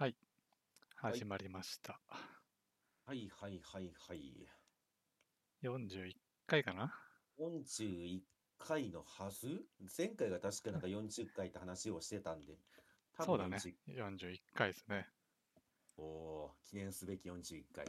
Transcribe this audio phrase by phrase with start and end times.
[0.00, 0.16] はい。
[0.96, 2.00] 始まりました。
[3.04, 4.48] はいはいはいはい。
[5.62, 6.14] 41
[6.46, 6.94] 回かな
[7.38, 8.20] ？41
[8.58, 9.60] 回のはず？
[9.98, 12.54] 前回が確かなんか40回って話をしてたんで。
[13.12, 13.58] 多分そうだね
[13.90, 14.16] 40。
[14.16, 15.06] 41回ですね。
[15.98, 17.84] おおー記念すべき41回。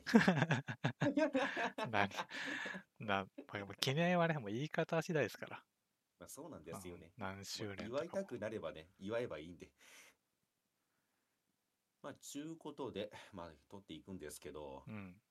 [1.90, 2.10] な、
[3.00, 5.64] な、まあ記念はね、もう言い方次第ですから。
[6.20, 7.24] まあそうなんですよねうん。
[7.24, 8.28] 何周年と祝いたかも。
[8.28, 9.72] くなればね、祝えばいいんで。
[12.02, 15.22] まあ、ちゅうことで、 まあ、撮っていくんですけど、うん。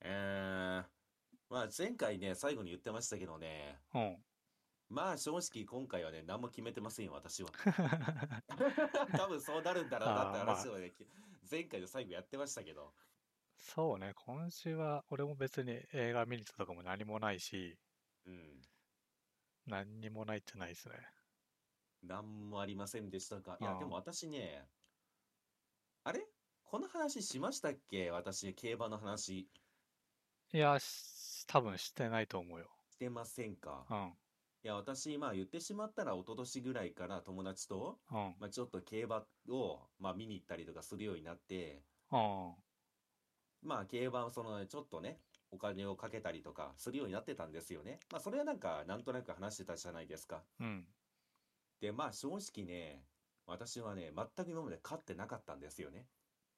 [0.00, 0.86] えー、
[1.50, 4.24] まあ、前回ね、最後に言ってましたけどね、うん。
[4.88, 7.50] まあ、正直今回はね、何も決めてませんよ、私は。
[9.18, 11.06] 多分そうなるんだろうなって話をね、き
[11.50, 12.94] 前回で最後やってましたけど、
[13.58, 17.78] そうね、今週は俺も別に映画見に行ったとかも何もないし、
[18.26, 18.62] うん、
[19.66, 20.94] 何にもないってないですね。
[22.02, 24.68] 何もありませんでしたが、いや、でも私ね、
[26.08, 26.24] あれ？
[26.62, 28.12] この話しましたっけ？
[28.12, 29.48] 私、競馬の話
[30.52, 32.66] いや、し多分してないと思うよ。
[32.92, 33.84] してませんか？
[33.90, 34.12] うん。
[34.62, 38.16] いや、私、まあ言ってしまったら、一昨年ぐらいから友達と、うん。
[38.38, 41.82] まあちょっと競馬を、まあ見に行ったりとかするようになって、
[42.12, 42.54] うん。
[43.64, 45.18] まあ競馬をその、ちょっとね、
[45.50, 47.98] お金をかけたりとかするようになってたんですよね。
[48.12, 50.44] まあそれはなんか、なんとなく話してたじゃないですか。
[50.60, 50.84] うん。
[51.80, 53.02] で、まあ正直ね、
[53.46, 56.06] 私はね、全く今まで勝ってなかったんですよね。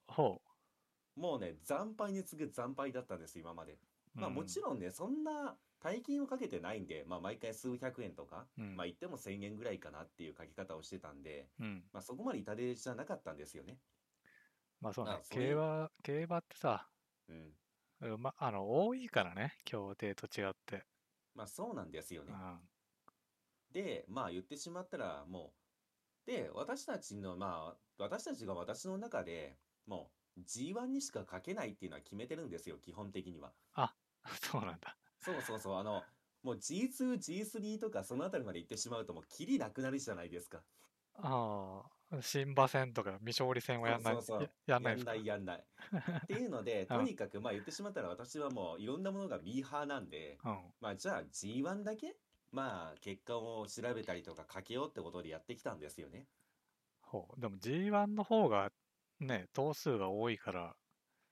[0.09, 0.41] ほ
[1.17, 3.79] もうね、惨敗に次ぐ惨敗だったんです、今まで。
[4.17, 4.21] う。
[4.21, 8.77] まあもちろんね、そんな大金をかけてないんで、まあ毎回数百円とか、うん。
[8.77, 11.85] まあ言っても1000円ぐらいかなっていう書き方をしてたんで、うん。
[11.93, 13.79] まあそこまで痛手じゃなかったんですよね。
[14.81, 16.89] まあそうねあ、それ競馬、競馬ってさ、
[17.29, 17.53] うん。
[18.13, 20.85] うま、あの、多いからね、協定と違って。
[21.35, 22.33] まあそうなんですよね。
[22.33, 22.61] うん。
[23.73, 25.68] で、まあ言ってしまったらもう、
[26.29, 33.55] で、私たちの、まあ、私たちが私の中でもう G1 にしか書けないっていうのは決めてるんですよ、基本的には。
[34.43, 34.95] そうなんだ。
[35.21, 36.03] そうそうそう、あの、
[36.43, 40.63] もう G2、G3 とかそのあたりまで行ってしまうともうキリなくなるじゃないですか。
[41.15, 45.65] ああ、新馬戦とか未勝利戦はやんない、そうそうそうややんないやんないやんない。
[46.25, 50.73] っていうので、うんとにかくまあ言ってしまったら私はもういろんなものがミーハーなんで、うん。
[50.81, 52.19] まあじゃあ G1 だけ
[52.51, 56.27] まあ結果を調べたりとかかけようってことでやってきたんですよね。
[57.03, 57.41] ほう。
[57.41, 58.71] でも G1 の方が
[59.21, 60.77] ね、頭数が多いから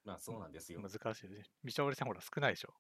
[0.06, 0.80] まあそうなんですよ。
[0.80, 1.26] 難しい。
[1.26, 2.72] 未勝利戦ほら少ないでしょ。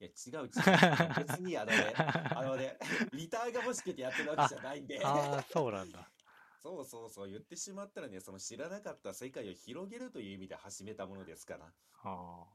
[0.00, 1.26] いや違う違う。
[1.26, 1.92] 別にあのね、
[2.36, 2.78] あのね、
[3.12, 5.04] リターンが欲しくてやってるわけじゃないんで。
[5.04, 6.08] ああ、そうなんだ。
[6.62, 11.66] そうそうそう、言ってしまったらね、その知らなかった世界を広げるという意味で始めたものですから。
[11.66, 11.72] あ
[12.04, 12.46] あ、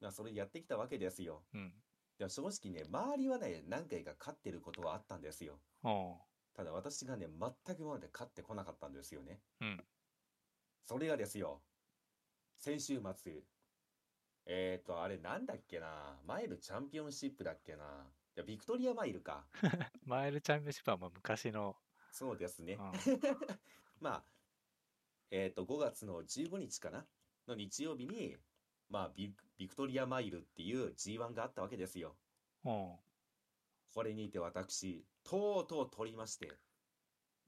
[0.00, 1.44] まあそれやってきたわけですよ。
[1.52, 1.74] うん。
[2.18, 5.58] でも正直ね、周りはね、何回か勝ってることはあったんですよ。
[5.84, 6.14] うん。
[6.54, 9.40] ただ私がね、全く今まで勝ってこなかったんですよね。
[9.60, 9.84] うん。
[10.86, 11.60] それがですよ、
[12.58, 13.42] 先週末、
[14.46, 17.84] えーと、あれなんだっけな、マイルチャンピオンシップだっけな。
[18.36, 19.44] いや、ビクトリアマイルか。
[20.04, 21.76] マイルチャンピオンシップはもう昔の、
[22.10, 22.82] そうですねう。
[22.82, 22.92] ん、
[24.00, 24.24] まあ、
[25.30, 27.06] えーと、5月の15日かな？
[27.46, 28.36] の日曜日に、
[28.88, 32.16] まあビク、ビクトリアマイルっていう G1 があったわけですよ。
[32.64, 32.92] うん。
[33.94, 36.52] これにて私、とうとう取りまして、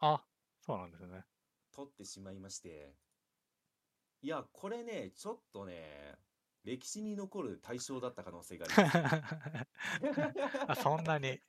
[0.00, 0.22] あ、
[0.60, 1.25] そうなんですね。
[1.72, 2.94] 取ってしまいまして、
[4.22, 6.16] いや、これね、ちょっとね、
[6.65, 8.97] 歴史に残る対象だった可能性があります。
[10.69, 11.41] あ、そんなに。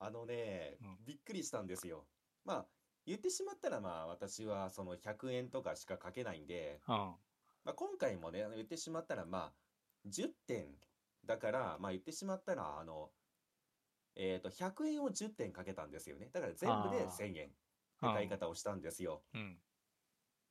[0.00, 2.06] あのねうん、びっくりしたんですよ。
[2.44, 2.66] まあ、
[3.06, 7.14] 言ってしまったらまあ、私はその100円とかしかかけないんで、うん。
[7.64, 10.66] まあ、今回もね、言ってしまったら、まあ、10点
[11.24, 13.10] だから、まあ、言ってしまったら、あの、
[14.16, 16.30] えっと、100円を10点かけたんですよね。
[16.32, 17.54] だから全部であー1000円って
[18.00, 19.22] 買い方をしたんですよ。
[19.34, 19.58] うん。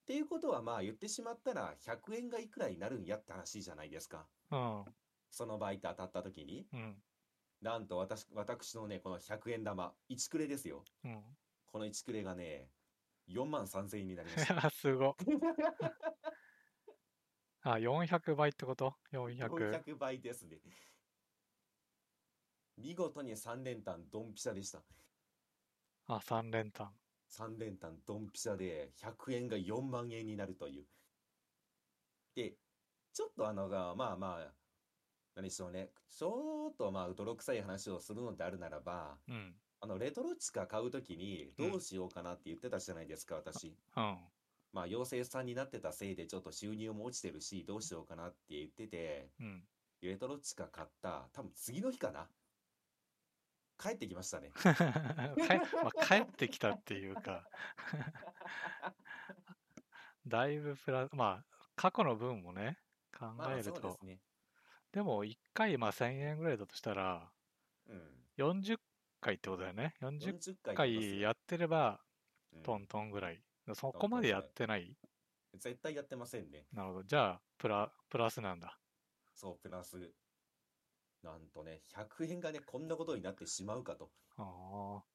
[0.03, 4.27] っていうことは、まあ、言ってしまったら、100円がいくらになるんやって話じゃないですか。
[4.51, 4.85] うん。
[5.29, 6.95] その場合って当たった時に、うん。
[7.61, 10.83] なんと私、私のね、この100円玉、1クレですよ。
[11.05, 11.23] うん。
[11.67, 12.69] この1クレがね、
[13.29, 14.69] 4万3000円になりました。
[14.69, 15.15] すご。
[17.65, 19.47] あ、400倍ってこと ?400。
[19.47, 20.57] 400倍ですね。
[22.77, 24.83] 見事に3連単ドンピシャでした。
[26.07, 26.89] あ、3連単。
[27.29, 30.85] 3連単ドンピシャで100円が4万円になるという。
[32.35, 32.57] で、
[33.13, 34.53] ちょっとあのが、まあまあ、
[35.35, 35.91] 何でしょうね。
[36.09, 39.55] ちょっとまあ、泥臭い話をするのであるならば、うん。
[39.79, 43.77] あの、レトロ地下買うときにどうしようかなって言ってたじゃないですか、私。
[43.95, 44.17] うん。
[44.73, 49.63] まあ、妖精さんになってたせいでちょっと収入も落ちてるし、どうしようかなって言ってて、うん。
[50.01, 52.27] レトロ地下買った、多分次の日かな？
[53.79, 54.51] 帰ってきましたね。
[54.55, 54.65] 帰
[55.83, 57.47] まあ、帰ってきたっていうか
[60.27, 61.45] だいぶプラまあ、
[61.75, 62.77] 過去の分もね、
[63.17, 64.19] 考まあえると、そうですね。
[64.91, 67.31] でも1回まあ1000円ぐらいだとしたら、
[67.87, 68.25] うん。
[68.37, 68.77] 40
[69.21, 69.95] 回ってことだよね。
[70.01, 71.99] 40 40回回やってれば、
[72.51, 73.43] うんトントンぐらい。
[73.73, 74.95] そこまでやってない？
[75.53, 76.65] 絶対やってませんね。
[76.73, 77.03] なるほど。
[77.03, 78.77] じゃあ、プラ、プラスなんだ。
[79.33, 80.11] そう、プラス。
[81.21, 84.11] なんとね、100円がね、こんなことになってしまうかと。
[84.37, 85.05] あっ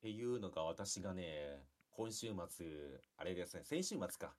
[0.00, 2.66] ていうのが私がね、今週末、
[3.16, 4.34] あれですね、先週末か、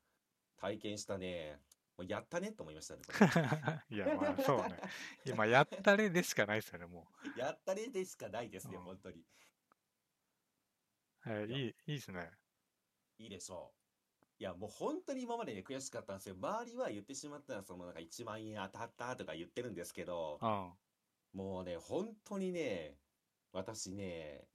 [0.55, 1.59] 体験したね、
[1.97, 3.01] もうやったねと思いましたね。
[3.91, 4.79] いや、まあ、そうね。
[5.25, 7.41] 今、 やったれでしかないですよね、もれ。
[7.41, 9.25] やったねでしかないですね、うん本当に。
[11.25, 11.29] う。
[11.29, 12.29] えーいやいい、いいですね。
[13.19, 13.79] いいでしょう。
[14.39, 16.35] いや、もう本当に今までね、悔しかったんですよ。
[16.41, 20.71] 周りは言ってしまったら、そのなんか1万円当たったとか言ってるんですけどう、ん。
[21.33, 22.97] もうね、本当にね、
[23.51, 24.47] 私ね、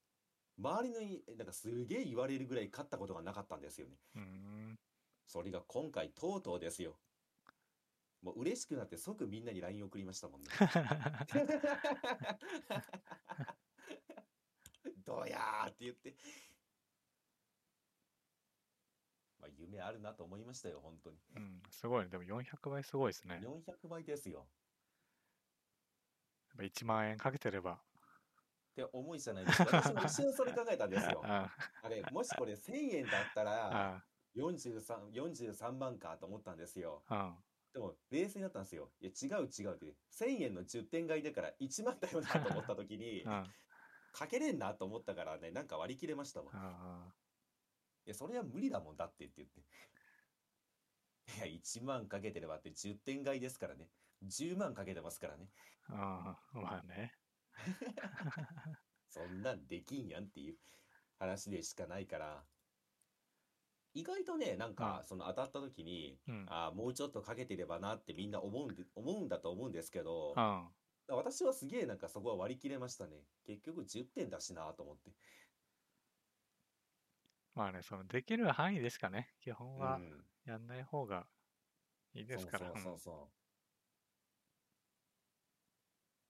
[0.59, 3.99] 周りのい、なんかすげえ言われるぐらい勝ったことがなかったんですよね。
[4.15, 4.79] うーん。
[5.27, 6.99] それが今回とうとうですよ。
[8.23, 10.49] もう嬉しくなって即みんなに LINE 送りましたもんね。
[15.05, 16.17] どうやーって言って。
[19.45, 21.17] まあ夢あるなと思いましたよ、本当に。
[21.37, 22.09] うん、すごいね。
[22.09, 23.35] でも400倍すごいですね。
[23.35, 23.43] やっ
[23.85, 24.47] 400倍ですよ。
[26.57, 27.73] ぱ1万円かけてれば。
[27.73, 27.77] っ
[28.75, 29.77] て思いじゃないですか。
[29.77, 31.21] 私も一瞬それ考えたんですよ。
[31.25, 31.51] あ
[31.83, 34.05] あれ、もしこれ1000円だったらあ、
[34.35, 37.03] 43、43万かと思ったんですよ。
[37.09, 37.37] あ
[37.73, 38.91] でも冷静になったんですよ。
[39.01, 39.95] いや違う違うって。
[40.13, 43.25] 1000円の10点買いだから1万だよなと思った時に。
[44.15, 47.13] かけれんなと思ったからね、なんか割り切れましたわ。
[48.11, 49.61] や、それは無理だもんだってって言って。
[51.37, 53.89] いや、1万かけてればって10点買いですからね。
[54.25, 55.49] 10万かけてますからね。
[55.89, 56.39] あ。
[56.55, 56.63] うん。
[56.63, 57.13] まあね。
[59.09, 60.59] そんなんできんやんっていう
[61.19, 62.45] 話でしかないから。
[63.95, 66.47] 意外とね、なんか、その当たった時に、うん。
[66.49, 70.69] ああ、もうちょっとかけてればなってみんな思うんで、思うんだと思うんですけどう、ん。
[71.09, 73.25] 私はすげえなんかそこは割り切れましたね。
[73.47, 75.13] 結局10点だしなと思って。
[77.55, 80.25] まあね、その、できる範囲でしかね、基本はうん。
[80.45, 81.27] やんない方が
[82.15, 82.67] いいですから。
[82.67, 83.15] そうそうそうそう。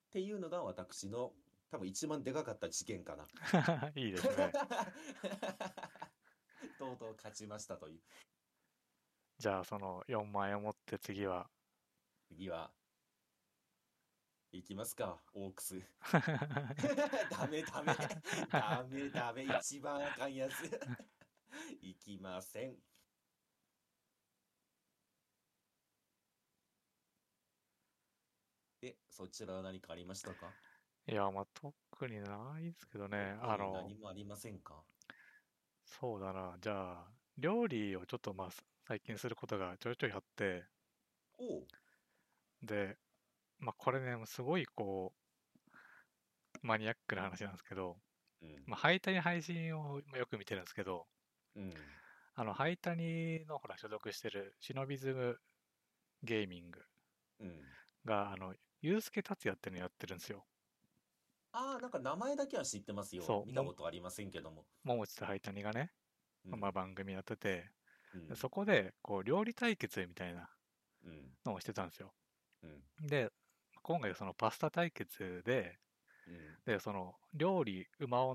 [0.08, 1.32] っていうのが私の
[1.70, 3.24] 多分一番でかかった事件かな。
[3.24, 3.26] う
[3.98, 4.52] んいいですね。
[6.78, 8.00] とうとう勝ちましたという。
[9.38, 11.50] じゃあ、その4万円を持って次は、
[12.28, 12.72] 次は、
[14.52, 15.80] 行きますか、オークス。
[17.30, 17.96] ダメダメ。
[18.48, 19.44] ダメダメ。
[19.58, 20.80] 一番あかんやつ。
[21.80, 22.76] 行きません。
[28.80, 30.54] で、そちらは何かありましたか？
[31.06, 33.36] いや、まあ、特にないですけどね。
[33.40, 34.84] あの、何もありませんか？
[35.86, 36.58] そうだな。
[36.60, 38.50] じゃあ、料理をちょっとまあ、
[38.86, 40.68] 最近することがちょいちょいあって、
[41.38, 41.68] おう。
[42.62, 42.98] で、
[43.58, 48.02] まあ、これね、すごいこう、マニアックな話なんですけど、
[48.42, 48.66] うん。
[48.66, 51.08] まあ、ハイタニ配信をまあよく見てるんですけど、
[51.54, 52.00] うん。
[52.34, 55.40] あの、ハイタニのほら、所属してるシノビズム
[56.22, 56.82] ゲーミング
[57.38, 57.74] うん。
[58.04, 60.46] が、あの、ユースケ達也ってのやってるんですよ。
[61.52, 63.38] ああ、なんか名前だけは知ってますよ。
[63.38, 64.66] そう見たことありませんけども。
[64.84, 65.92] 桃地とハイタニがね、
[66.44, 67.72] うんまあ、番組やってて、
[68.12, 70.50] うんでそこで、こう、料理対決みたいな
[71.02, 71.36] うん。
[71.44, 72.14] のをしてたんですよ。
[72.62, 72.84] うん。
[73.00, 73.30] で、
[73.82, 75.80] 今回そのパスタ対決で、
[76.26, 76.58] うん。
[76.66, 78.26] で、その料理うま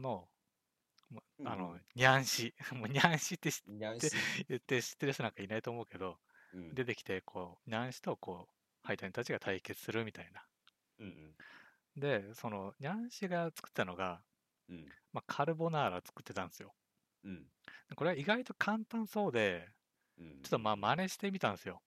[1.11, 4.11] おの、もうんあの、にゃんし、 もうにゃんしって知っにゃんし。
[4.47, 6.19] 言って知ってる人なんかいないと思うけど、
[6.53, 6.75] うん。
[6.75, 8.53] 出てきて、こう、にゃんしとこう、
[8.87, 10.45] ハイタニたちが対決するみたいな。
[10.99, 11.35] うん
[11.95, 14.23] で、その、にゃんしが作ったのが、
[14.69, 14.75] うん。
[14.75, 14.93] うん。
[15.13, 16.73] まあ、カルボナーラ作ってたんですよ。
[17.23, 17.51] うん。
[17.95, 19.67] これは意外と簡単そうで、
[20.17, 20.41] うん。
[20.43, 21.81] ちょっとまあ真似してみたんですよ。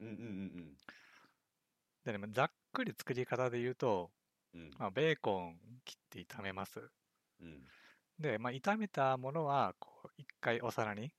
[0.00, 0.76] うんうんうん
[2.04, 4.12] でね、まあざっくり作り方で言うと、
[4.54, 4.60] うん。
[4.60, 4.70] うん。
[4.78, 6.90] まあ、ベーコン切って炒めます。
[7.40, 7.70] うん。
[8.18, 11.14] で、まあ、炒めたものは、こう、一回お皿に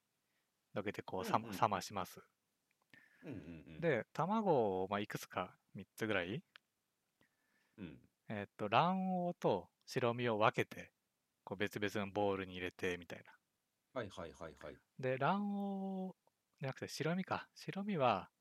[0.73, 2.21] どけて、こう、さまうんうん冷まします。
[3.23, 6.43] うんうんうん。、で、卵を、まあ、いくつか、3つぐらい、
[7.77, 7.99] うん。
[8.29, 10.93] えーっと、卵黄と白身を分けて、
[11.43, 13.31] こう、別々のボウルに入れて、みたいな。
[13.93, 14.77] はいはいはいはい。
[14.99, 16.15] で、卵黄
[16.59, 17.49] じゃなくて白身か。
[17.55, 18.31] 白身は、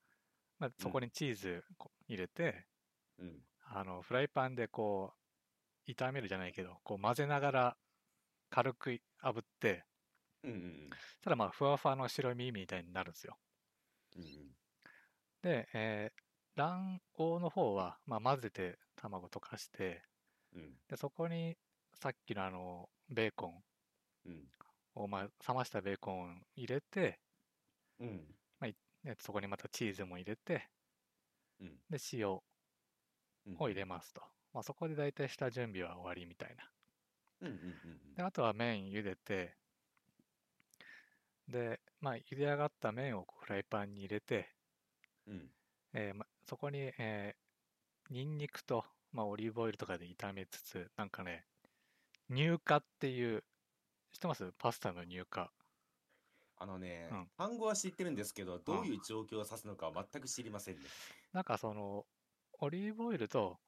[0.58, 1.64] まあ、そこにチーズ
[2.08, 2.68] 入れて、
[3.18, 3.44] うん。
[3.61, 5.14] あの、フライパンでこ
[5.88, 7.78] う、炒めるじゃないけど、こう混ぜながら
[8.54, 8.90] 軽く
[9.23, 9.87] 炙って、
[10.42, 13.40] うんうんただまあ、ふわふわの白身みたいになるんですよ。
[14.16, 14.23] うん。
[14.23, 14.56] うん
[15.42, 16.25] で、えー
[16.56, 20.04] 卵黄の方は、まあ、混ぜて卵溶かして、
[20.52, 20.62] うん。
[20.62, 20.80] うん。
[20.88, 21.58] で、そこに
[21.94, 23.64] さっきのあの、ベーコン
[24.25, 24.50] うん。
[24.94, 27.20] を、まあ、冷ましたベーコン入れて、
[27.99, 28.38] うん。
[29.04, 30.73] でそこにまたチーズも入れて、
[31.61, 31.80] うん。
[31.88, 32.44] で、塩を
[33.46, 34.23] うん入れますと。
[34.52, 36.73] まあ、そこで大体下準備は終わりみたいな。
[37.49, 39.57] うんうんうんで、あとは麺茹でて、
[41.49, 44.49] で、まあ、茹で上がった麺をこうフライパンに入れて、
[45.27, 45.35] うん。
[45.35, 45.51] うん。
[45.93, 51.45] えーま、そこに、えー、ニンニクと、まあ、オリーブオイルとかで炒めつつ、なんかね、
[52.31, 53.45] 乳化っていう、
[54.13, 54.53] 知ってます？
[54.59, 55.51] パスタの乳化。
[56.57, 60.83] あのね、うん単語は知ってるんですけど、どういう状況を指すのかは全く知りませんね。
[61.33, 62.07] なんかその、
[62.61, 63.59] オリーブオイルと、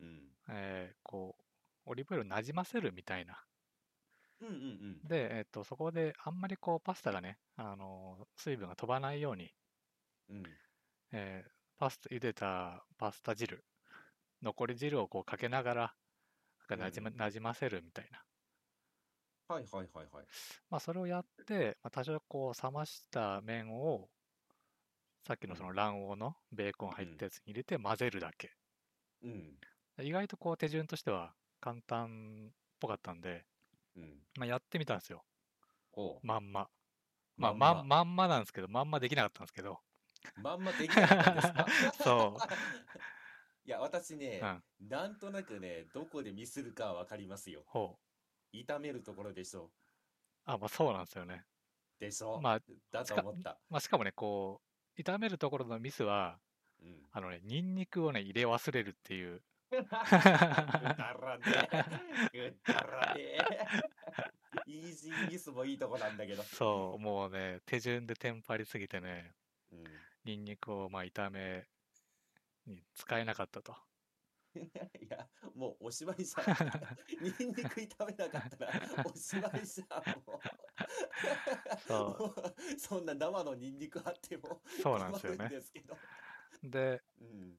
[0.00, 0.20] うん。
[0.48, 1.41] えーこう、
[1.84, 3.46] オリーブオイルをなじませるみたいな。
[4.40, 5.02] うんうんうん。
[5.04, 9.50] で、えっと、そこであんまりこう、パスタがね、あのー水分が飛ばないように、
[10.28, 10.58] うん。
[11.12, 13.64] えーパスタ、茹でたパスタ汁、
[14.42, 15.98] 残り汁をこうかけながら、
[16.76, 18.26] なじま、うんなじませるみたいな。
[19.48, 20.26] はいはいはいはい。
[20.70, 24.10] まあ、それをやって、まあ、多少こう、冷ました麺を、
[25.26, 28.52] さっきのその卵黄のベーコン入ったやつに入れて混ぜるだけ。
[29.22, 29.58] うん。
[30.02, 33.46] 意外とこう、手順としては簡単っぽかったんで、
[33.96, 34.26] うん。
[34.36, 35.24] まあ、やってみたんですよ。
[36.22, 36.68] まんま。
[37.36, 39.78] まあ、まんままんまなんですけど、まんまできなかったんですけど、
[40.36, 41.66] まんまできなかったんですか？
[42.04, 42.44] そう。
[43.64, 47.62] いや、私ね、うんなんとなくね、どこでミスるかはわかりますよ。
[47.66, 47.98] ほ
[48.52, 48.56] う。
[48.56, 49.72] 炒めるところでしょ。
[50.44, 51.46] あ、まあそうなんですよね。
[51.98, 52.40] でしょ？
[52.40, 53.60] まあ、だと思った。
[53.70, 54.62] まあ、しかもね、こ
[54.96, 56.40] う、炒めるところのミスは、
[56.80, 57.08] うん。
[57.12, 59.42] あのね、ニンニクをね、入れ忘れるっていう。
[59.72, 61.44] くだらね
[62.32, 62.52] え。
[62.52, 63.40] くだらねえ。
[64.66, 66.42] イージーミスもいいとこなんだけど。
[66.42, 69.34] そう、もうね、手順でテンパりすぎてね、
[69.72, 69.84] うん。
[70.24, 71.66] ニンニクをまあ炒め
[72.66, 73.74] に使えなかったと。
[74.54, 76.44] いや、もうおしまいじゃん。
[77.20, 78.72] ニンニク炒めなかったら
[79.04, 80.40] おしまいじゃん、もう。
[81.78, 85.58] そうもうそんな生のニンニクあってもそうなんですよね困るん。
[85.58, 85.96] ですけど。
[86.62, 87.58] で、うん。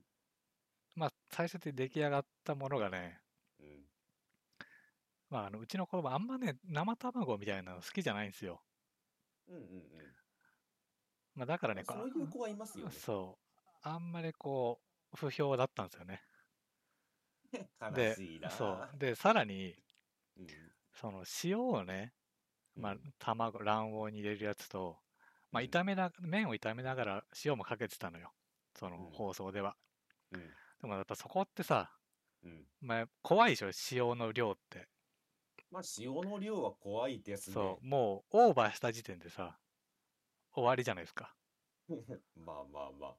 [0.95, 3.19] まあ、最終的に出来上がったものがね、
[3.59, 3.89] うん。
[5.29, 8.61] まあ、あのうちの子供あんまね、生卵みたいなの好きじゃないんですよ。
[9.47, 10.15] うんうんうん。
[11.35, 12.91] まあ、だからね、こそういう子はいますよね。
[12.91, 13.67] そう。
[13.81, 14.81] あんまりこ
[15.13, 16.21] う、不評だったんですよね。
[17.93, 18.49] で悲しいな。
[18.49, 18.97] そう。
[18.97, 19.75] で、さらに、
[20.37, 20.73] うん。
[20.93, 22.13] その塩をね、
[22.75, 24.97] まあうん、卵、卵黄に入れるやつと、
[25.51, 28.33] まあ、うん炒めな、麺を炒めながら塩もかけてたのよ。
[28.75, 29.75] そのうん放送では。
[30.31, 30.53] うん。
[30.83, 31.89] でもやっぱそこってさ、
[32.43, 32.65] うん。
[32.81, 34.89] まあ、怖いでしょ、塩の量って。
[35.71, 37.53] まあ、塩の量は怖いですね。
[37.53, 39.57] そう、もうオーバーした時点でさ、
[40.51, 41.33] 終わりじゃないですか。
[42.35, 43.15] まあまあまあ。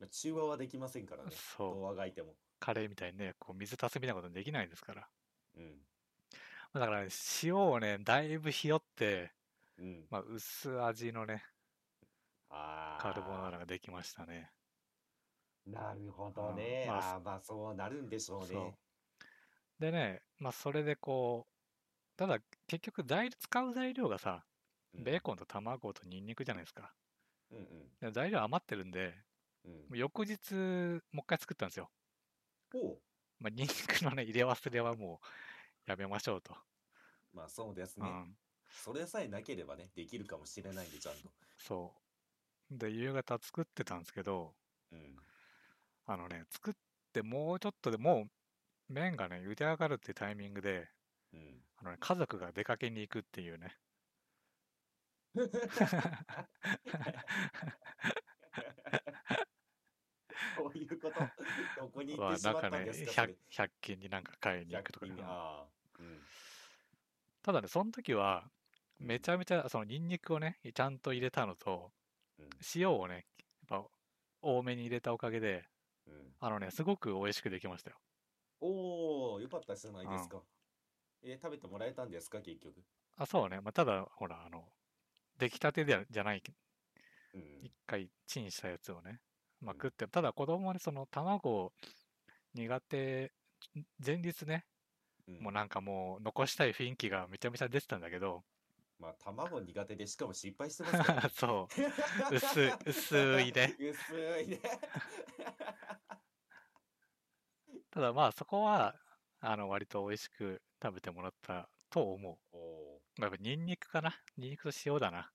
[0.00, 1.30] まあ中和はできませんからね。
[1.30, 2.34] そうどうあがいても。
[2.58, 5.08] カレーみたいにね、こう水足すみたいなことできないですから。
[5.54, 5.86] うん。
[6.74, 7.08] だから、ね、
[7.44, 9.32] 塩をね、だいぶひよって、
[9.78, 10.06] うん。
[10.10, 11.44] まあ、薄味のね。
[12.48, 14.55] カルボナーラができましたね。
[15.66, 16.82] なるほどね。
[16.84, 18.78] うんまああまあそうなるんでしょうそうね。
[19.78, 21.52] でね、まあ、それでこう、
[22.16, 24.46] ただ結局材料、使う材料がさ、
[24.94, 26.94] うんベーコンと卵とニンニクじゃないですか。
[27.50, 27.96] うんうん。
[28.00, 29.14] で材料余ってるんで、
[29.64, 31.90] うんもう翌日、もう一回作ったんですよ。
[32.72, 33.02] おう
[33.38, 35.20] まあ、ニンニクのね、入れ忘れはも
[35.86, 36.56] うやめましょうと。
[37.32, 38.08] まあそうですね。
[38.08, 38.38] うん。
[38.78, 41.30] それさえなければね、できるかもしれないんで、ちゃんと。
[41.58, 41.94] そ
[42.70, 42.78] う。
[42.78, 44.54] で、夕方作ってたんですけど、
[44.92, 45.26] うん。
[46.06, 46.74] あのね、作っ
[47.12, 50.88] てもうちょっとでもう麺がね、茹で上がるってタイミングで、
[51.32, 51.64] うん。
[51.78, 53.76] あのね、家族が出かけに行くっていうね。
[60.56, 61.20] こういうこと、
[61.80, 63.36] どこに行っはてしまったんですか、そ 100, れ。
[63.50, 65.22] 100均になんか買いに行くとか100ね。
[65.98, 66.20] うん。
[67.42, 68.50] ただね、その時は、
[68.98, 71.92] めちゃめちゃ、そのニンニクをね、ちゃんと入れたのと、
[72.38, 73.26] うん塩をね、
[73.68, 73.88] やっぱ
[74.42, 75.64] 多めに入れたおかげで、
[76.06, 76.36] うん。
[76.40, 78.00] あのね、すごく美味しくできましたよ。
[78.60, 80.42] おお、よかったじゃないですか。
[81.22, 82.84] えー食べてもらえたんですか、結局？
[83.16, 83.60] あ、そうね。
[83.60, 84.72] まあ、ただ、ほら、あの、
[85.38, 86.42] 出来たてではじゃない、
[87.34, 87.72] うん一。
[87.86, 89.20] 回チンしたやつをね、
[89.60, 91.72] まあ、うん食って、ただ子供はね、その卵
[92.54, 93.32] 苦手、
[94.04, 94.66] 前日ね、
[95.28, 98.44] うんもうなんかもう残したい雰囲気がめちゃめちゃ出てたんだけど、
[98.98, 101.28] まあ、卵苦手で、しかも失敗してますからね。
[101.34, 101.70] そ
[102.30, 103.74] う、薄い、薄いね。
[103.78, 104.60] 薄いね。
[107.96, 108.94] ただまあそこは、
[109.40, 112.36] あの、割と美味しく食べてもらったと思う。
[112.52, 115.30] おやっぱニンニクかなニンニクと塩だな。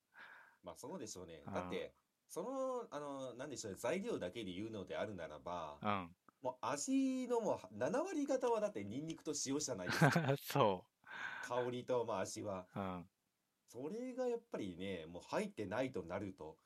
[0.63, 1.41] まあそうでしょうね。
[1.47, 1.95] うんだって、
[2.29, 6.15] その、あの、なんでしょうね、材料だけで言うのであるならば、うん。
[6.43, 10.21] もう味のもう7割方はだってニンニクと塩じゃないですか。
[10.37, 10.85] そ
[11.41, 12.67] 香りとまあ味は。
[12.75, 12.79] う。
[12.79, 13.09] うん。
[13.65, 16.59] それがやっぱりね、もう入ってないとなると、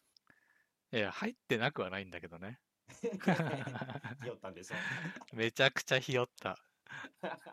[0.92, 2.60] いや、入ってなくはないんだけどね。
[4.22, 4.76] ひよったんでしょ。
[5.34, 6.58] めちゃくちゃひよった。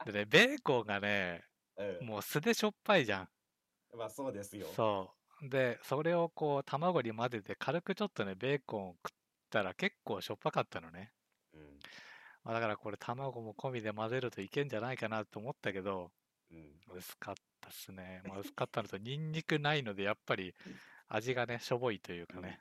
[0.04, 1.44] でね、ベーコンがね、
[1.76, 3.28] うん、もう素でしょっぱいじゃん。
[3.96, 4.66] まあそうですよ。
[4.68, 5.48] そう。
[5.48, 9.16] で、それをこう、卵に混ぜて、軽くちょっとね、ベーコンを食っ
[9.50, 11.12] たら結構しょっぱかったのね。
[11.52, 11.78] うん。
[12.44, 16.12] まあ、だからこれ、卵も込みで混ぜるといけんじゃないかなと思ったけど、
[16.50, 16.80] うん。
[16.94, 18.22] 薄かったっすね。
[18.24, 20.54] まあ、薄かったのと、ニンニクないので、やっぱり
[21.08, 22.60] 味がね、しょぼいというかね。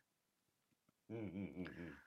[1.10, 1.98] うんうんうん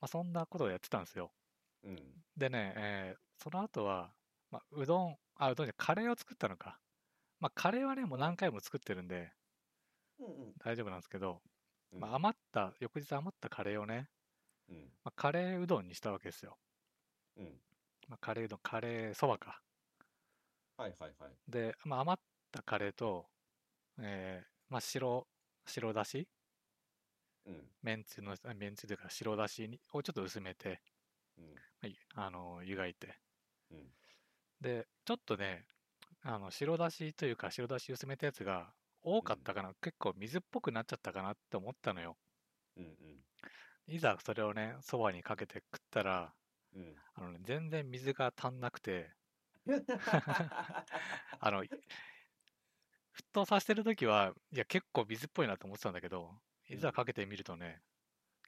[0.00, 1.34] まあ、そんなことをやってたんですよ。
[1.82, 1.92] うん。
[1.92, 2.24] うん。
[2.36, 4.16] でね、えーその後は、
[4.50, 6.80] まあ、うどん、あ、うどんじゃカレーを作ったのか。
[7.40, 9.32] まあ、カレーはね、もう何回も作ってるんで、
[10.18, 11.42] うんうん大丈夫なんですけど、
[11.92, 12.00] うん。
[12.00, 14.10] まあ、余った、翌日余ったカレーをね、
[14.68, 14.92] うん。
[15.04, 16.58] まあ、カレーうどんにしたわけですよ。
[17.36, 17.60] うん。
[18.08, 19.62] まあ、カレーうどん、カレーそばか。
[20.76, 21.38] はいはいはい。
[21.46, 23.30] で、まあ、余ったカレーと、
[24.00, 25.28] えーまあ、白、
[25.66, 26.28] 白だし、
[27.48, 27.70] うん。
[27.82, 30.80] めんつゆの、あめんつゆというか白だしにをちょっと薄めて、
[31.38, 31.54] うん。
[31.80, 33.18] はい、あの湯がいて。
[33.70, 33.92] うん。
[34.60, 35.66] で、ちょっとね、
[36.22, 42.16] あの白だしというか白だし薄めたやつが多かったかな、結構水っぽくなっちゃったかなって思ったのよ。
[42.76, 43.24] うん
[43.88, 46.34] いざそれをね、そばにかけて食ったら、
[46.74, 46.82] うん。
[46.82, 46.96] うん。
[47.14, 49.10] あのね、全然水が足んなくて、
[51.40, 51.68] あの、沸
[53.32, 57.82] 騰させてるときは、いや、結構水っぽいなと思ってたんだけど、いざかけてみるとね、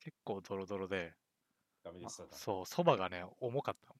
[0.00, 1.16] 結構ドロドロで、
[1.84, 2.36] あダメでしたか。
[2.36, 3.94] そう、そばがね、重かった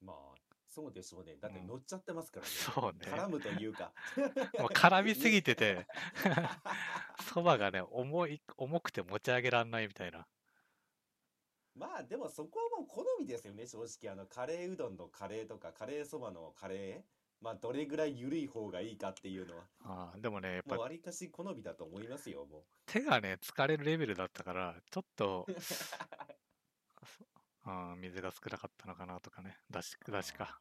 [0.00, 0.34] まあ、
[0.68, 1.36] そうでしょうね。
[1.40, 2.52] だってうん乗っちゃってますからね。
[2.52, 3.94] そうね絡むというか。
[4.58, 5.86] もう絡みすぎてて、
[7.32, 10.28] そばがね、重い、重くて持ち上げらんないみたいな。
[11.74, 14.12] まあでもそこはもう好みですよね、正直。
[14.12, 17.13] あの、カレーうどんのカレーとか、カレーそばのカレー。
[17.40, 25.46] まあ、どれぐらい緩い方がいいかっていうのは、あーでもね、やっぱわりかし好みだと思いますよ、も手がね、疲れるレベルだったから、ちょっと、
[27.66, 27.70] う。
[27.70, 30.60] うん、水が少なかったのかなとかね、だし、だしか。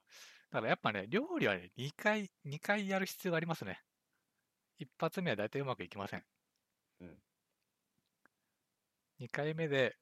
[0.52, 3.82] だからやっぱね、料理はね、2回、2回やる必要がありますね。
[4.78, 6.24] 一発目は大体うまくいきません。
[7.02, 7.18] うん。
[9.20, 9.98] 2回目で、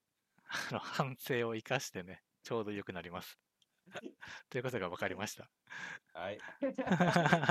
[0.46, 3.38] あの、反省を生かしてね、ちょうど良くなります。
[4.50, 5.50] ということが分かりました。
[6.14, 6.38] はい。
[6.62, 6.66] い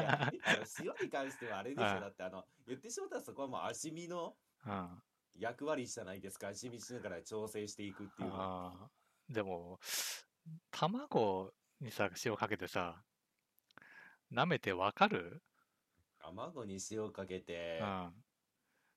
[0.01, 1.85] やあの塩に関してはあれでしょ。
[1.85, 5.03] はいだってあの、言ってしまったらそこはもう味見のうん。
[5.35, 6.49] 役割じゃないですか。
[6.49, 8.51] 味見しながら調整していくっていうのは。
[8.73, 9.79] あーでも、
[10.71, 13.05] 卵にさ、塩かけてさ、
[14.33, 15.43] 舐めてわかる？
[16.19, 18.25] 卵に塩かけてう、ん。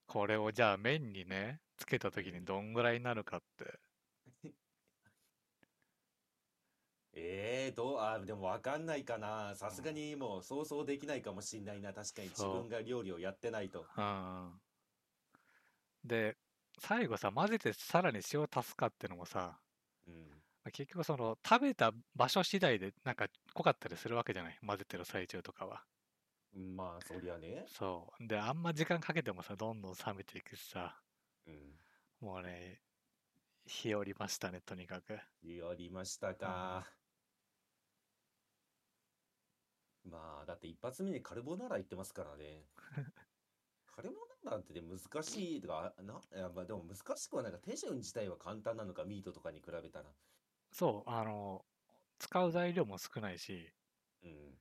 [0.07, 3.79] これをじゃあ麺にね、つけた時にどんぐらいになるかって。
[7.13, 9.55] ええどう、あ、でもわかんないかな。
[9.55, 11.93] さすがにもう想像できないかもしんないな。
[11.93, 13.89] 確かに自分が料理をやってないと。
[13.95, 14.61] うん。
[16.05, 16.37] で、
[16.79, 19.59] 最後さ、混ぜてさらに塩足すかってのもさ、
[20.07, 20.43] うん。
[20.63, 24.57] まあ結局その食べた場所次第でなんか濃かったりするわけじゃない？
[24.65, 25.85] 混ぜてる最中とかは。
[26.53, 27.65] まあ、そりゃね。
[27.65, 28.25] そう。
[28.27, 31.03] で、あんま時間かけてもさ、どんどん冷めていくしさ、
[31.45, 31.79] うん。
[32.19, 32.81] もうね、
[33.65, 35.19] 日和りましたね、とにかく。
[35.43, 36.97] やりましたか。
[40.05, 42.65] まあ、だって一発目にカルボナーラ言ってますからね。
[43.95, 47.59] カルボナーラってね難しいとか、な、いやまあでも難しくはないか。
[47.59, 50.05] 手順自体は簡単なのか、ミートとかに比べたら。
[50.71, 51.65] そう、あの、
[52.19, 53.73] 使う材料も少ないし、
[54.23, 54.59] うん。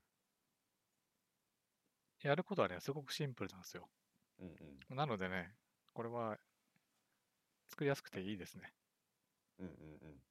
[2.22, 3.90] やることはね、すごくシンプルなんですよ。
[4.38, 4.96] うんうん。
[4.96, 5.57] なのでね、
[5.94, 6.38] これは
[7.68, 8.72] 作りやすくていいですね。
[9.59, 10.22] うんうんうん。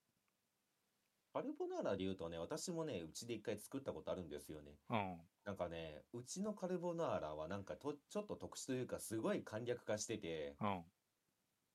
[1.33, 4.73] カルボナーラで言うとね、私もね、うちで一回作ったことあるんですよね。
[4.89, 5.17] うん。
[5.45, 10.83] なんかね、うちのカルボナーラはなんかと、ちょっと特殊というか、すごい簡略化してて、うん。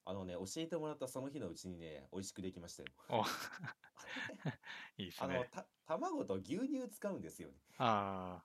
[0.04, 2.88] あのね、教えてもらったその日のうちにね、美味しくできましたよ。
[3.08, 3.24] お
[5.02, 5.48] いいですあの、ね。
[5.50, 7.56] た、卵と牛乳使うんですよね。
[7.78, 8.44] あ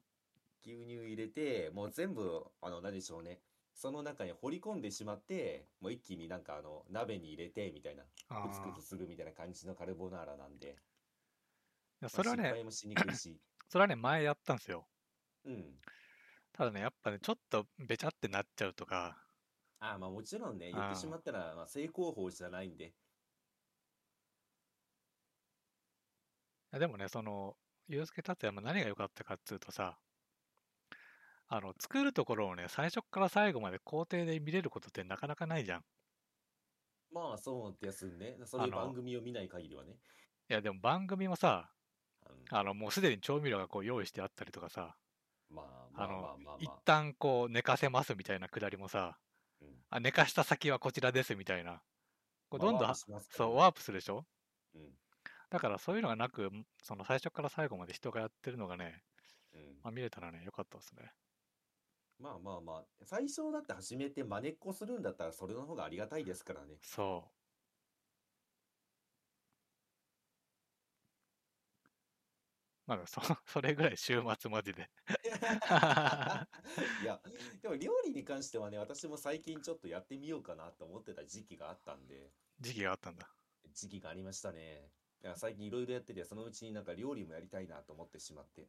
[0.63, 3.41] 牛乳入れて、もう全部、あの、何でしょうね。
[3.73, 8.43] その中に掘り込んでしまって、もう一気になんかあの、鍋に入れて、みたいな、あ。
[8.43, 10.75] あグツするみたいな感じのカルボナーラなんで、い
[12.01, 14.87] やそれはね、まあ失敗もしにくいし、 それはね、前やったんですよ。
[15.45, 15.81] うん。
[16.53, 19.27] ただね、やっぱね、ちょっとべちゃってなっちゃうとか、
[19.79, 22.85] ああ、まあもちろんね、言ってしまったら、まあ、正攻法じゃないんで、
[26.73, 27.55] いやでもね、その、
[27.87, 30.01] ユースケ達也も何が良かったかっつうとさ、
[31.47, 35.81] あの、作るところをね、最初から最後まで工程で見れることってなかなかないじゃん。
[35.81, 35.83] い
[37.11, 38.37] まあそうですね。
[38.45, 39.99] そういう番組を見ない限りはね。
[40.47, 41.80] や、でも番組もさ、うん
[42.49, 44.95] あの、もうすでに調味料がこう用意してあったりとかさ、
[45.49, 46.57] まあまあの。
[46.59, 49.17] 一旦こう寝かせますみたいなくだりもさ、
[49.61, 51.81] うんあ寝かした先はこちらですみたいな。
[52.49, 54.25] こうどんどん、まあワープしますからそう、ねワープするでしょ？
[54.75, 54.81] うん
[55.49, 56.49] だからそういうのがなく、
[56.81, 59.03] その最初から最後まで人がやってるのがね、
[59.53, 61.11] うんまあ、見れたらね、良かったですね。
[62.19, 66.75] まあまあまあ、最初だって始めて真似っこするんだったらそれの方がありがたいですからね。
[66.81, 67.31] そ
[72.93, 72.97] う。
[72.97, 74.89] まだそそれぐらい週末マジで。
[77.03, 77.21] いや、
[77.61, 83.29] でも料理に関してはね、私も最近ちょっとやってみようかなと思ってた時期があったんで、時期があったんだ。
[83.73, 84.91] 時期がありましたね。
[85.23, 88.67] いや、最近いろいろやってて、そのうちになんか料理もやりたいなと思ってしまって、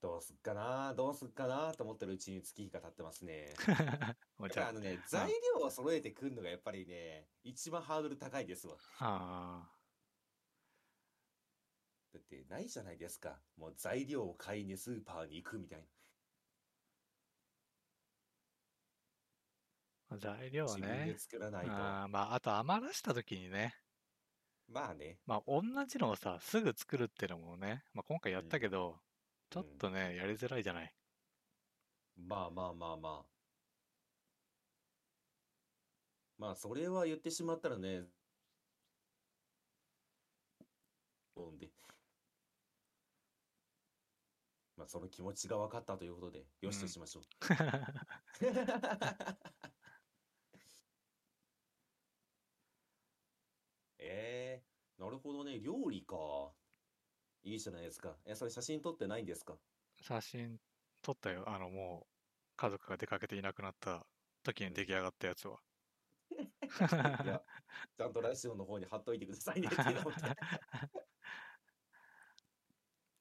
[0.00, 3.52] どうすっかな、どうすっかなと思ってるうちに月日が経ってますね。
[4.56, 8.76] あのね、材料を揃えてくるのがやっぱりね、一番ハードル高いですわ。
[8.98, 9.79] あ、あ
[12.12, 13.42] だってないじゃないですか。
[13.56, 15.88] もう材料を買いにスーパーに行くみたい
[20.10, 20.76] あ、材料な。
[20.76, 21.18] 自分ねで。
[21.18, 21.72] 作らないと。
[21.72, 23.74] あーまあ、あと余らした時にね、
[24.68, 25.20] まあね。
[25.26, 29.00] まあ、同じのをさ、すぐ作るってのもね、まあ、今回やったけど、
[29.50, 30.94] ちょっうんとね、やりづらいじゃない？
[32.16, 33.30] まあまあまあまあ。
[36.38, 38.08] まあ、それは言ってしまったらね、
[41.50, 41.70] んで。
[44.80, 47.24] まあ、その気持ちが分かったということで、よしとしましょう。
[53.98, 56.56] えー、なるほどね、料理か。
[57.42, 58.20] いいじゃないですか。
[58.24, 59.60] え、それ写真撮ってないんですか？
[60.00, 60.60] 写真
[61.02, 61.48] 撮ったよ。
[61.48, 62.14] あの、もう、
[62.56, 64.08] 家族が出かけていなくなった
[64.42, 65.62] 時に出来上がったやつは。
[66.30, 67.44] いや、
[67.96, 70.12] ちゃんとラジオの方に貼っといてくださいねっていうのを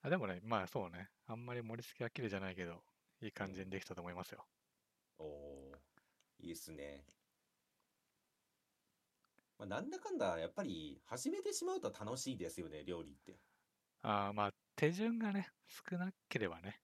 [0.02, 2.84] あでもね、まあそうね、あんまり盛り付けは綺麗じゃないけど、
[3.22, 4.46] いい感じにできたと思いますよ。
[5.20, 7.06] おおー、いいっすね。
[9.60, 13.40] まあ、なんだかんだ、やっぱり始めてしまうと楽しいですよね、料理って。
[14.02, 16.82] ああ、まあ手順がね、少なければね。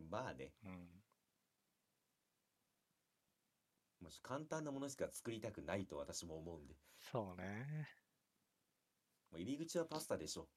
[0.00, 1.04] まあね、うん。
[4.00, 6.74] もし簡単なものしか作りたくないと私も思うんで。
[7.00, 7.88] そうね。
[9.32, 10.48] もう入り口はパスタでしょ。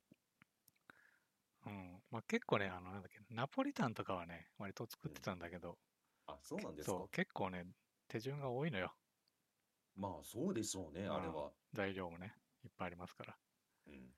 [1.65, 2.03] うん。
[2.11, 5.77] まあ結構ね、あの、なんだっけ、ナポリタンとかはね、割と作ってたんだけど、
[6.27, 6.91] あ、そうなんですか？
[6.91, 7.09] そう、。
[7.09, 7.65] 結構ね、
[8.07, 8.93] 手順が多いのよ。
[9.95, 11.51] まあ、そうでしょうね、あれは。
[11.73, 13.37] 材料もね、いっぱいありますから。
[13.87, 14.13] うん。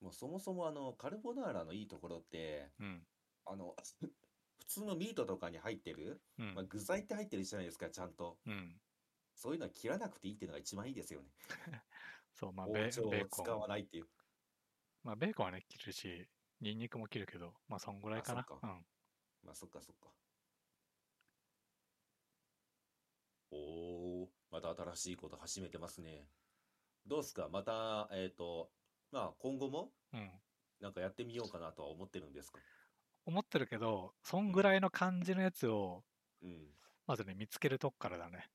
[0.00, 3.06] もうそもそもあの、カルボナーラのいいところって、うん。
[3.44, 3.74] あの、
[4.58, 6.64] 普通のミートとかに入ってる、うんまあ、。
[6.64, 8.38] 具材って入ってるじゃないですか、ちゃんと。
[8.46, 8.80] うん。
[9.34, 11.30] そういうのは切らなくていいっていうのが一番いいですよね。
[12.34, 13.68] そう、まあベ包丁ベーコを使わン。
[13.68, 14.08] ないっていう。
[15.04, 16.26] まあベーコンはね、切るし、
[16.60, 18.40] ニンニクも切るけど、まあそんぐらいかな。
[18.40, 18.86] あそっかうん。
[19.44, 20.08] まあ、そっかそっか。
[23.50, 26.26] おー、また新しいこと始めてますね。
[27.06, 27.48] どうすか？
[27.52, 28.70] また、えっと、
[29.12, 30.30] まあ、今後もうん。
[30.80, 32.58] なんかやってみようかなとは思ってるんですか？
[33.26, 36.02] 思ってるけど、そんぐらいの感じのやつを、
[36.42, 36.74] うん。
[37.06, 38.48] まずね、見つけるとこからだね。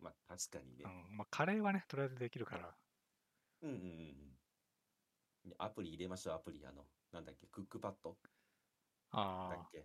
[0.00, 0.88] まあ、確かにねう。
[1.12, 1.16] ん。
[1.18, 2.74] まあカレーはね、とりあえずできるから。
[3.62, 4.38] うんうんうんうん。
[5.58, 6.64] アプリ入れましょう、アプリ。
[6.66, 8.10] あの、なんだっけ、クックパッド？
[8.10, 8.16] だ
[9.12, 9.78] あっけ？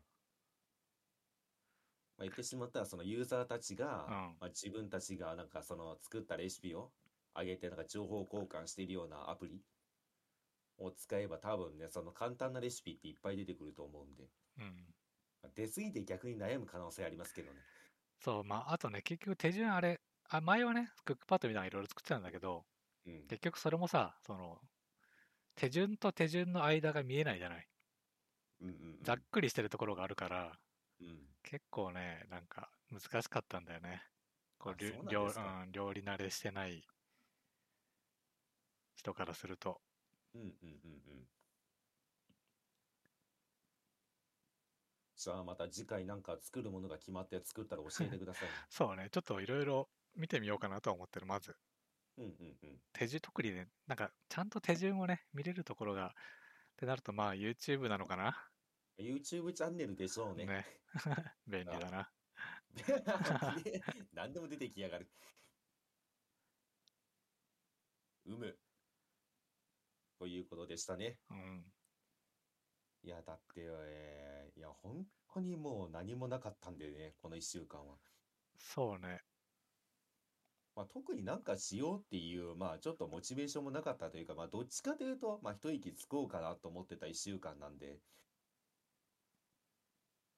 [2.17, 6.91] まあ、言ってしまったら、そのユーザーたちが、うんまあ、自分たちがなんかその作ったレシピを
[7.37, 9.61] 上げて、なんか情報交換しているようなアプリ
[10.77, 14.63] を使えば多分ね、その簡単なレシピっていっぱい出てくると思うんで、あ。
[14.63, 14.95] うん。
[15.43, 17.59] まあ出過ぎて逆に悩む可能性ありますけどね。
[18.21, 22.65] そう、まああとね、結局手順あれ、あ前はね、クックパッドみたいなのいろいろ作ってたんだけど、
[23.05, 23.27] うん。
[23.27, 24.59] 結局それもさ、その、
[25.59, 27.69] 手順と手順の間が見えないじゃない？
[28.61, 28.99] うんうんうん。
[29.01, 30.61] ざっくりしてるところがあるから、
[30.99, 31.29] うん。
[31.43, 34.03] 結構ね、なんか難しかったんだよね。
[34.59, 36.87] こうう料うん料理慣れしてない
[38.93, 39.81] 人からすると。
[40.33, 41.29] うんうんうんうん。
[45.15, 48.65] じゃあまた次回なんか作るものが決まって作ったら教えてくださいね。
[48.69, 51.55] そうね、ちょっといろいろ見てみようかなとは思ってる、まず。
[52.19, 52.31] うんうん
[52.63, 52.79] うん。
[52.93, 56.11] 手順、特にね、なんかちゃんと手順をね、見れるところが、っ
[56.75, 58.35] てなるとまあ YouTube なのかな
[58.99, 60.45] ？YouTube チャンネルでしょうね。
[60.45, 60.65] ね。
[61.47, 62.11] 便利だな。
[64.13, 65.09] 何でも出てきやがる。
[68.25, 68.59] うむ。
[70.19, 71.17] ということでしたね。
[71.29, 71.63] うん。
[73.03, 77.97] いや、だって、えーいや、本当にもう何もなかったんでね、この1週間は。
[78.57, 79.21] そうね。
[80.79, 87.99] まあ、特になんかしようっていう、まあ、ちょっとモチベーションもなかったというか、まあ、どっちかというと、まあ、一息つこうかなと思ってた1週間なんで、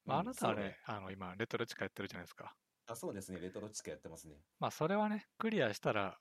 [0.04, 2.56] まあ、うんあなたはうね、あの、今、レトロチカやってるじゃないですか。
[2.86, 3.38] あ、そうですね。
[3.40, 4.34] レトロチカやってますね。
[4.58, 6.18] まあ、それはね、クリアしたら、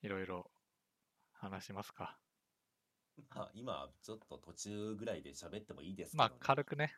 [0.00, 0.50] いろいろ
[1.32, 2.18] 話しますか。
[3.34, 6.40] まあ、今、ちょっと途中ぐらいで喋ってもいいですけまあど、ね。
[6.40, 6.94] 軽くね、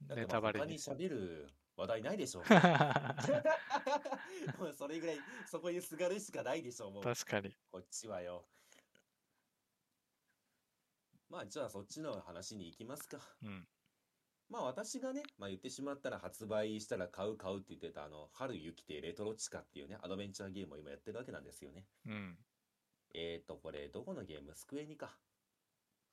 [0.00, 0.78] ネだってまあ他にタバレに。
[0.78, 2.42] 喋る話題ないでしょ。
[4.58, 7.02] もうそれぐらい、そこにすがるしかないでしょ、もう。
[7.04, 7.56] 確かに。
[7.70, 8.48] こっちはよ。
[11.30, 13.20] まあ、じゃあそっちの話に行きますか。
[13.42, 13.68] うん。
[14.48, 21.86] まあ私がね、まあ言ってしまったら発売したら買う買うって言ってたあの、春雪てレトロチカっていうね、アドベンチャーゲームを今やってるわけなんですよね。
[22.06, 22.38] うん。
[23.14, 24.54] えーと、これどこのゲーム？
[24.56, 25.16] スクエニか。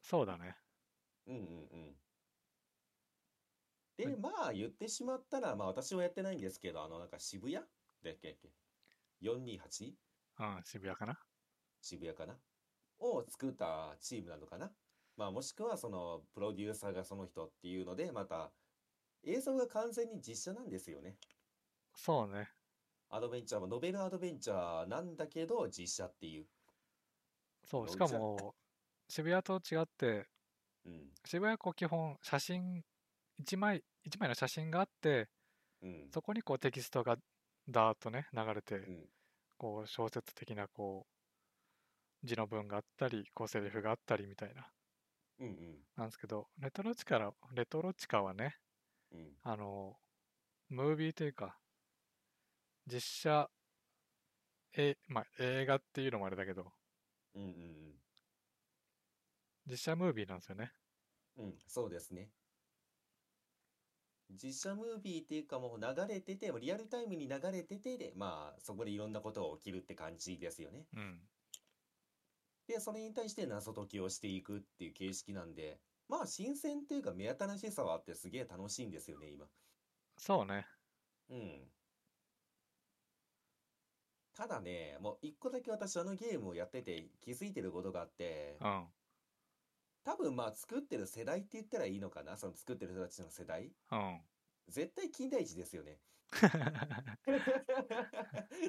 [0.02, 0.56] そうだね。
[1.28, 1.46] うんうんう
[1.78, 1.96] ん。
[3.98, 7.56] で、まあ言ってしまったら、まあ私はやってないんですけど、あのなんか渋谷？
[7.56, 8.38] だっけ
[9.22, 9.94] ?428?
[10.40, 11.18] うん、渋谷かな？
[11.82, 12.38] 渋谷かな？
[13.00, 14.72] を作ったチームなのかな？
[15.18, 18.52] まあもしくはそのプロデューサーがその人っていうので、また
[19.24, 21.16] 映像が完全に実写なんですよね。
[21.96, 22.50] そうね。
[23.10, 26.46] アドベンチャーもノベルアドベンチャーなんだけど実写っていう。
[27.64, 28.56] そう、どしかも、
[29.08, 30.28] 渋谷と違って、
[30.86, 31.14] うん。
[31.24, 32.84] 渋谷はこう基本、写真、
[33.40, 35.30] 一枚、一枚の写真があって、
[35.82, 36.10] うん。
[36.14, 37.18] そこにこうテキストが
[37.68, 39.10] ダーッとね、流れて、うん。
[39.58, 41.08] こう小説的なこ
[42.24, 44.68] う、字の文があったり、こうセリフがあったりみたいな。
[45.40, 45.76] うんうん。
[45.96, 48.56] なんですけど、レトロチカら、レトロチカはね、
[49.12, 49.32] うん。
[49.44, 49.98] あの、
[50.70, 51.58] ムービーというか、
[52.88, 53.50] 実写、
[54.78, 56.72] え、まあ、映画っていうのもあれだけど、
[57.36, 57.96] うんうん
[59.68, 60.72] 実写ムービーなんですよね。
[61.38, 61.46] うん。
[61.46, 61.58] うん。
[61.68, 62.32] そうですね。
[64.30, 70.86] 実写ムービーっていうかもう流れてて、リアルタイムに流れててで、まあそこでいろんなことが起きるって感じですよね。
[70.96, 71.20] うん。
[72.68, 79.46] で、それに対して謎解きをしていくっていう形式なんで、まあ新鮮っていうか目新しさはあってすげえ楽しいんですよね、今。
[80.18, 80.66] そうね。
[81.30, 81.72] うん。
[84.36, 88.86] ただね、もう一個だけ私あのゲームをやってて気づいてることがあって、うん。
[90.06, 92.38] 多分まあ作ってる世代って言ったらいいのかな？
[92.38, 94.22] その作ってる人たちの世代うん。
[94.70, 96.00] 絶対金田一ですよね。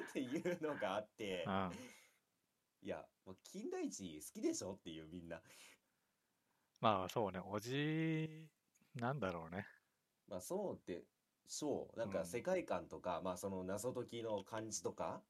[0.09, 1.71] っていうのがあって、うん。
[2.81, 4.73] いや、もう金田一好きでしょ？
[4.73, 5.39] っていうみんな。
[6.81, 8.49] まあそうね、おじ
[8.95, 9.65] なんだろうね。
[10.27, 11.03] まあそうで
[11.47, 11.99] しょう。
[11.99, 15.21] なんうんか世界観とか、まあその謎解きの感じとか、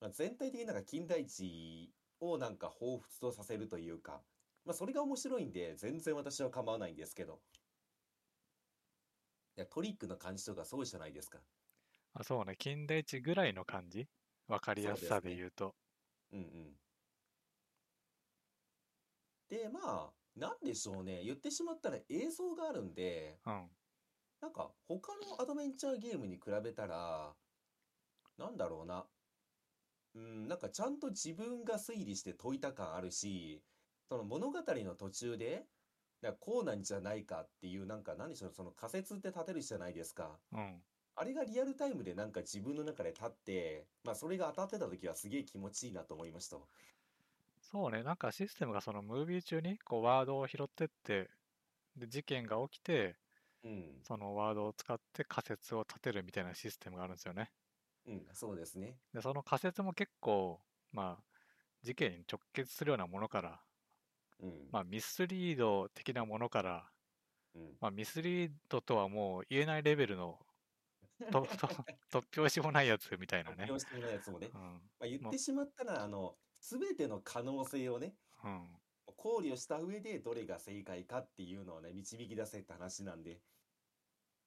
[0.00, 4.20] まあ、全体的になんか金田一をなんか彷彿とさせるというか、
[4.66, 7.40] まあそれが面白いんで全然私は構わないんですけど。
[9.56, 11.38] いや、トリックの感じとかそうじゃないですか。
[12.12, 14.06] あそうね、金田一ぐらいの感じ？
[14.48, 15.74] わかりやすさで言うと。
[16.32, 16.46] うんうん。
[19.48, 21.22] で、まあ、なんでしょうね。
[21.24, 23.70] 言ってしまったら映像があるんで、うん。
[24.40, 27.32] なんか他のアドベンチャーゲームに比べたら、
[28.36, 29.06] なんだろうな。
[30.14, 33.62] うん、なんかちゃんと自分が推理して解いた感あるし、
[34.08, 35.64] その物語の途中で、
[36.22, 40.38] なんかこうなんじゃないかっていう、なんか何でしょう、その仮説って立てるじゃないですか。
[40.52, 40.82] うん。
[41.14, 46.58] あれがリアルタイムでなんか自分の中で立って、まあそれが当たってた時はすげえ気持ちいいなと思いました。
[47.60, 51.30] そうね、なんかシステムがそのムービー中にこうワードを拾ってって、
[51.96, 53.16] で、事件が起きて、
[53.64, 54.00] うん。
[54.02, 57.50] そのワードを使って仮説を立てるみたいなシステムがあるんですよね。
[58.06, 58.96] うん、そうですね。
[59.12, 60.60] で、その仮説も結構、
[60.92, 61.24] まあ、
[61.82, 63.60] 事件に直結するようなものから、
[64.40, 64.68] うん。
[64.70, 66.90] まあ、ミスリード的なものから、
[67.54, 67.76] うん。
[67.80, 70.38] まあ、ミスリードとはもう言えないレベルの
[71.30, 71.46] とと
[72.10, 73.72] 突拍子もないやつみたいなね発。
[73.72, 74.50] 表してもらうやつもね。
[74.52, 74.60] うん。
[74.60, 78.80] まあ、言ってしまったら、あの、すべての可能性をね、うん。
[79.16, 83.40] 考慮した上でどれが正解かっていうのをね、導き出せって話なんで。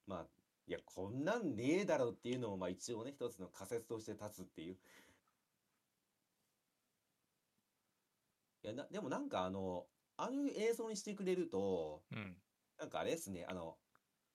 [0.05, 0.29] まあ、
[0.67, 4.77] いや、こんなんねえだろっていうのを、まあ一応ね、一つの仮説として立つっていう。
[8.63, 9.85] いや、な、でもなんかあの、
[10.17, 12.35] ああいう映像にしてくれると、うん。
[12.77, 13.77] なんかあれですね、あの、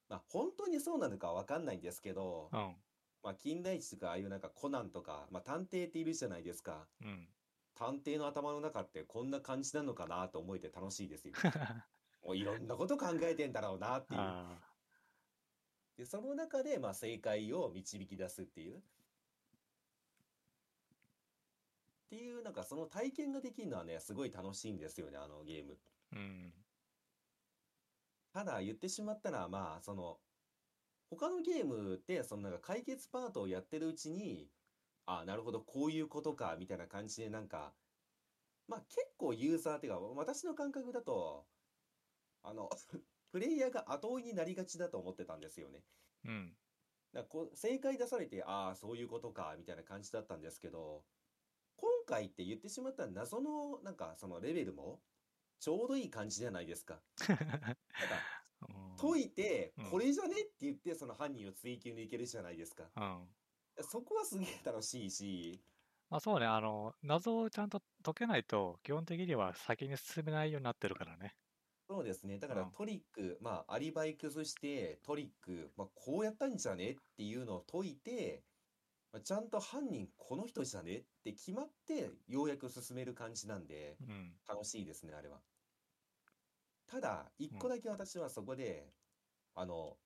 [0.08, 2.76] まあ本当にそうなのかわかんないんですけど、うん。
[3.22, 6.87] まあ金田一とかああいうなんかコナンとか、まあ探偵っているじゃないですか。
[7.02, 7.28] うん。
[7.74, 11.34] 探偵の頭の中ってこんな感じなのかなと思えて楽しいですよ。
[12.22, 14.20] もういろんなこと考えてんだろうなっていう。
[14.20, 14.58] あ
[15.96, 18.82] で、その中でまあ正解を導き出すっていう。
[22.14, 25.77] っていう、なんかその体験ができるのはね、すごい楽しいんですよね、あのゲーム。
[26.12, 26.53] ーうん。
[28.33, 30.18] ただ言ってしまったら、まあ、その、
[31.11, 34.48] 他のゲームって、そのなんか解決パートをやってるうちに、
[35.07, 37.72] あ、なるほど、こういうことか、みたいな感じで、なんか、
[38.68, 41.46] まあ結構ユーザーっていうか、私の感覚だと、
[42.42, 42.70] あの、
[43.33, 45.83] プレイヤーが後追いになりがちだと思ってたんですよね。
[46.24, 46.57] うん。
[47.12, 51.05] だこう正解出されて、ああ、そういうことか、みたいな感じだったんですけど、
[52.06, 55.00] 今回って言ってしまったら謎の、なんかそのレベルも、
[55.58, 56.96] ちょうどいい感じじゃないですか。
[56.96, 57.02] か
[58.68, 62.90] うん解いてうん、これじゃねって言って、その犯人を追及に行けるじゃないですか。
[62.96, 63.28] うん。
[63.82, 65.64] そこはすげえ楽しいし、
[66.10, 71.34] まあそうね、あの、謎をちゃんと解けないと、基本的には先に進めないようになってるからね。
[71.88, 72.38] そうですね。
[72.38, 78.42] だからうんトリック、まあ、アリバイ崩して、トリック、まあ、こうやったんじゃねっていうのを解いて、
[79.14, 80.96] まあちゃんと犯人この人じゃね？
[80.96, 84.33] って決まって、ようやく進める感じなんで、うん。
[84.48, 85.38] 楽しいですね、あれは。
[86.88, 88.92] ただ、一うん個だけ私はそこで、
[89.55, 89.96] あの、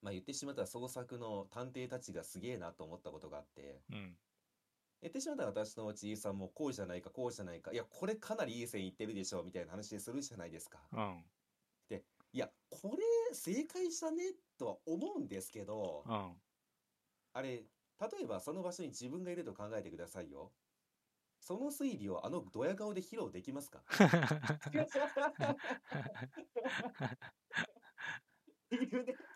[0.00, 4.16] まあ、言ってしまったら創作の探偵たちがすげえなと思ったことがあって、うん。
[5.02, 10.80] 言ってしまったら私のちいさんもこうじゃないか、こうじゃないか、いや、これかなりいい線いってるでしょ、みたいな話するじゃないですか。
[10.92, 11.24] うん。
[12.32, 14.32] いや、これ正解じゃね？
[14.58, 16.32] とは思うんですけど、うん。
[17.32, 17.64] あれ、
[18.00, 20.52] 例えばその場所に自分がいると考えてくださいよ。
[21.40, 23.84] その推理をあのドヤ顔で披露できますか？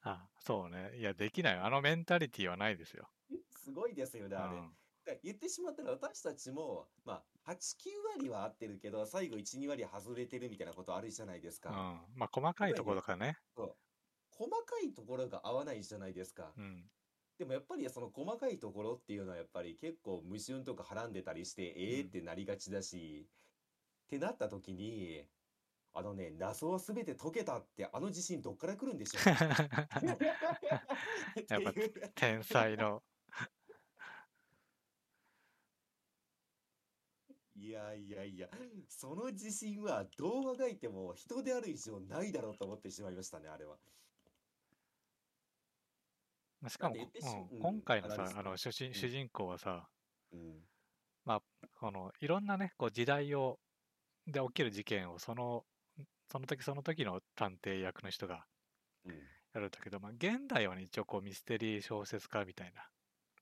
[0.00, 0.96] あ、そうね。
[0.98, 1.58] いや、できない。
[1.58, 3.10] あのメンタリティはないですよ。
[3.50, 4.42] すごいですよね、うん。
[4.42, 4.56] あれ。
[5.04, 11.74] だから言ってしまったら私たちも、まあ、8、9割は合ってるけど、最後1、2割外れてるみたいなことあるじゃないですうん。
[11.74, 11.86] か。
[12.14, 13.36] まあ、細かいところとかね。
[14.30, 16.54] 細かいところが合わないじゃないですか。
[16.56, 16.90] うん。
[17.38, 23.26] でもやっぱりその細かいところっていうのはやっぱり結構矛盾とかはらんでたりして、ええうんってなりがちだし、
[24.06, 25.26] ってなった時に、
[25.92, 29.28] あのね、謎は全て解けたってあの自信どっから来るんでしょう？
[31.48, 33.02] やっぱいう天才の。
[37.58, 38.48] いやいやいや、
[38.88, 43.76] その自信はどうあがいても人である以上ないだろうと思ってしまいましたね、あれは。
[46.60, 49.88] まあしかも、うんうん今回のさあの主人うん主人公はさ、
[50.32, 50.66] うん。
[51.78, 53.58] このいろんなね、こう時代を
[54.26, 55.64] で起きる事件をその
[56.30, 58.44] その時その時の探偵役の人が
[59.04, 59.12] うん。
[59.54, 62.82] やるんだけど、まあ、現代はね一応こうミステリー小説家みたいな。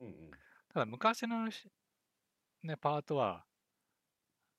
[0.00, 0.30] うんうん。
[0.72, 1.68] ただ昔のし
[2.62, 3.44] ねパートは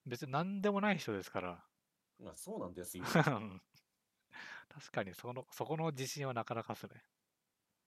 [0.05, 1.63] 別に何でもない人ですから。
[2.19, 3.03] まあそうなんですよ。
[3.27, 3.61] うん
[4.67, 7.01] 確かにそのそこの自信はなかなかっすね。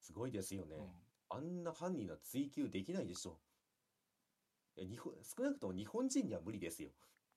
[0.01, 0.77] すごいですよね。
[0.77, 3.39] うんあんな犯人は追及できないでしょ。
[4.77, 6.91] いや日本少なくとも日本人には無理ですよ。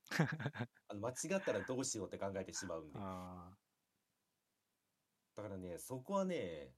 [0.88, 3.00] あの間違ったらどうしようって考えてしまうんで。
[3.00, 3.58] あ
[5.36, 6.74] だからね、そこはね、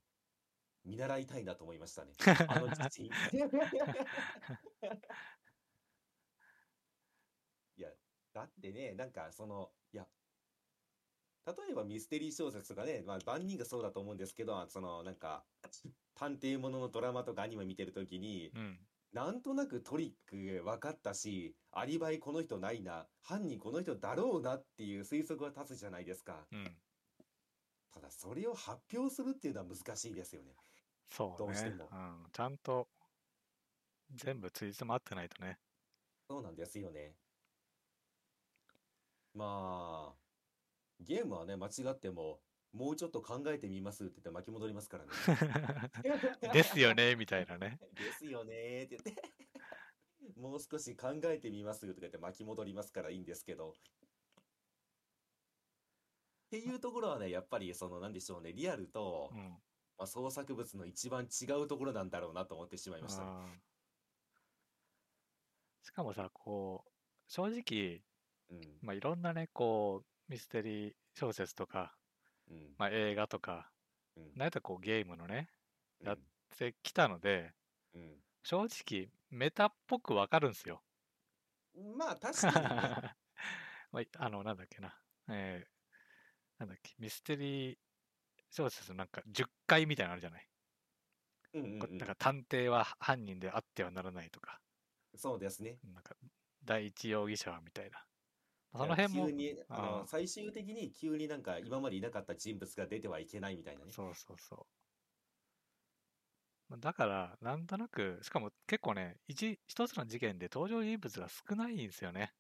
[0.86, 2.14] 見習いたいなと思いましたね。
[2.48, 2.68] あの。
[7.76, 7.92] いや、
[8.32, 10.08] だってね、なんかその、いや、
[11.46, 15.44] 例えばミステリー小説とかね、まあ万人がそうだと思うんですけど、そのなんか、
[16.16, 18.80] 探偵もののドラマとかアニメ見てるときに、ーうん。
[19.14, 26.48] なんとなくトリック分かったし、アリバイこの人ないな、犯人この人だろうなっていう推測は立つじゃないですか。
[26.52, 26.76] うん。
[27.94, 30.56] ただそれを発表するっていうのは難しいですよね。
[31.10, 31.90] そうねどうしても。
[31.92, 32.26] うん。
[32.32, 32.88] ちゃんと
[34.16, 35.60] 全部ついつまってないとね。
[36.28, 37.14] そうなんですよね。
[39.36, 40.23] まあ、
[41.04, 42.40] ゲームはね、間違っても、
[42.74, 45.12] もうちょっと考えてみますって言って巻き戻りますからね。
[46.54, 47.80] ですよね、みたいなね。
[47.94, 50.40] ですよねーって言って。
[50.40, 53.72] もう少し考えてみますとか言って巻き戻りますからいいんですけど。
[53.72, 53.76] っ
[56.50, 59.62] ていうところはね、やっぱりその、なんでしょうね、リアルと、うん。
[59.98, 63.24] まあ、創作物の一番違うところなんだろうなと思ってしまいました
[65.84, 66.92] しかもさ、こう、
[67.28, 68.02] 正直、
[68.50, 68.62] うん。
[68.82, 71.98] まあ、いろんなね、こう、ミステリー小説とか、
[72.50, 72.76] うん。
[72.78, 73.72] まあ、映画とか、
[74.16, 74.24] うん。
[74.36, 75.50] なんやったらこうゲームのね、
[76.02, 76.18] うんやっ
[76.58, 77.54] てきたので、
[77.94, 78.24] うん。
[78.44, 80.84] 正直、メタっぽくわかるんですよ。
[81.98, 83.16] まあ、確かにね。
[83.92, 84.96] まあ、あの、なんだっけな。
[85.30, 85.74] えー
[86.60, 87.78] なんだっけ、ミステリー
[88.50, 90.50] 小説なんか10回みたいなのあるじゃない。
[91.54, 94.62] うんうんうんこなんか探偵は犯人であってはならないとか、
[95.16, 95.80] そうですね。
[95.84, 96.16] なんか
[96.64, 98.06] 第一容疑者はみたいな。
[98.74, 103.92] その辺も急、に、あの、最終的に急になんか今までいなかった人物が出てはいけないみたいなね。
[103.92, 104.60] そうそうそう。
[106.70, 112.34] まあだから、なんとなく、しかも結構ね、一一つの事件で登場人物が少ないんですよね。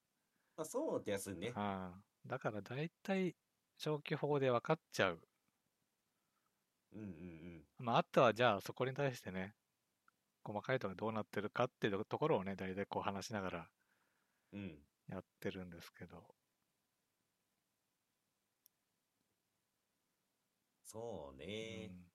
[0.57, 1.51] まあ、そうですね。
[1.55, 3.35] ああだから大体
[3.77, 5.19] 消去法で分かっちゃう。
[6.93, 7.09] うんうんう
[7.83, 7.85] ん。
[7.85, 9.53] まあ、あとはじゃあそこに対してね、
[10.43, 13.67] 細かいところどうなってるかっていうところをね、大体こう話しながら
[14.53, 14.77] うん。
[15.07, 16.35] やってるんですけど。
[20.85, 21.87] そううね。
[21.87, 22.11] ん。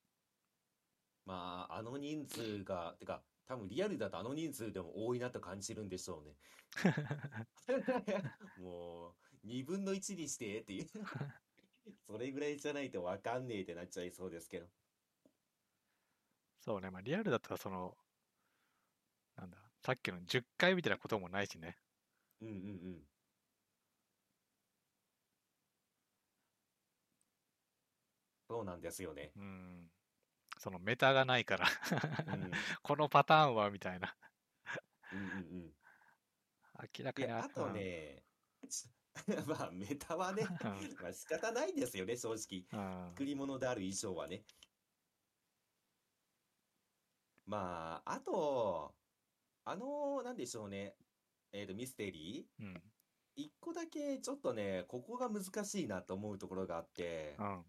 [1.25, 6.37] まあ、あの人数が、てか、多分リアルだとあの人数でも多いなと感じるんでしょうね。
[8.57, 10.87] もう、2分の1にしてっていう。
[12.07, 14.69] それぐらいじゃないとわかんねえってなっちゃいそうですけど。
[16.61, 17.97] そうね、まあリアルだったらその、
[19.37, 21.79] なんだ、さっきの10回みたいなこともないしね。
[22.41, 22.57] うんうんう
[22.91, 23.03] ん。
[28.49, 29.33] そうなんですよね。
[29.37, 29.91] うん。
[30.59, 31.67] そのメタがないから
[32.35, 32.43] うん。
[32.43, 32.51] うん
[32.83, 34.15] このパターンはみたいな。
[35.13, 35.73] うんうん。
[36.99, 38.23] 明らかにいや、あとね、
[39.47, 40.47] まあ、メタはね、
[41.03, 42.65] まあ仕方ないですよね、正直。
[42.73, 44.45] うん、うん作り物である以上はね。
[47.47, 48.95] まあ、あと、
[49.65, 50.95] あの、なんでしょうね。
[51.53, 52.83] えっと、ミステリーうん。
[53.37, 57.65] 一個だけちょっとね、ここが難しいなと思うところがあって、うん。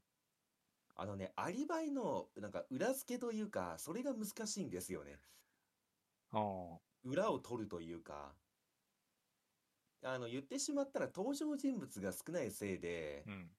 [0.96, 5.20] あのね、アリバイの、なんか裏付けというか、それが難しいんですよね。
[6.32, 8.34] お裏を取るというか、
[10.04, 13.56] あの、言ってしまったら登場人物が少ないせいでー、うん。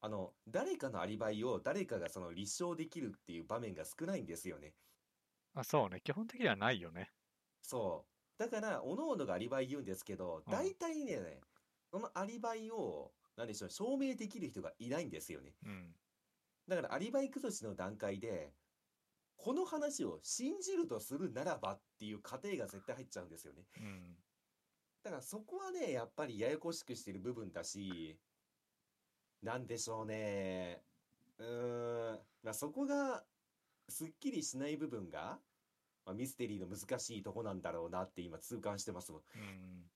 [0.00, 4.74] あの、誰かのアリバイを誰かがその立証できるっていう場面が少ないんですよね。
[5.54, 6.00] あ、そうね。
[6.02, 7.10] 基本的にはないよね。
[7.62, 8.11] そう。
[8.38, 11.40] だから、各々がアリバイ言うんですけど、うん大体ね、
[11.90, 15.54] そのアリバイを、なんでしょう、証明できる人がいないんですよね。
[15.64, 15.94] うん。
[16.68, 18.52] だから、アリバイ崩しの段階で、
[19.36, 23.64] この話を信じるとするならばっていう過程が絶対入っちゃうんですよね。
[23.76, 24.16] うん。
[25.02, 28.18] だからそこはね、やっぱりややこしくしてる部分だし、
[29.42, 30.80] なんでしょうね。
[31.38, 33.24] うーん、まあ、そこが
[33.88, 35.40] すっきりしない部分が、
[36.04, 39.20] まあ、ミステリーの難しいとこなんだろうなって今痛感してますもん。
[39.36, 39.90] うん。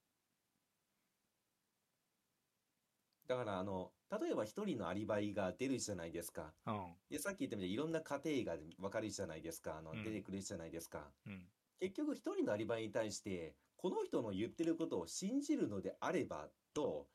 [3.27, 3.91] だからあの、
[4.21, 6.53] 例えば一人のアリバイが出るじゃないですか。
[6.67, 6.95] うん。
[7.11, 9.77] で、さっき言ったみたいにいろんな過程がわかるじゃないですか。
[9.79, 11.11] あの、うん出てくるじゃないですか。
[11.27, 11.43] うん。
[11.81, 17.09] 結局一人のアリバイに対して、この人の言ってることを信じるのであればと、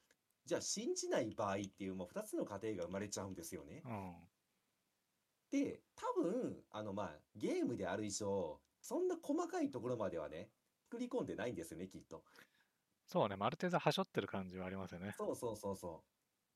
[0.45, 3.81] じゃあ信じない場合っていうもう二つの過程が生まれちゃうんですよね。
[3.85, 4.13] うん。
[5.51, 10.49] で、多分、あのまあ、ゲームである以上、そんな細かいところまではね、
[10.83, 12.23] 作り込んでないんですよね、きっと。
[13.05, 13.35] そうね。
[13.35, 15.13] まあある程度はしょってる感じはありますよね。
[15.17, 16.03] そうそうそうそ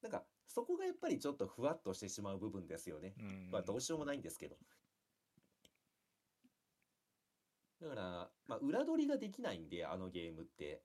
[0.01, 0.03] う。
[0.03, 3.15] なんか、そこがやっぱりちょっとふわっとしてしまう部分ですよね。
[3.19, 3.49] うん。
[3.51, 4.55] まあ、どうしようもないんですけど。
[7.81, 10.81] だから、まあ、裏取りができないんで、あのゲームって。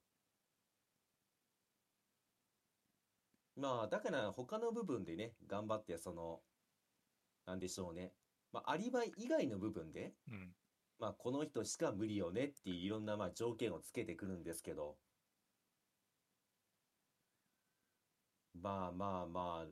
[3.57, 6.41] まあ、だから他の部分でね、頑張って、その、
[7.47, 8.13] なんでしょうね。
[8.53, 10.55] まあ、アリバイ以外の部分で、うん。
[11.01, 14.97] まあ、この人しか無理よねっていういろんなまあ条件をつけてくるんですけど、
[18.55, 19.71] まあまあまあ、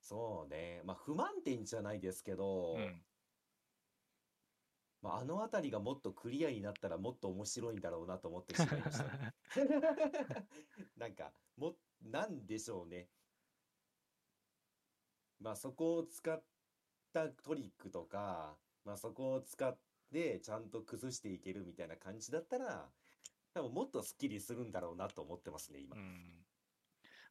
[0.00, 0.80] そうね。
[0.84, 3.02] まあ、不満点じゃないですけど、うん。
[5.02, 9.04] まあ、あのあたりがもっとクリアになったらもっと面白いんだろうなと思ってしまいました。
[10.96, 13.08] なんか、も、なんでしょうね。
[15.40, 16.42] まあ、そこを使っ
[17.12, 18.56] たトリックとか、
[18.88, 19.76] まあ、そこを使っ
[20.10, 22.88] てちゃんと崩していけるみたいな感じだったら、
[23.52, 25.98] 多分もっとスッキリするんだろうなと思ってますね、今う。
[26.00, 26.02] ん。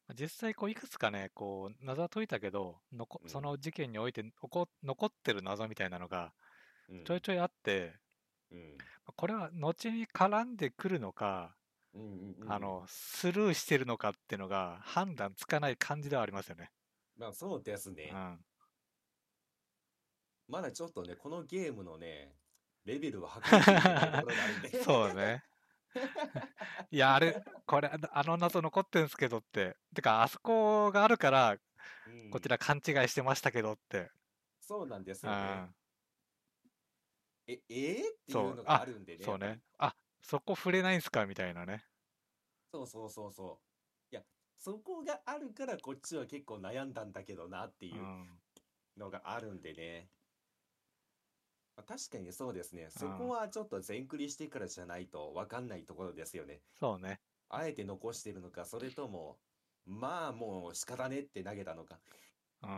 [0.06, 4.24] まあ実際、こう、いくつかね、こう、謎は解いたけど、のこうんその事件において
[4.84, 6.32] 残ってる謎みたいなのが
[6.88, 7.92] うんちょいちょいあって、
[8.52, 8.78] うん。
[9.16, 11.56] これは後に絡んでくるのか、
[11.92, 16.70] うんうんうんあの、スルーしてるのかっていうのが判断つかない感じではありますよね。
[17.16, 18.12] まあ、そうですね。
[18.14, 18.38] うん。
[20.48, 22.34] まだちょっとね、このゲームのね、
[22.84, 24.70] レベルは測っていないところがあるんで。
[24.82, 25.44] そうね。
[26.90, 29.76] いや、あれ、これ、ああの謎残ってんすけどって。
[29.94, 31.56] てか、あそこがあるから、
[32.06, 34.10] うんこちら勘違いしてましたけどって。
[34.60, 35.42] そうなんですうよね。
[35.42, 35.76] ん。
[37.46, 39.24] え、えー、っていそううのがあるんでね。
[39.24, 39.62] そうね。
[39.78, 41.26] あ、そこ触れないんすか？
[41.26, 41.84] みたいなね。
[42.72, 43.62] そうそうそうそ
[44.10, 44.14] う。
[44.14, 44.24] いや、
[44.58, 47.96] そこがあるからこっちは結構悩んだんだけどなってう。
[47.96, 48.40] いうん
[48.96, 50.10] のがあるんでね。
[51.78, 52.88] まあ確かにそうですね。
[52.90, 56.60] そこはちょっと全クリしてからじゃないと分かんないところですよね。
[56.80, 57.20] そうね。
[57.48, 59.38] あえて残してるのか、それとも、
[59.86, 62.00] まあもう仕方ねって投げたのか。
[62.64, 62.68] うん。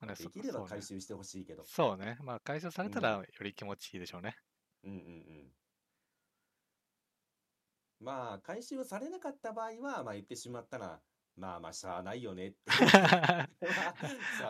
[0.00, 1.64] まあねできれば回収してほしいけど。
[1.64, 2.18] そうね。
[2.22, 4.36] まあ、回収されたらより気持ちいいでしょうね。
[4.84, 5.52] うんうんうん。
[7.98, 11.00] まあ、回収されなかった場合は、まあ言ってしまったら、
[11.36, 12.58] まあまあ、しゃあないよねって。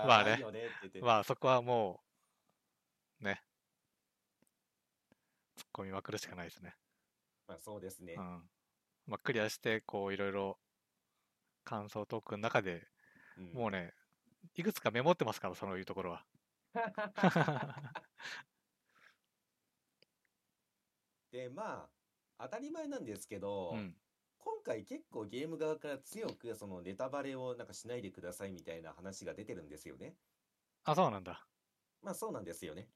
[0.07, 0.43] まあね。
[1.01, 2.03] まあ、そこはも
[3.21, 3.43] う、ね。
[5.57, 6.75] 突っ込みまくるしかないですね。
[7.47, 8.21] まあそうですねう。
[8.21, 8.51] ん。
[9.07, 10.59] まあ、クリアして、こう、いろいろ、
[11.65, 12.89] 感想トークの中で
[13.39, 13.95] うんもうね、
[14.55, 16.27] いくつかメモってますから、そういうところは。
[21.31, 21.89] で、ま
[22.39, 23.97] あ、当たり前なんですけど、うん。
[24.45, 30.15] 今回結構ゲーム側から強くそのネタバレをなんかしないでくださいみたいな話が出てるんですよね。
[30.85, 31.47] あ、そうなんだ。
[32.03, 32.89] まあそうなんですよね。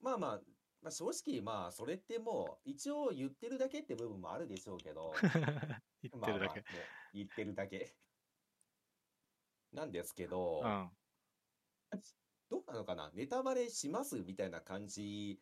[0.00, 0.40] まあまあ、
[0.80, 6.12] まあ、正直まあそれってもう一応言ってるだけって部分もあるでしょうけど、 言ってるだけ。
[6.12, 6.54] まあまあ
[7.12, 7.94] 言ってるだけ。
[9.72, 10.90] なんですけど、うん。
[12.48, 13.10] どうなのかな？
[13.12, 15.40] ネタバレしますみたいな感じ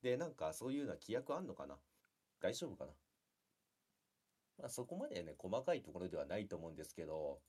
[0.00, 1.78] で、なんかそういうような規約あんのかな？
[2.40, 2.92] 大丈夫かな？
[4.58, 7.40] まあそこまでね、細かいところではないと思うんですけど、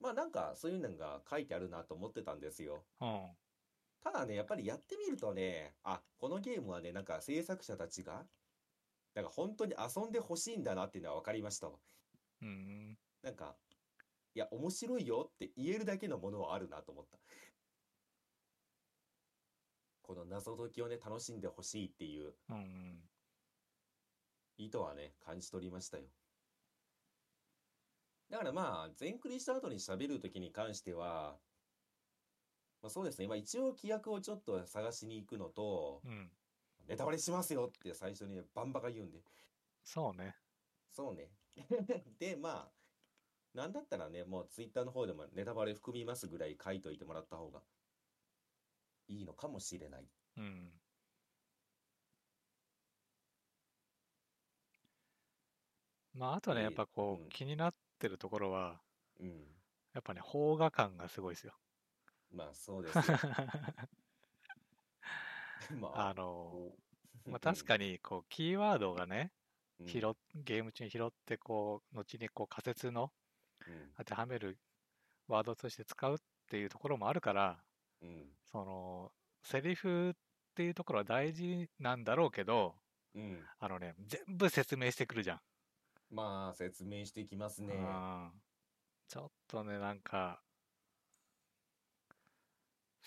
[0.00, 2.84] まあなんかそういうのが書いてあるなと思ってたんですよ。
[3.00, 3.36] うん。
[4.02, 8.26] ただね、やっぱりやってみるとね、あ、このゲームはね、なんか制作者たちが、
[9.14, 11.78] なんか本当に遊んでほしいんだなっていうのは分かりましたわ。
[12.42, 12.98] うん。
[13.22, 13.54] なんか、
[14.34, 17.18] いや、面白いよって言えるだけのものはあるなと思った。
[20.02, 23.08] この謎解きをね、楽しんでほしいっていううん。
[24.58, 26.04] 意図はね、感じ取りましたよ。
[28.32, 31.36] だからまあ、全クリした後に喋るときに関しては、
[32.80, 36.30] まあそうですね、まあ一応規約をちょっと探しに行くのと、うん。
[36.88, 39.18] ネタバレしますよって最初にね、バンバカ言うんで。
[39.84, 40.34] そうね。
[40.90, 41.28] そうね。
[42.18, 42.72] で、まあ、
[43.54, 47.60] なんだったらね、もうツイッターの方でもネタバレ含みますぐらい書いといてもらった方が
[49.08, 50.08] いいのかもしれない。
[50.38, 50.72] うん。
[56.14, 58.80] まあ、あとね、でやっぱこうんう、気になってるところは、
[59.20, 59.28] うん。
[59.94, 61.54] やっぱね、邦画感がすごいですよ。
[62.34, 63.02] まあそうですよ。
[65.78, 66.70] まあ、あの、
[67.26, 69.32] まあ、確かに、こう、キーワードがね、
[69.80, 70.02] うん拾っ
[70.36, 73.12] ゲーム中に拾って、こう、後にこう仮説の
[73.66, 74.58] うん当てはめる
[75.26, 77.58] ワードとして使うっていうところもあるから、
[78.00, 80.14] うんその、セリフっ
[80.54, 82.76] ていうところは大事なんだろうけど、
[83.14, 83.44] うん。
[83.58, 85.40] あのね、全部説明してくるじゃん。
[86.12, 87.74] まあ、説明してきますね。
[87.74, 88.30] うん
[89.08, 90.42] ちょっとね、なんか、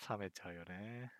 [0.08, 1.10] 冷めちゃうよね。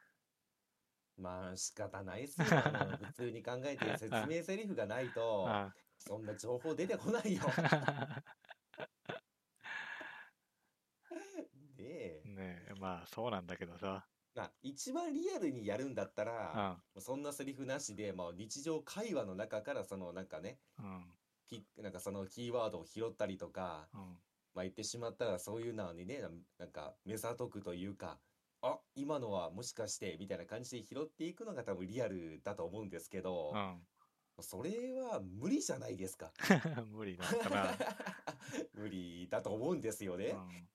[1.16, 2.46] まあ、仕方ないっすよ。
[2.50, 7.42] あの 普通に考えて説明セリフがないと、 あそんな情報出てこないよ。
[11.76, 12.22] ねえ。
[12.24, 14.06] ねえ、まあそうなんだけどさ。
[14.34, 21.18] まあ、一番リアルにやるんだったうら、そんなセリフなしで、まあ、日常会話の中から、そのなんかね、うん、
[21.48, 24.00] きなんかそのキーワードを拾ったりとか、うん、
[24.54, 28.18] まあ、言ってしまったらそういうのにね、ななんか目ざとくというか、
[28.62, 33.54] あ、今のはもしかしてみたいな感じで拾っていくのが多分リアルだと思うんですけど、
[34.40, 36.30] それは無理じゃないですか。
[36.78, 36.90] うん。
[36.92, 37.74] 無理なのかな。
[38.74, 40.26] 無理だと思うんですよね。
[40.28, 40.68] うん、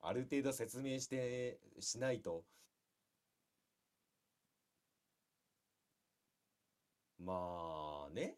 [0.00, 2.44] ある程度説明してしないと。
[7.18, 8.36] まあね。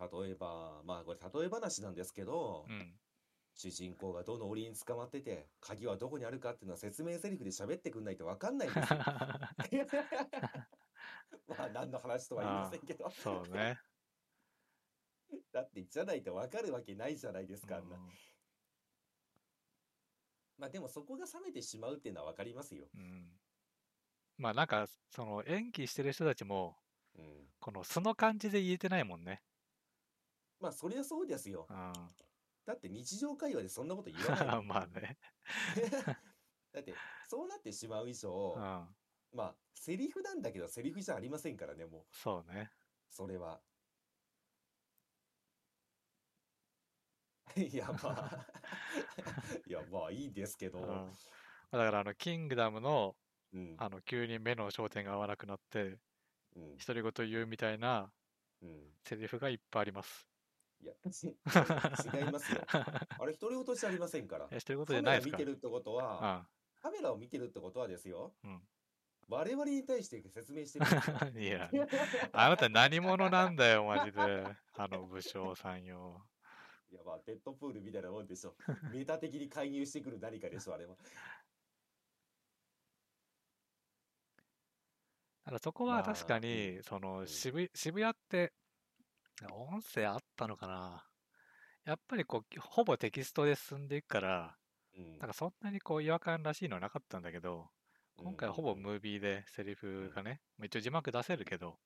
[0.00, 2.92] 例えば、まあこれ例え話なんですけど、うん、
[3.54, 9.00] 主人公がどの檻に捕まってて、鍵はどこにあるかっていうのは説明セリフで喋ってくんないとわかんないんですよ。
[11.48, 13.10] まあ何の話とは言いませんけど。
[13.10, 13.80] そうね。
[15.52, 17.98] だってじゃないとわかるわけないじゃないですか、あんな。
[20.56, 22.88] まあでもそこが冷めてしまうっていうのはわかりますよ。
[22.94, 23.40] うん、うん
[24.38, 26.76] まあなんか、その演技してる人たちも、
[27.16, 27.48] うん。
[27.58, 29.42] この素の感じで言えてないもんね。
[30.60, 31.66] まあそりゃそうですよ。
[31.68, 31.92] うん、
[32.66, 34.62] だって日常会話でそんなこと言わない。
[34.64, 35.18] まあね。
[36.72, 36.94] だって
[37.26, 38.62] そうなってしまう以上う、ん、
[39.32, 42.04] まあセリフなんだけどセリフじゃありませんからね、もう。
[42.10, 42.70] そうね。
[43.08, 43.60] それは。
[47.56, 48.46] いや、まあ。
[49.66, 50.80] いや、まあいいんですけど。
[50.80, 53.16] うん、だからあの、キングダムの、
[53.52, 53.76] うん。
[53.78, 55.98] あの、急に目の焦点が合わなくなって、
[56.54, 56.76] うん。
[56.76, 58.12] 独り言言うみたいな
[58.60, 58.92] うん。
[59.04, 60.27] セリフがいっぱいあります。
[60.80, 62.62] いや、ち 違いますよ。
[62.70, 64.48] あれ、独り言じゃありませんから。
[64.50, 66.46] え、独り言じゃないですか見てるってことは、
[66.80, 68.34] カメラを見てるってことはですよ。
[68.44, 68.62] うん
[69.30, 70.86] 我々に対して説明してる。
[71.38, 71.70] いや、
[72.32, 74.46] あなた何者なんだよ、マジで。
[74.74, 76.26] あの武将さんよ。
[76.90, 78.56] いや、まあ、デッドプールみたいなもんでしょ。
[78.90, 80.96] メタ的に介入してくる何かでしょ、あれは。
[80.96, 81.02] だ
[85.44, 88.54] からそこは確かに、その渋渋谷って、
[89.46, 91.04] 音声あったのかな？
[91.84, 94.56] やっぱりこう、ほぼテキストで進んでいくから、
[94.96, 95.18] うん。
[95.18, 97.70] なんかそんなにこう違和感らしいのはなかったんだけど、
[98.16, 101.78] 今回はほぼムービーでセリフがね、まあ一応字幕出せるけど、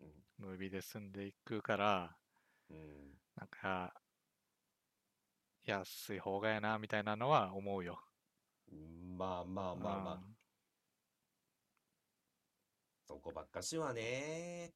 [0.00, 0.46] うん。
[0.46, 2.16] ムービーで進んでいくから、
[2.70, 3.18] うん。
[3.36, 3.92] なんか、
[5.64, 8.00] 安い方がやな、みたいなのは思うよ。
[9.18, 10.20] まあまあまあまあ、うん。
[13.06, 14.72] そこばっかしはね。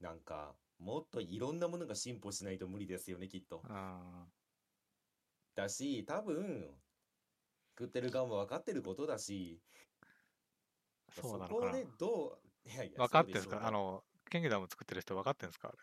[0.00, 3.62] なんか、もっといろんなものが進歩しないと無理ですよね、きっと。
[3.68, 4.32] うん。
[5.54, 6.80] だし、多分、
[7.76, 9.60] 作ってる側も分かってることだし、
[11.10, 11.84] そうなのかなこで。
[11.98, 13.66] どう、いやいや、分かってんすか？
[13.66, 15.58] あの、ケンギダム作ってる人分かってんす？
[15.58, 15.78] かあれ。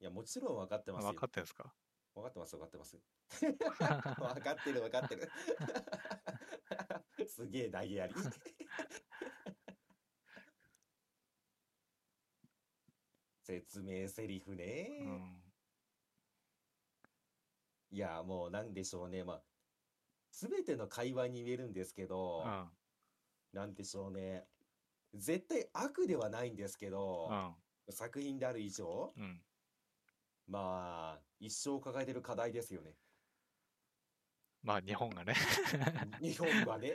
[0.00, 1.10] いや、もちろん分かってますよ。
[1.12, 1.74] 分かってんすか？
[2.14, 2.98] 分かってます、分かってます。
[4.18, 5.30] 分かってる、分かってる。
[7.28, 8.14] すげえ投げやり。
[13.48, 14.90] 説明セリフね。
[15.00, 15.42] うん。
[17.90, 19.24] いや、もうなんでしょうね。
[19.24, 19.42] まあ、
[20.30, 22.68] すべての会話に言えるんですけど、うん。
[23.54, 24.44] なんでしょうね。
[25.14, 27.30] 絶対悪ではないんですけど
[27.86, 27.94] う、ん。
[27.94, 29.40] 作品である以上、うん。
[30.46, 32.92] まあ、一生抱えてる課題ですよね。
[34.62, 35.32] まあ、日本がね。
[36.20, 36.94] 日本がね。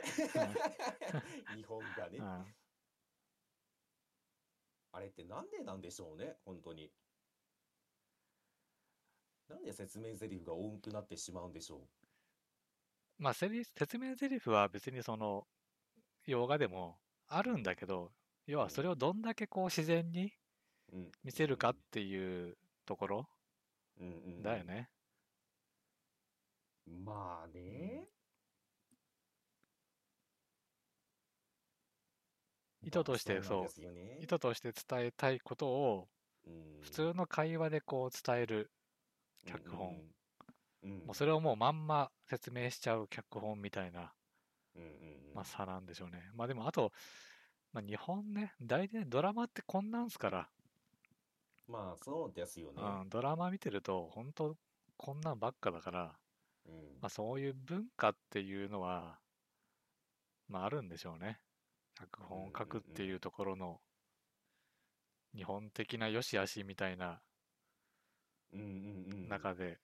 [1.56, 2.22] 日本がねう。
[2.22, 2.54] ん。
[4.94, 6.88] あれってなんでなんでしょうね、本当に。
[9.48, 11.82] なんで説明台詞が多くなってしまうんでしょ
[13.18, 15.46] まあ、セリ説明台詞は別にその、
[16.26, 18.12] 洋画でもあるんだけど、
[18.46, 20.32] 要はそれをどんだけこう自然に
[20.92, 20.96] う。
[20.96, 21.12] うん。
[21.24, 23.28] 見せるかっていうところ
[24.00, 24.64] うんうんうんだよ。
[24.64, 24.90] ね。
[26.86, 28.13] まあね。
[32.84, 36.08] 意図としてまあなんですよね意図として伝えたいことを
[36.46, 38.70] うん普通の会話でこう伝える、
[39.46, 39.88] 脚本。
[39.88, 44.12] うんうんうんもうそれをもうまんま説明しちゃう脚本みたいな、
[44.76, 46.30] うんうんうんまあ、差なんでしょうね。
[46.34, 46.92] まあでもあと、
[47.72, 50.48] まあ、日本ね、大体ドラマってこんなんすから、
[51.66, 52.82] まあそうですよね。
[52.82, 54.56] うん、ドラマ見てると本当
[54.96, 56.12] こんなんばっかだから、
[56.66, 59.18] うんまあ、そういう文化っていうのは、
[60.48, 61.40] まああるんでしょうね。
[61.94, 63.80] 脚本を書くっていうところの
[65.34, 67.20] 日本的な良し悪しみたいな。
[69.28, 69.78] 中で、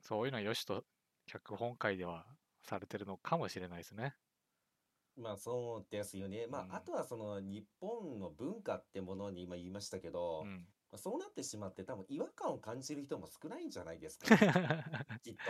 [0.00, 0.84] そういうのは良しと
[1.26, 2.26] 脚本界では
[2.62, 4.14] されてるのかもしれないですね。
[5.16, 6.46] まあそうですよね。
[6.46, 10.66] まうんああとはその日本の文化ってものに今言いましたけどう、ん。
[10.90, 14.26] まあそうなってしまって多分違和感を感じる人も少ないんじゃないですか。
[15.22, 15.40] きっと。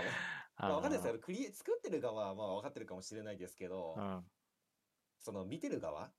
[0.59, 1.19] まあわかんないですよ。
[1.21, 4.25] クリエ作ってる側はまあ分かってるかもしれないですけど、うん。
[5.23, 6.11] その見てる側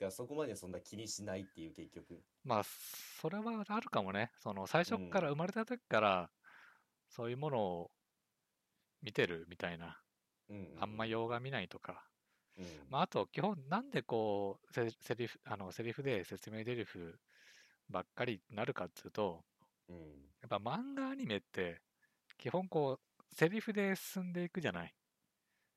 [0.00, 2.20] がそこまでそんな気にしないっていう結局。
[2.42, 4.32] まあ、それはあるかもね。
[4.42, 6.30] その最初から生まれた時から、
[7.08, 7.90] そういうものを
[9.02, 10.00] 見てるみたいな。
[10.48, 12.04] うんうんあんま洋画見ないとか。
[12.58, 16.86] うんまあ、あと、基本、なんでこう、セセリフ、あの、セリフで説明台詞
[17.88, 19.44] ばっかりになるかっていうと、
[19.88, 19.96] うん
[20.42, 21.80] やっぱ漫画アニメって、
[22.36, 24.94] 基本こう、セリフで進んでいくじゃない。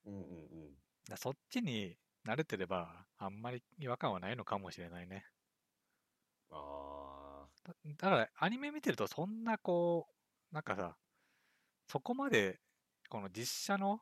[0.06, 1.18] うんうんうん。
[1.18, 1.98] そっちに
[2.28, 5.26] 慣れてれば、あんまり違和感はないのかもしれないね。
[6.52, 10.08] あだだから、アニメ見てると、そんなこ
[10.52, 10.98] う、なんかさ、
[11.88, 12.62] そこまで、
[13.10, 14.02] この実写の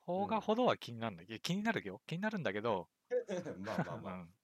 [0.00, 2.02] 方画ほどは気になるんだけど、気になるよ。
[2.06, 3.54] 気になるんだけど、あ。
[3.58, 4.14] まあまあまあ。
[4.14, 4.34] うん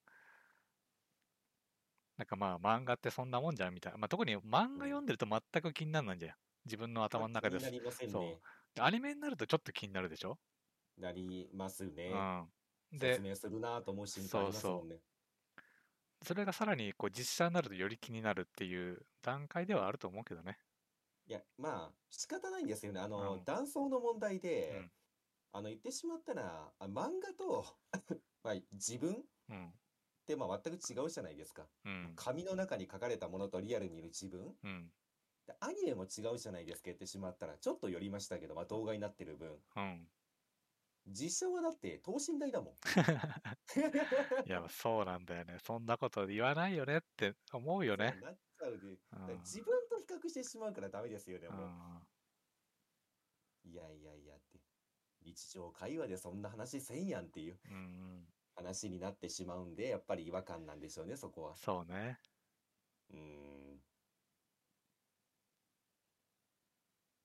[2.17, 3.97] なんかまあ漫画ってそんなもんじゃんみたいな。
[3.97, 6.35] まあ特に漫画読んでると全く気にならないんじゃん。
[6.65, 7.79] 自分の頭の中です気にな。
[7.79, 8.39] りませんそうね。
[8.79, 10.39] アニメになるとちょっと気になるでしょ？
[10.97, 12.11] なりますね。
[12.11, 12.53] うん。
[12.93, 14.99] で説、明するなと思う瞬間ありますもんね。
[16.23, 20.57] それがさらにこう実写になるとより気になるっていう段階ではあると思うけどね。
[21.25, 22.99] いや、まあ、仕方ないんですよね。
[22.99, 24.91] あの、うん断層の問題で、うん
[25.53, 27.65] あの、言ってしまったら、あ漫画と、
[28.43, 29.17] まあ、自分っ
[29.49, 29.79] うん。
[30.25, 31.69] て、まあ、全く違うじゃないですか。
[31.85, 32.13] うん。
[32.15, 34.57] 紙の中に書かれたものとリアルにいる自分。
[34.63, 34.91] うん。
[35.45, 37.57] でアニメも違うじゃないですか、言ってしまったら。
[37.57, 39.61] ちょっと寄りましたけど、まあ、動画になってる分。
[39.75, 40.11] うん。
[41.07, 42.73] 実写はだって、等身大だもん。
[44.47, 45.59] いや、そうなんだよね。
[45.59, 48.19] そんなこと言わないよねって思うよね。
[48.21, 48.87] なっちゃうで。
[48.87, 51.63] うん自分と比較してしまうからダメですよね、うも
[53.63, 53.67] う。
[53.67, 53.71] ん。
[53.71, 54.59] いやいやいやって。
[55.21, 57.59] 日常会話でそんな話せんやんっていう。
[58.55, 61.55] 話になってしまうんで、やっぱり違和感なんでしょうね、そこは。
[61.57, 62.19] そうね。
[63.09, 63.83] うーん。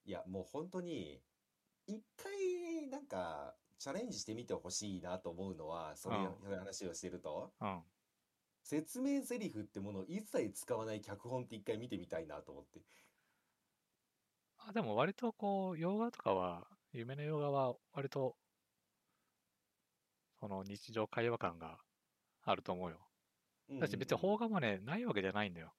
[0.04, 1.22] いや、もう本当に、
[1.86, 7.82] 一回、なんか、チャレンジしてみてほしいなと思うのは、そういう話をしてると、うん。
[8.62, 12.80] 説明台詞ってものを一切使わない脚本って一回見てみたいなと思って。
[14.58, 18.36] あでも割とこう、洋画とかは、有名な洋画は割と、
[20.40, 21.78] その日常会話感が
[22.42, 22.98] あると思うよ。
[23.80, 25.72] だし別に邦画もね、ないわけじゃないんだよ。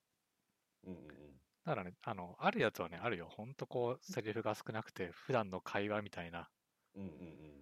[0.84, 1.40] うんうんうん。
[1.66, 3.28] だだからね、あの、あるやつはね、あるよ。
[3.30, 6.50] ほんとこう、セリフが少なくて、普段の会話みたいな、
[6.96, 7.59] うんうんうん。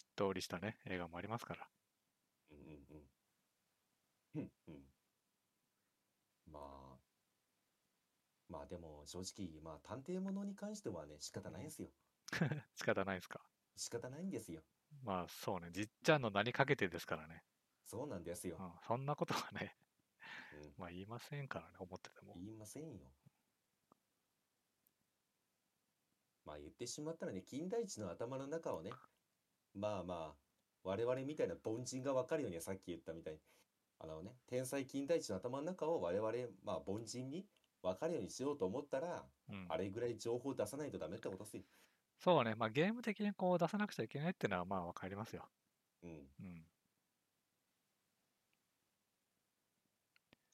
[0.00, 1.68] しっとりしたね、映画もありますから。
[2.50, 3.10] うんうんうん。
[4.34, 4.84] うんうん。
[6.46, 7.00] まあ、
[8.48, 11.88] まあでも正直、まあ探偵ものに関してはね、仕方ないんですよ。
[12.74, 13.40] 仕方ないですか？
[13.76, 14.62] 仕方ないんですよ。
[15.02, 17.44] まあそうね、じっちゃんの名にかけてですからね。
[17.84, 18.62] そうなんですよう。
[18.62, 19.76] ん、そんなことはね、
[20.52, 20.74] うん。
[20.76, 22.34] まあ言いませんからね、思ってても。
[22.34, 23.14] 言いませんよ。
[26.44, 28.90] まあ言ってしまったらね、金田一の頭の中をね、
[29.74, 30.34] まあまあ、
[30.84, 33.40] 我々みたいな凡人が分かるようにさっき言ったみたいに、
[33.98, 36.32] あのね、天才金田一の頭の中を我々、
[36.64, 37.46] まあ凡人に
[37.82, 41.62] 分かるようにしようと思ったら、うん、あれぐらい情報出さないとダメってことですよ。
[42.18, 45.48] そうね、まあゲーム的にこう出さなくちゃいけないっていうのはまあわかりますよ。
[46.02, 46.10] うん。
[46.10, 46.66] うん。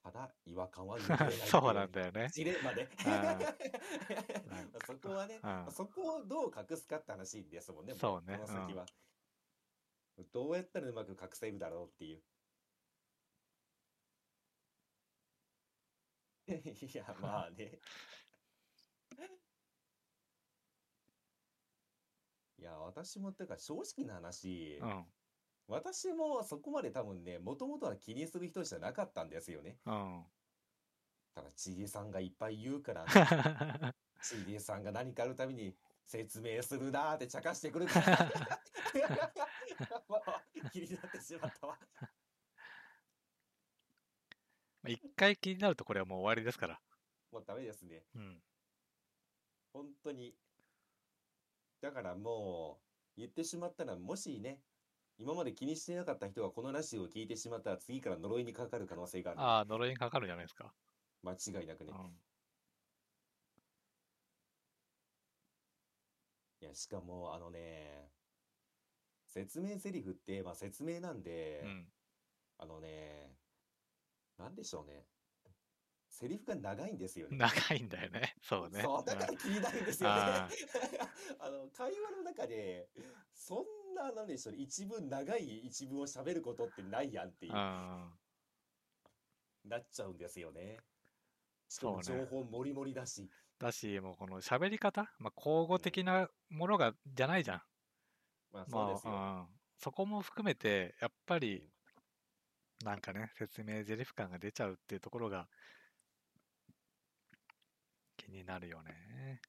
[0.07, 0.99] ただ、違和感は
[1.51, 2.29] そうなんだよね。
[2.33, 3.41] ジレンマで あ
[4.87, 8.87] そこはね、うんそこをどう隠すかって話ですもんね、もそうねこの先は。
[10.33, 12.23] どうやったらうまく隠せるだろうっていう。
[16.87, 17.81] いや、まあね。
[22.59, 25.13] いや、私も、てか正直な話、うん。
[25.69, 29.77] 私もそこまで多分ね、もともとは気にする人じゃなかったんですよね。
[29.85, 30.25] うん。
[31.35, 33.05] ただ、ちげさんがいっぱい言うから、
[34.23, 35.75] ちげさんが何かあるたびに
[36.07, 38.31] 説明するなーって茶化してくるから、
[40.09, 41.79] ま あ気になってしまったわ。
[44.83, 46.81] まあ一回気になるとこれはもう終わりですから。
[47.33, 48.05] もうダメですね。
[48.15, 48.43] うん。
[49.73, 50.35] 本当に。
[51.81, 52.81] だからも
[53.17, 54.63] う、言ってしまったら、もしね、
[55.19, 59.41] 今まで気にしてなかった人がこのラジオを聞いてしまったら、次から呪いにかかる可能性がある。
[59.41, 60.73] ああ、呪いにかかるんじゃないですか。
[61.23, 61.93] 間違いなくね。
[61.93, 62.21] うん。
[66.61, 68.11] いや、しかも、あのね、
[69.25, 71.87] 説明セリフって、まあ説明なんで、うん。
[72.59, 73.33] あのね、
[74.39, 75.07] なんでしょうね。
[76.09, 77.37] セリフが長いんですよね。
[77.37, 78.37] 長いんだよね。
[78.41, 78.83] そうね。
[78.83, 80.17] そう、だから気になるんですよね。
[80.19, 80.49] あ
[81.41, 82.89] あの、会話の中で、
[83.35, 88.11] そんな、なんでしょうね、一文、長い一文を喋ることってないやんっていう、な
[89.79, 90.79] っちゃうんですよね。
[91.69, 93.29] しかもそうね情報もりもりだし。
[93.59, 97.63] だし、もうこの喋り方、まあ、口語的なものが、じゃないじゃん。
[98.53, 99.13] まあそうまですよ。
[99.15, 99.47] あ、うん。
[99.79, 101.69] そこも含めて、やっぱり、
[102.85, 105.49] なんかね、説明台詞感が出ちゃうっていうところが、
[108.19, 109.41] 気になるよね。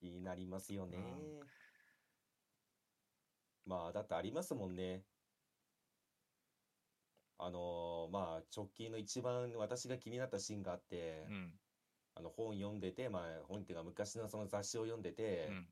[0.00, 0.98] 気になりますよね。
[0.98, 1.00] う
[1.44, 1.65] ん
[3.66, 5.02] まあ、だってありますもんね。
[7.38, 11.52] あのーまあ、直近の一番私が気になったシーンがあって、うん。
[12.14, 15.66] あの本読んでて、まあ、本っていうか昔のその雑誌を読んでてう、ん。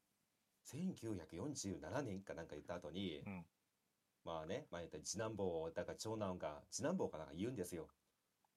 [0.66, 3.44] 1947年かなんか言った後に、うん。
[4.24, 7.88] まあね、まあ言ったら次男坊、だから長男が、次男坊かなんか言うんですよ。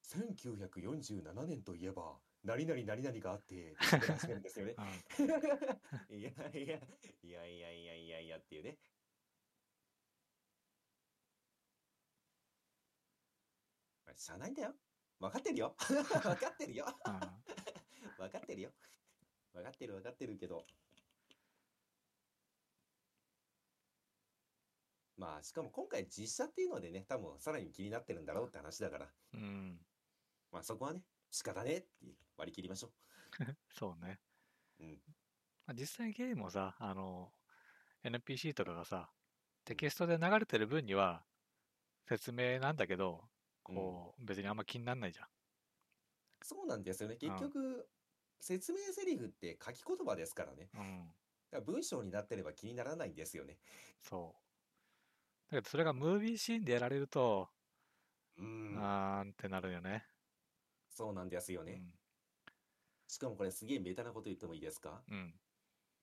[0.04, 4.76] 1947年といえば、何々何々があって、って言って始めるんですよね。
[6.10, 6.80] いやいや、
[7.24, 8.78] いやいやいやいやいやっていうね。
[14.06, 14.74] まあしゃあないんだよ。
[15.20, 15.76] 分かってるよ。
[15.80, 16.86] 分かってるよ。
[17.06, 17.20] うん。
[18.18, 18.74] 分かってるよ。
[19.54, 20.66] 分かってる分かってるけど。
[25.18, 29.80] まあ、しかも今回実写っていうのでね、多分さらに気になってるんだろうって話だから、うん。
[30.52, 31.90] まあそこはね、仕方ねって
[32.38, 32.94] 割り切りましょ
[33.70, 34.20] そうね。
[34.80, 34.84] う。
[34.84, 35.02] うん。
[35.66, 37.34] まあ実際ゲームもさ、あの、
[38.04, 39.12] NPC とかがさ、
[39.66, 41.26] テキストで流れてる分には
[42.06, 43.28] 説明なんだけど、
[43.76, 45.28] こう、別にあんま気にならないじゃん。
[46.44, 47.16] そうなんですよね。
[47.16, 47.90] うん結局、
[48.40, 50.70] 説明セリフって書き言葉ですからね。
[50.74, 51.14] うん。
[51.52, 53.58] だから文章になってれば気にならないんですよね。
[54.00, 54.36] そ
[55.50, 55.52] う。
[55.52, 57.50] だけどそれがムービーシーンでやられると、
[58.38, 58.76] うん。
[58.78, 60.06] あーんってなるよね。
[60.90, 61.82] そうなんですよね。
[63.08, 65.02] しかもこれすげえメタなこと言ってもいいですか？
[65.10, 65.16] うん。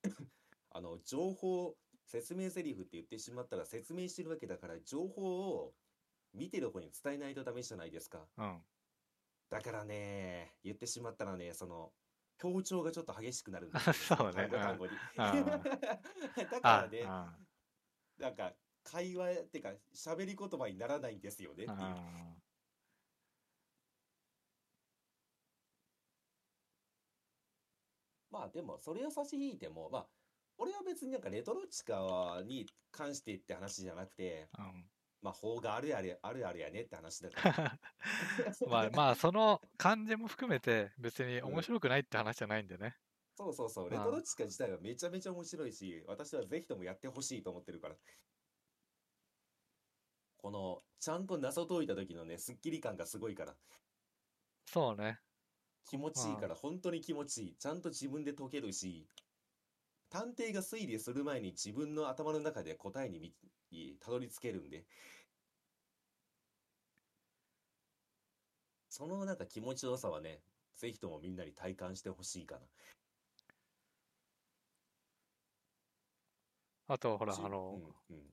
[0.03, 0.31] うん。
[0.71, 5.73] あの、情報、説明セリフって言ってしまったら説明してるわけだから、情報を
[6.35, 8.19] 見てる方に伝えないとダメじゃないですか。
[8.37, 8.61] うん。
[9.49, 11.91] だからね、言ってしまったらね、その、
[12.37, 14.91] 強調がちょっと激しくなるんですよ そうね単語単語に。
[14.91, 14.99] うん
[16.51, 17.37] だかあらね、あ
[18.17, 21.77] なんか、会話ってか、喋り言葉にならないんですよねっていう。
[21.79, 22.35] あ
[28.29, 30.07] まあでも、それを差し引いても、まあ、
[30.57, 34.89] 俺は別になんかレトロチカに関してって話じゃなくて、うん。
[35.25, 37.79] まあ、法があるあるあるあるやねって話だから。
[38.69, 42.95] まあまあ、その感じも含めて別に面白くないって話じゃないんでね。
[43.35, 47.95] そうそうそう、レトロチカ自体はめちゃめちゃ面白いし、私はぜひともやってほしいと思ってるから。
[50.37, 53.57] この、ちゃんと謎解いた時のね、スッキリ感がすごいから、
[54.67, 55.19] そうね。
[55.89, 57.55] 気持ちいいから、本当に気持ちいい。
[57.57, 59.07] ちゃんと自分で解けるし、
[60.11, 63.33] 探偵が推理する前に自分の頭の中で答えにみ
[63.99, 64.85] たどり着けるんで、
[68.95, 70.39] そのなんか気持ちよさはね、
[70.77, 72.61] ぜひともみんなに体感してほしいかな。
[76.87, 78.23] あと、ほら、しあの、うんうん。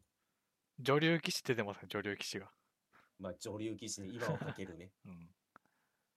[0.78, 2.48] 女流騎士って出ますね、女流騎士が。
[3.18, 4.92] まあ、女流騎士に今をかけるね。
[5.04, 5.34] うん。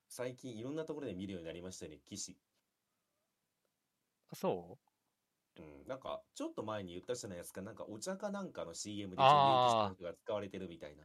[0.09, 2.37] 最近いろんなところで見るようになりましたね、騎士。
[4.33, 4.77] そ
[5.57, 5.61] う？
[5.61, 9.43] ん、なんか、ちょっと前に言ったじゃないですか、なんかお茶かなんかの CM で女
[9.95, 11.03] 流騎士が使われてるみたいな。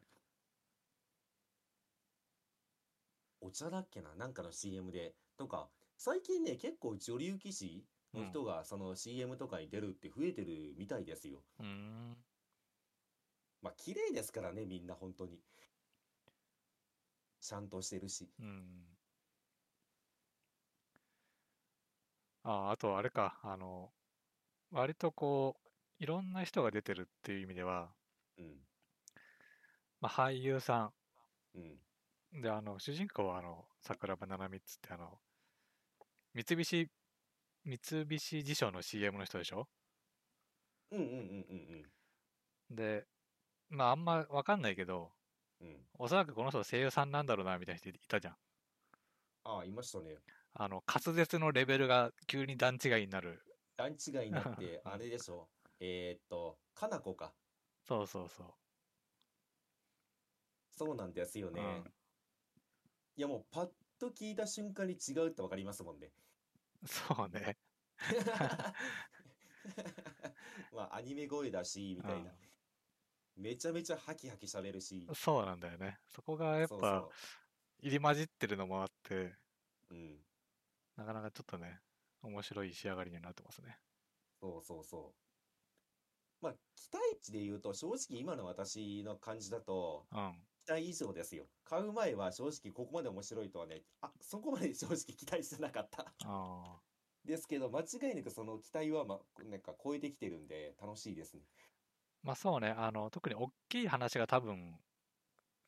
[3.41, 4.15] お茶だっけな？
[4.15, 5.15] なんかの CM で。
[5.37, 11.43] とか、最近ね、結構女流騎士の人がその CM とかに出るって増えてるみたいですよ。
[11.59, 12.25] うん。
[13.63, 15.39] まあ、綺麗ですからね、みんな本当に。
[17.41, 18.29] ちゃんとしてるし。
[18.39, 18.99] うん。
[22.43, 23.93] あ、あとあれか、あの、
[24.71, 25.57] 割とこ
[26.01, 27.95] う、いろんな人が出てるっていう意味では、
[28.39, 28.67] うん。
[30.01, 30.93] まあ、俳優さ
[31.55, 31.79] うん。
[32.37, 35.21] ん、で、あの、主人公はあの、桜庭ななみっつってあの、
[36.35, 36.89] 三菱、
[37.65, 39.69] 三菱地所の CM の人でしょ？
[40.91, 41.93] うんうんうんうん
[42.71, 43.07] で、
[43.69, 45.13] まああんまわかんないけど、
[45.61, 45.69] うん。
[45.69, 45.87] うん。
[45.99, 48.37] おそらくこの人声優さんなんだろうなみたいな人いたじゃん。
[49.45, 50.23] ああ、いましたね。
[50.53, 53.43] あの、滑舌のレベルが急に段違いになる。
[53.77, 55.51] 段違いになって、 あれでしょ。
[55.81, 57.35] えーっと、かなこか。
[57.83, 58.57] そうそうそ
[60.71, 61.55] そうなんですよう。
[61.55, 61.61] ね。
[61.61, 61.95] うん。
[63.21, 66.15] いやもうパッと聞いた瞬間に違うってわかりますもんね。
[66.87, 67.59] そうね。
[70.73, 72.35] まあアニメ声だし、みたいな。
[73.37, 75.15] めちゃめちゃハキハキ喋るしうん。。
[75.15, 76.01] そうなんだよね。
[76.09, 77.09] そこがやっそうぱ
[77.81, 79.37] 入り混じってるのもあって、
[79.89, 79.95] そう。
[79.95, 80.25] うん。
[80.97, 81.83] なかなかちょっとね、
[82.23, 83.83] 面白い仕上がりになってますね。
[84.41, 86.41] そうそうそう。
[86.41, 90.47] まあ期待値で言うと正直今の私の感じだとうん。
[90.71, 91.47] 期待以上ですよ。
[91.65, 96.03] 買う前は正直ここまで面白いとはね、あ、そこまで正直期待してなかった。
[96.03, 96.79] ああ。
[97.25, 101.43] ですけど間違いなくその期待はまあなんか超えてきてるんで楽しいですね。
[102.23, 104.79] まあそうね、あの、特に大きい話が多分、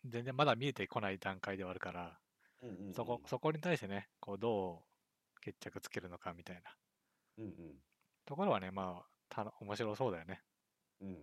[0.04, 2.18] 全然まだ見えてこない段階ではあるから、
[2.62, 2.94] うんうんうん。
[2.94, 4.84] そこ、そこに対してね、こう、ど
[5.36, 6.62] う決着つけるのかみたいな
[7.38, 7.52] うんうん。
[8.24, 10.42] ところはね、まあ、た面白そうだよね。
[11.00, 11.16] うん。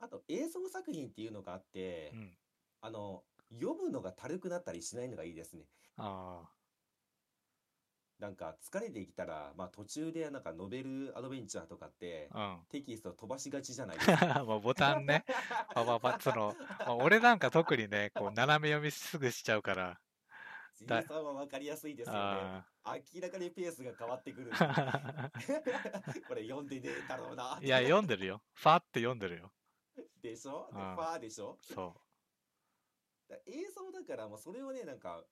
[0.00, 2.32] あと映像作品っていうのがあって、うん。
[2.80, 3.22] あの、
[3.52, 5.64] 読むのがたるくなったりしないのがいいですね。
[5.96, 6.42] あ
[8.20, 14.44] なんか疲れてきたら、まあ途中でなんかノベルアドベンチャーとかってあ、テキスト飛ばしがちじゃないですか。
[14.62, 15.24] ボタンね、
[15.72, 20.00] パパパその、まあ俺なんか特にね、こう、斜め読みすぐしちゃうから、
[20.78, 22.20] じいさんはわかりやすいですよね。
[22.20, 22.64] あ
[23.14, 24.50] 明らかにペースが変わってくる。
[24.52, 25.30] あ。
[26.28, 27.58] これ読んでねえだろうな。
[27.60, 28.42] いや、読んでるよ。
[28.54, 29.52] ファって読んでるよ。
[30.22, 30.68] でしょ？
[30.72, 31.58] で フうんァーでしょ？
[31.62, 31.94] そ
[33.28, 35.24] だ映像だからもうそれをね、なんか、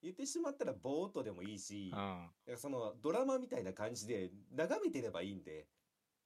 [0.00, 1.96] 言ってしまったらぼーっとでもいいし、う。
[1.96, 2.30] うん。
[2.46, 5.68] いやそのドラマみたいな感じで眺めてればいいんで、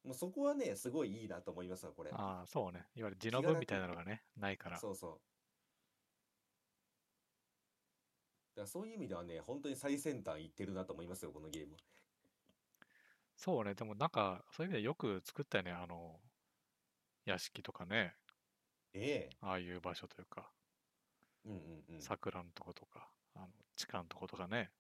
[0.05, 2.11] もうそこはね、すごいいいなと思いますわ、これ。
[2.13, 2.89] ああ、そうね。
[2.95, 4.79] いわゆる字の文みたいなのがね、ないから。
[4.79, 5.21] そうそう。
[8.55, 11.77] だからそういう意味ではね、本当に最先端いってるなと思いますよ、このゲーム。
[13.37, 13.75] そうね。
[13.75, 15.73] でもなんか、そういう意味でよく作ったよね。
[15.73, 16.21] あの、
[17.25, 18.15] 屋敷とかね。
[18.95, 19.37] ええ。
[19.41, 20.51] ああいう場所というか、
[21.45, 22.03] うんうんうん。
[22.03, 24.71] 桜のとことか、あの地下のとことかね。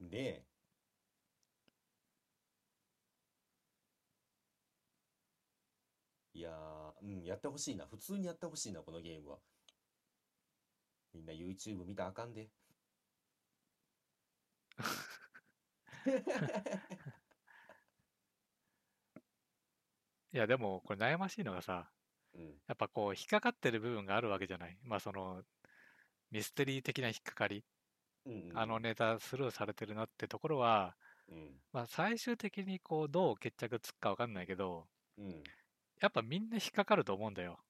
[0.00, 0.44] ねえ。
[6.34, 7.86] いやー、うん、やってほしいな。
[7.86, 9.38] 普通にやってほしいな、このゲームは。
[11.12, 12.48] みんな YouTube 見たらあかんで。
[20.32, 21.90] いや、でも、これ悩ましいのがさ、
[22.34, 22.60] うん。
[22.68, 24.78] やっぱこう、引っかかってる部分があるわけじゃない。
[24.82, 25.42] まあ、その、
[26.30, 27.64] ミステリー的な引っかかり、
[28.26, 30.96] うんうんうんあのネタスルーされてるなってところは、
[31.28, 31.62] うん。
[31.72, 35.42] まあ、最終的にこう、どう決着つくかわかんないけど、うん。
[36.00, 37.60] やっぱみんな引っかかると思うんだよ。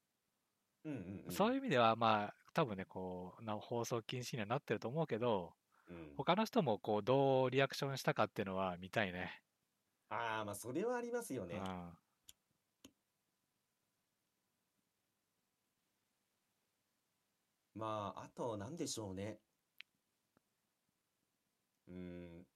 [0.84, 1.32] うんうんうん。
[1.32, 5.54] そういう意味では、まあ、多分ね、こう、な放送禁止にはなってると思うけど、
[5.88, 6.14] うん。
[6.16, 9.42] 他の人もこう、どうリアクションしたかっていうのは見たいね。
[10.10, 11.56] ああ、まあ、それはありますよね。
[11.56, 11.98] うん。
[17.78, 19.38] まあ、あと、なんでしょうね。
[21.86, 22.46] うーん。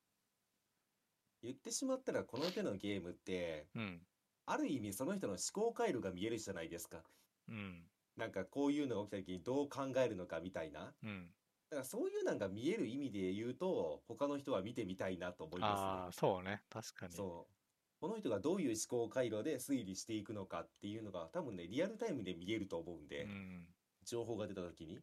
[1.43, 4.01] 言ってしまったら、この手のゲームって、うん。
[4.47, 7.05] ある意味その人の思考回路が見えるじゃないですか。
[7.49, 7.85] うん。
[8.17, 10.93] なんかこういうのが起きた時にどう考えるのかみたいな。
[11.05, 11.31] うん。
[11.71, 16.63] だからそういうのが見える意味で言うと、他の人は見てみたいなと思いあまあ、そうね。
[16.69, 17.15] 確かに。
[17.15, 17.55] そう。
[18.01, 23.67] この人がどういう思考回路で推理していくのかっていうのが多分ね、リアルタイムで見えると思うんで、うん。
[24.05, 24.99] 情報が出た時に。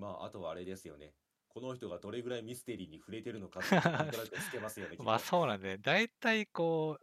[0.00, 1.12] まあ、あとはあれですよね。
[1.48, 6.98] この人がどれぐらいミステリーに触れてるのかっていうのがなんとなくつけますよね、き っまあとそうなんで、大体こ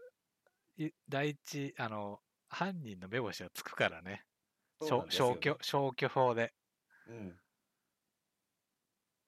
[0.78, 4.26] う、い第一、あの、犯人の目星がつくからね。
[4.82, 6.54] そうなん消ですよね消去、消去法で。
[7.08, 7.40] うん。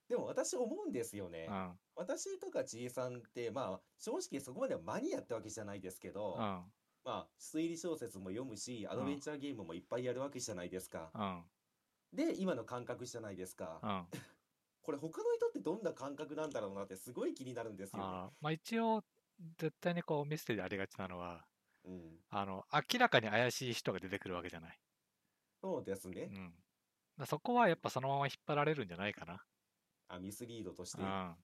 [0.08, 1.54] でも私思うんですよねう。
[1.54, 1.80] ん。
[1.96, 6.40] 私とかちいさんって、まあ、正直そこまでマニアってわけじゃないですけど、うん。
[6.40, 6.72] ま
[7.06, 11.12] あ、推理小説も読むし、アドベンチャーゲームもいっぱいやるわけじゃないですか。
[11.14, 11.44] うん。
[12.14, 13.80] で、今の感覚じゃないですか。
[13.84, 14.06] うん。
[14.82, 18.06] これ他の人ってどんな感覚なんだろうなってすごい気になるんですよね。
[18.06, 19.04] あーまあ一応、
[19.58, 21.46] 絶対にこうミステリーでありがちなのは、
[21.86, 22.20] うん。
[22.32, 24.80] あの、明らかに怪しい人が出てくるわけじゃない。
[25.62, 26.30] そうですね。
[27.20, 27.26] うん。
[27.28, 29.44] そこはやっぱそのまま引っ張られるんじゃないかな。
[30.08, 31.02] あ、ミスリードとして。
[31.02, 31.36] ううんん。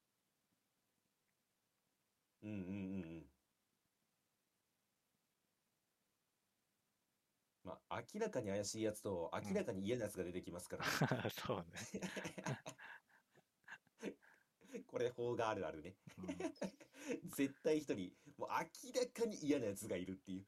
[2.43, 2.57] うんうんう
[3.21, 3.23] ん。
[7.63, 10.85] まあ、明らかに怪しいやつと明らかに嫌なやつが出てきますから。
[11.31, 11.65] そうね。
[14.87, 15.95] これ法があるあるね。
[16.17, 16.37] うん
[17.35, 20.45] 絶対一人、もう明らかに嫌なやつがいるっていう。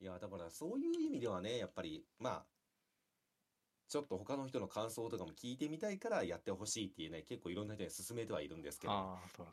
[0.00, 2.46] いや、だからそういう意味ではね、やっぱり、まあ、
[3.88, 8.92] ちょっと他の人の感想とかも聞いてみたいからやってほしいっていうね、結構いろんな人に勧めてはいるんですけど。
[8.92, 9.52] ああ、そうだ。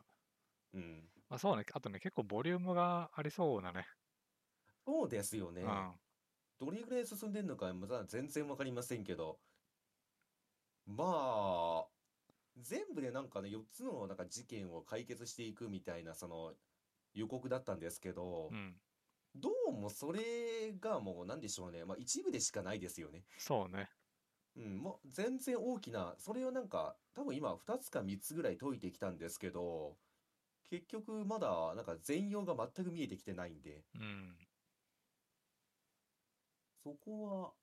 [0.74, 1.10] うん。
[1.30, 1.64] まあそうね。
[1.74, 3.86] あとね、結構ボリュームがありそうなね。
[4.86, 5.62] そうですよね。
[5.62, 5.92] うん。
[6.60, 9.40] どれぐらい進んでんのか、まだ全然わかりませんけど。
[10.86, 11.88] まあ、
[12.58, 16.54] 全部でなんかね、4つのなんか事件を解決していくみたいな、その
[17.14, 18.76] 予告だったんですけどう、ん。
[19.36, 21.86] どうもそれがもうなんでしょうね。
[21.86, 23.24] まあ一部でしかないですよね。
[23.38, 23.90] そうね。
[24.56, 29.98] うん、もう全然大きな、それをなんか、多分今2つか3つぐらい解いてきたんですけど、
[30.70, 34.38] 結局まだなんか全容が全く見えてきてないんで、うん。
[36.84, 37.54] そこは、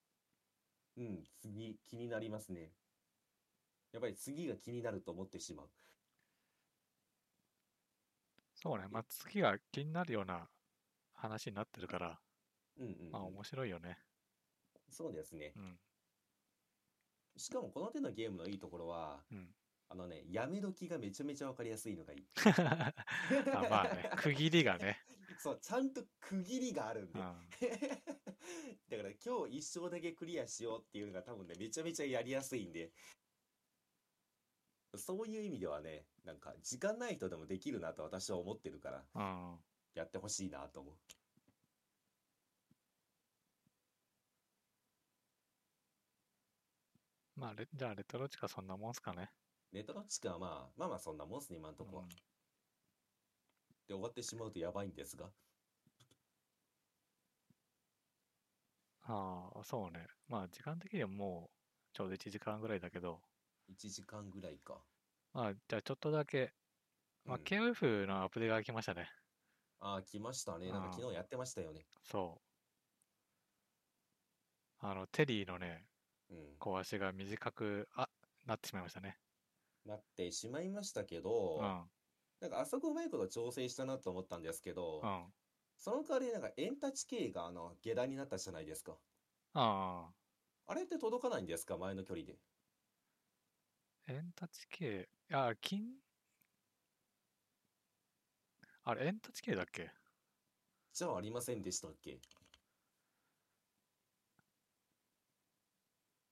[0.96, 2.72] うん、次気になりますね。
[3.92, 5.70] やっぱり次が気になると思ってしまう。
[8.54, 8.86] そうね。
[8.90, 10.48] まあ次が気になるような
[11.14, 12.20] 話になってるから、
[12.78, 13.12] うんうんうん。
[13.12, 13.98] まあ面白いよね。
[14.90, 15.60] そうですねう。
[15.60, 15.78] ん。
[17.36, 19.54] しかもこの手のゲームのいいところは、うん。
[19.88, 22.26] あのね、やめ時がめちゃめちゃわかりやすいのがいい。
[23.54, 25.00] あまあね、区切りがね。
[25.38, 27.20] そう、ちゃんと区切りがあるんで。
[27.20, 27.24] うん。
[28.88, 32.92] だから今日一生だけクリアしようっていうのが多分ね、めちゃめちゃやりやすいんで、
[34.96, 39.64] そういう意味ではね、なんか時間ない人でもできるなと私は思ってるから、うん。
[39.94, 40.96] やってほしいなと思う。
[47.36, 49.30] まあレ、じゃあレトロチカそんなもんすかね。
[49.76, 52.02] レトロチカはまあ、まあまあそんなもんっすね、今んとこは。
[52.04, 52.08] うん
[53.86, 55.26] で、終わってしまうとやばいんですが。
[59.02, 60.06] ああ、そうね。
[60.28, 63.20] まあ時間的にはもうちょうど1時間ぐらいだけど、
[63.70, 64.82] 1時間ぐらいか。
[65.32, 66.52] まあじゃあちょっとだけ、
[67.24, 69.08] まあうん KOF のアップデートが来ましたね。
[69.78, 70.72] ああ、来ましたね。
[70.72, 71.86] なんか昨日やってましたよね。
[72.02, 72.40] そ
[74.82, 74.86] う。
[74.86, 75.84] あの、テリーのね、
[76.30, 76.56] うん。
[76.58, 78.08] 小足が短く、あ、
[78.46, 79.18] なってしまいましたね。
[79.86, 81.90] なってしまいましたけうど、ん。
[82.40, 85.24] なんかあそこうまいこと調整したなと思ったんですけど、うん。
[85.78, 88.98] その代わりなんかエンタチ系があの下段になったじゃないですか。
[89.54, 90.10] あ
[90.66, 91.78] あれって届かないんですか？
[91.78, 92.38] 前の距離で。
[94.08, 95.94] あ、エンタチ系、あ、金、
[98.84, 99.90] あれ、エンタチ系だっけ？
[100.92, 102.20] じゃあありませんでしたっけ？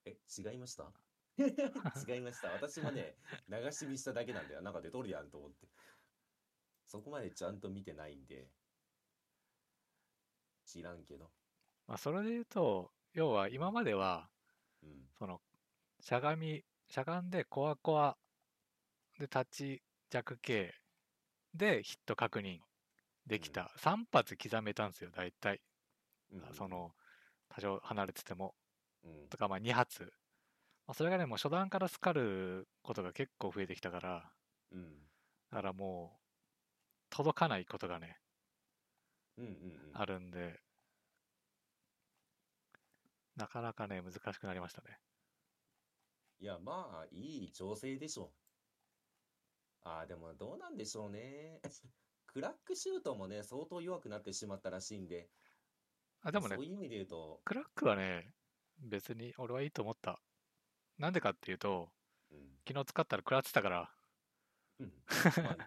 [0.07, 1.03] え、違いました？
[2.09, 2.51] 違いました。
[2.53, 3.16] 私もね、
[3.49, 4.62] 流し見しただけなんだよ。
[4.62, 5.68] なんか出とるやんと思って。
[6.87, 8.49] そこまでちゃんと見てないんで。
[10.64, 11.30] 知らんけど。
[11.87, 14.30] まあ、それで言うと、要は今までは、
[14.82, 15.09] うん。
[15.18, 15.41] その、
[16.01, 18.16] しゃがみ、しゃがんでコアコア
[19.18, 20.74] で立ち弱系
[21.55, 22.61] でヒット確認
[23.26, 23.72] できた。
[23.78, 25.61] 3発刻めたんですよ、大体。
[26.32, 26.95] うんそ、の、
[27.49, 28.55] 多少離れてても。
[29.05, 29.28] うん。
[29.28, 30.12] とか、まあ2発。
[30.87, 34.32] まあ、それがね、もう初段からスカることが結構増えてきたから、
[34.72, 35.11] うん。
[35.51, 36.20] だからもう、
[37.11, 38.20] 届かないことがね、
[39.39, 39.91] うんうんうん。
[39.95, 40.61] あるんで、
[43.37, 45.01] なかなかね、難しくなりましたね。
[46.41, 48.35] いや、まあ、いい調整でしょ
[49.85, 49.89] う。
[49.89, 51.61] ああ、でもどうなんでしょうね。
[52.26, 55.30] クラックシュートもね、相当弱くなってしまったらしいんで、
[56.22, 58.35] あ、でもねそう、いう意味で言うと、クラックはね、
[58.78, 60.24] 別に俺はいいと思った。
[60.99, 61.92] なんでかっていうと、
[62.30, 62.59] うん。
[62.68, 63.90] 昨日使ったら食らってたから、
[64.78, 64.92] うん
[65.42, 65.59] まあ、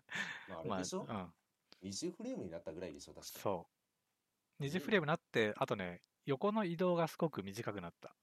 [0.48, 1.34] まあ、あまあ、れでしょ、うん、
[1.82, 3.40] 20フレームになったぐらいでしょ、確か。
[3.42, 3.68] そ
[4.60, 4.64] う。
[4.64, 8.16] 20フレームになって、あとね、横の移動がすごく短くなった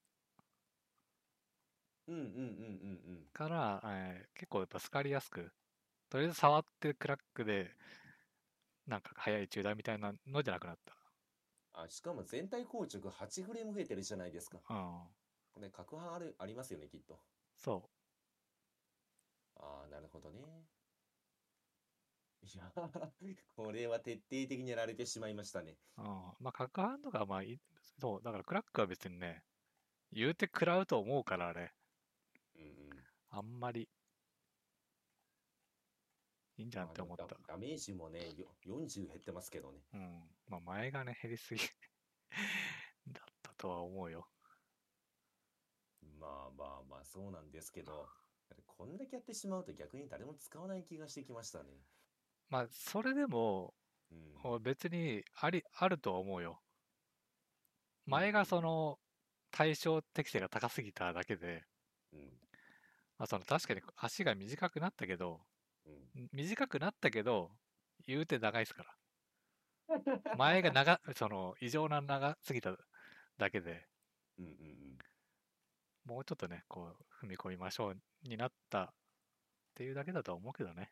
[2.06, 3.30] うんうんうんうんうん。
[3.32, 5.52] から、えー結構やっぱスカりやすく、
[6.10, 7.76] とりあえず触ってクラックで、
[8.86, 10.78] なんか速い中断みたいなのじゃなくなっ
[11.74, 14.60] あ、しかも全体硬直8フレーム増えてるじゃないですか。
[14.68, 14.74] た。
[14.74, 15.23] うん。
[15.54, 17.20] これ、攪拌ある、ありますよね、きっと。
[17.56, 17.88] そ
[19.54, 20.40] ああ、なるほどね。
[22.42, 22.72] いや、
[23.56, 25.78] これは徹底的にやられてしまいましたね。
[25.96, 26.02] う。
[26.02, 26.06] うん。
[26.40, 27.60] まあ、角ハンドがまあいい、
[28.00, 29.44] そう、だからクラックは別にね、
[30.10, 31.72] 言うて食らうと思うから、あれ、
[32.56, 33.04] うんうん。
[33.30, 33.88] あんまり、
[36.56, 37.16] いいんじゃんって思っ。
[37.16, 39.80] ダダメージもね、よ40減ってますけどね。
[39.92, 40.30] うん。
[40.48, 41.62] まあ、前がね、減りすぎ
[43.06, 44.28] だったとは思うよ。
[46.20, 48.08] まあまあまあ、そうなんですけど、
[48.66, 51.84] こんだけやってしまうと逆に誰も使わない気がしてきましたね。
[52.48, 53.74] まあ、それでも、
[54.10, 54.18] うん。
[54.44, 56.60] お別にあり、あるとは思うよ。
[58.06, 58.98] 前がその
[59.50, 61.64] 対象適性が高すぎただけで、
[62.12, 62.20] うん。
[63.18, 65.40] まあ、その確かに足が短くなったけど、
[65.86, 66.28] うん。
[66.32, 67.50] 短くなったけど、
[68.06, 68.94] 言うて長いですから。
[70.36, 72.76] 前が長、 その異常な長すぎた
[73.38, 73.88] だけで、
[74.38, 74.54] うんうんう
[74.92, 74.98] ん。
[76.04, 78.94] もうちょっとね、こう、踏み込みましょうになったっ
[79.74, 80.90] ていうだけだとは思うけどね。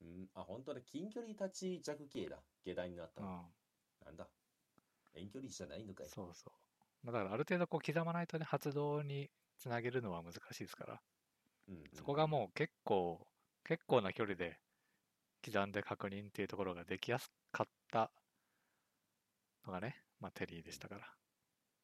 [0.00, 0.80] うん、あ、本当だ。
[0.80, 2.42] 近距離立ち弱系だ。
[2.64, 3.28] 下段になったの。
[3.28, 4.06] うん。
[4.06, 4.28] なんだ？
[5.14, 6.08] 遠距離じゃないのかい。
[6.08, 6.52] そうそう。
[7.04, 11.00] まあだからある程度こう刻まないとね、発動につなげるのは難しいですから。
[11.68, 13.28] うんうんそこがもう結構、
[13.64, 14.58] 結構な距離で
[15.44, 18.10] 刻んで確認っていうところができやすかった
[19.64, 21.06] のがね、まあテリーでしたから。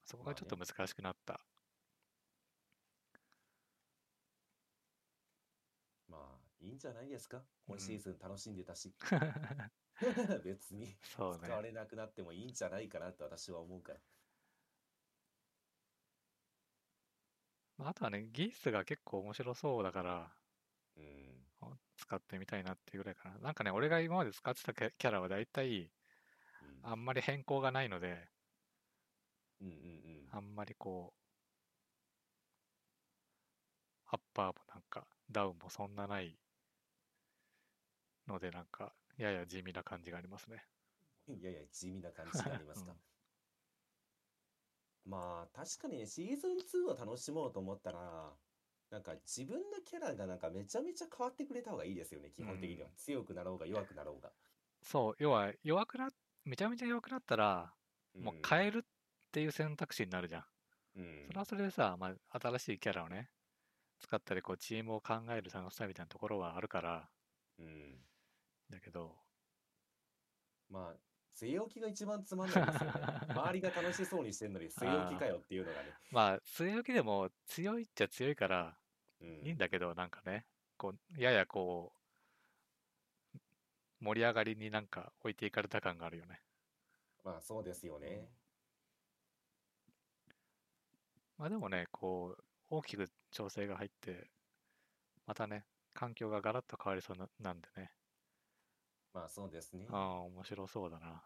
[0.05, 1.41] そこがちょっとま難しくなった。
[6.09, 7.39] まあ、いいんじゃないですか？
[7.39, 8.95] うん今シーズン楽しんでたし。
[10.45, 14.01] 別にそうね使われなくなってもいいんじゃないかなって私は思うから。
[17.79, 20.37] まああとはね、技術が結構面白そうだから、
[20.97, 21.49] うん。
[21.97, 23.39] 使ってみたいなっていうぐらいかな。
[23.39, 25.93] なんかね、俺が今まで使ってたキャキャラは大体、
[26.63, 28.31] うんあんまり変更がないので、
[29.61, 29.77] うんうんう
[30.27, 30.29] ん。
[30.31, 31.21] あんまりこう、
[34.07, 36.41] アッパーもなんか、ダウンもそんなない
[38.29, 40.65] ので、なんか、やや地味な感じがありますね。
[41.27, 42.97] い やいや、地味な感じがありますか。
[45.05, 48.37] まあ、確かにね、シーズン2を楽しもうと思ったら、
[48.91, 52.89] なんか自分のキャラがなんかめちゃめちゃ変わってくれた方がいいですよね、基本的には。
[52.89, 54.33] うん強くなろうが弱くなろうが。
[54.83, 56.11] そう、要は弱くな、
[56.45, 57.75] めちゃめちゃ弱くなったら、
[58.15, 58.83] もう変えるっ
[59.33, 60.45] ていう選択肢になるじゃん。
[60.97, 61.27] うん。
[61.27, 63.31] それはそれでさ、まあ、新しいキャラをね、
[64.01, 67.11] 使ったり、こう、チームを考える楽しさみたいなところはあるから、
[67.59, 67.99] うん。
[68.71, 69.17] だけど、
[70.71, 70.97] まあ、
[71.35, 72.93] 据え置きが一番つまんないですよね。
[73.31, 75.95] 周りが楽しそうにしてんのに据え置きかよっていうのがね。
[76.11, 78.79] まあ、据え置きでも強いっちゃ強いから、
[79.21, 80.47] うんいいんだけど、なんかね、
[80.77, 81.93] こう、ややこ
[83.35, 83.39] う、
[84.01, 86.41] 盛り上がりになんか置いていかれた感があるよね。
[87.25, 88.29] まあ、そうですよね。
[91.37, 94.31] まあでもね、こう、大きく調整が入って、
[95.27, 95.65] またね、
[95.95, 97.93] 環境がガラッと変わりそうななんでね、
[99.19, 99.89] まあ、そうですね。
[99.91, 101.25] ああ、面白そうだな。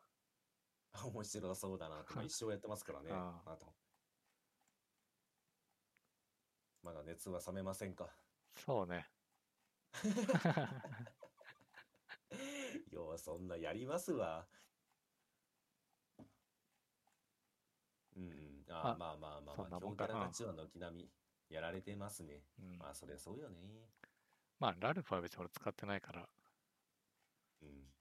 [1.04, 3.10] 面白そうだなって、まあ、一生やってますからね。
[3.12, 3.74] ああと。
[6.82, 8.08] まだ熱は冷めませんか？
[8.54, 9.10] そうね。
[12.90, 14.48] よう、そんなやりますわ。
[18.16, 18.64] うんうん。
[18.70, 21.12] あままあまあまあまあ、強キなもんかなャラたちは軒並み
[21.50, 22.46] やられてますね。
[22.58, 23.90] うん、まあ、そりゃそうよね。
[24.58, 26.30] まあ、ラルフは別に俺使ってないから、
[27.62, 27.92] うん。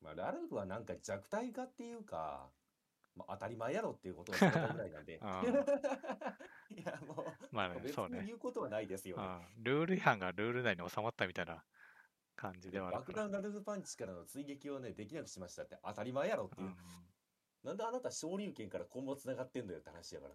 [0.00, 2.52] まあ、ラルフはなんか弱体化っていうか、
[3.14, 5.18] まあ、当たり前やろっていうことをされたぐらいなんで。
[5.22, 5.42] あ
[6.70, 8.20] いや、もう、まあね、別そうね。
[8.20, 9.22] に言うことはないですよね。
[9.22, 11.64] ああルール違反がルール内に収まったみたいな
[12.36, 12.96] 感じではある。
[12.98, 16.70] 爆弾ラルフパンチからの追撃をね、できなくしましたって当たり前やろっていうう。
[16.70, 16.76] ん
[17.62, 20.34] なんであなた昇竜拳からコンボ繋がってんだよって話やから。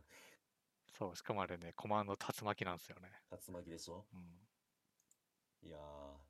[0.87, 3.11] そう、しかもあれね、コマンド竜巻なんですよね。
[3.31, 4.07] 竜巻でしょ？
[4.13, 4.47] うん、
[5.61, 6.28] いやー。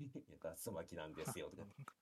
[0.04, 1.94] いや、竜巻なんですよ、とか。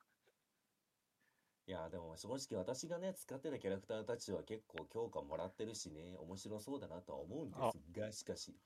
[1.67, 8.57] いや、でも正直私がね、使ってたキャラクターたちは結構強化もらってるしね、面白そうだなとは思うんですが、しかし、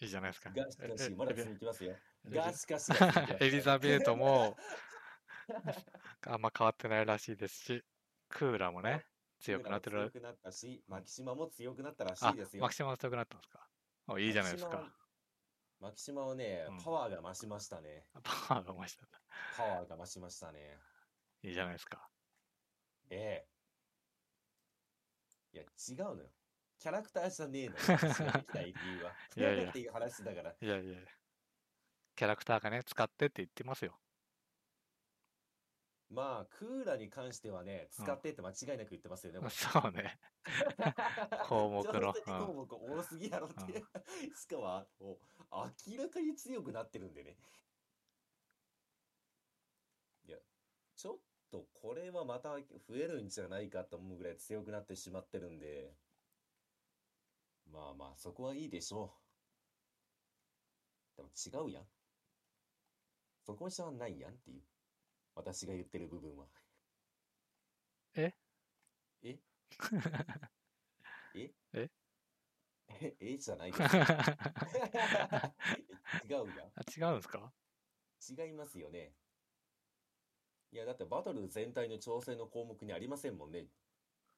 [0.00, 0.50] いいじゃないですか。
[0.50, 1.96] が、しかし、まだ続きますよ。
[2.24, 4.56] エが、リしかしが続きますエリザベートも
[6.26, 7.84] あんま変わってないらしいですし、
[8.30, 9.04] クーラもね、
[9.40, 10.10] 強くなってる。
[10.10, 12.70] 強くなったし、マキシマも強くなったらしあいです、よマ。
[12.70, 13.68] キシマム強くなったんですか
[14.08, 14.99] おいいじゃないですか。
[15.80, 18.04] マキシマはねうん、パワーが増しましたね。
[18.22, 19.18] パワーが増したんだ。
[19.56, 20.78] パワーが増しましたね。
[21.42, 22.06] いいじゃないですか。
[23.08, 23.46] え
[25.54, 25.56] え。
[25.56, 26.28] いや、違うのよ。
[26.78, 27.80] キャラクターじゃねえのよ。
[27.80, 29.12] 私ができない理由は。
[29.36, 30.54] いやいや っていう話だから。
[30.60, 30.98] いやいや
[32.14, 33.98] キャラクターがね、使ってって言ってますよ。
[36.10, 39.38] まあ、クーラに関してはね、使ってって間違いなく言ってますよね。
[39.38, 40.18] これそうね。
[41.46, 43.84] 項目の上手に項目多すぎやろって。
[44.34, 45.18] しかも、もう
[45.88, 47.38] 明らかに強くなってるんでね。
[50.24, 50.38] いや、
[50.96, 51.18] ちょっ
[51.52, 55.94] とこれはまた増えるんじゃないかと思うぐらい強くなってしまってるんで、
[57.66, 59.14] まあまあ、そこはいいでしょ
[61.14, 61.16] う。
[61.18, 61.88] でも違うやん。
[63.46, 64.69] そこじゃないやんっていう。
[65.34, 66.46] 私が言ってる部分は。
[68.14, 68.34] え？
[69.22, 69.38] え？
[71.34, 71.50] え？
[71.74, 71.90] え？
[73.02, 73.88] え、えじゃないですよ。
[76.28, 76.72] 違うやん。
[76.74, 77.52] あ違うんですか？
[78.28, 79.14] 違いますよね。
[80.72, 83.66] いや、だってバトル全体の調整の項目にありませんもんね。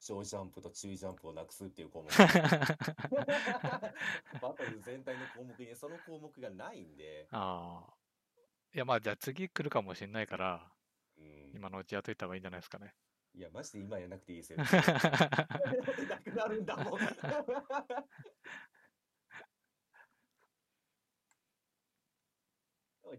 [0.00, 2.08] 小ジャンプと中ジャンプをなくすっていう項目。
[4.40, 7.94] バトル全体の項目にその項目がないんで、ああ。
[8.74, 10.71] いや、まあ、じゃあ次来るかもしれないから、
[11.22, 12.94] うん、今のうちやっといた方がいいんじゃないですかね。
[13.34, 14.58] いや、マジで今やらなくていいですよ。
[14.58, 14.72] なく
[16.34, 17.00] なるんだもん。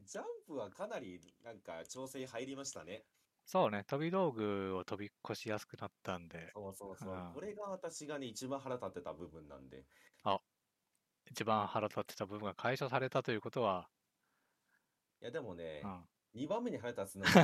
[0.06, 3.06] ジャンプはかなりなんか調整入りましたね。
[3.46, 7.34] そうね、飛び道具を飛び越しやすくなったんで、そうそうそううん。
[7.34, 9.86] これが私がね、一番腹立ってた部分なんで。
[11.32, 13.90] 一番腹立ってた部分が解消されたということは、
[15.22, 16.12] いや、でもねう、ん。
[16.35, 17.41] 2番目に腹立つのうが、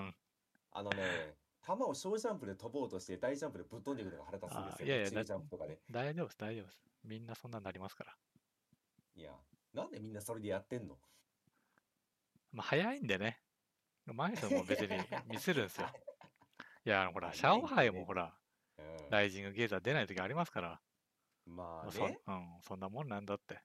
[0.00, 0.14] ん
[0.72, 1.34] あのね、
[1.66, 4.76] 球を小ジャンプで飛ぼうとして大ジャンプでぶっ飛んでいくのが腹立つんですよ。
[4.80, 5.78] あいやいや中ジャンプとかで。
[5.90, 6.80] 大丈夫です、大丈夫です。
[7.04, 8.16] みんなそんなになりますから。
[9.16, 9.32] いや、
[9.74, 10.96] なんでみんなそれでやってんの？
[12.52, 13.40] まあ、早いんでね。
[14.06, 14.88] 前人も別に
[15.28, 15.88] ミスるんですよ。
[16.84, 18.24] いや、ほら、シャオハイもほら、
[18.78, 20.80] うんライジングゲーザー出ない時ありますから。
[21.46, 23.60] まあね、うん、そんなもんなんだって。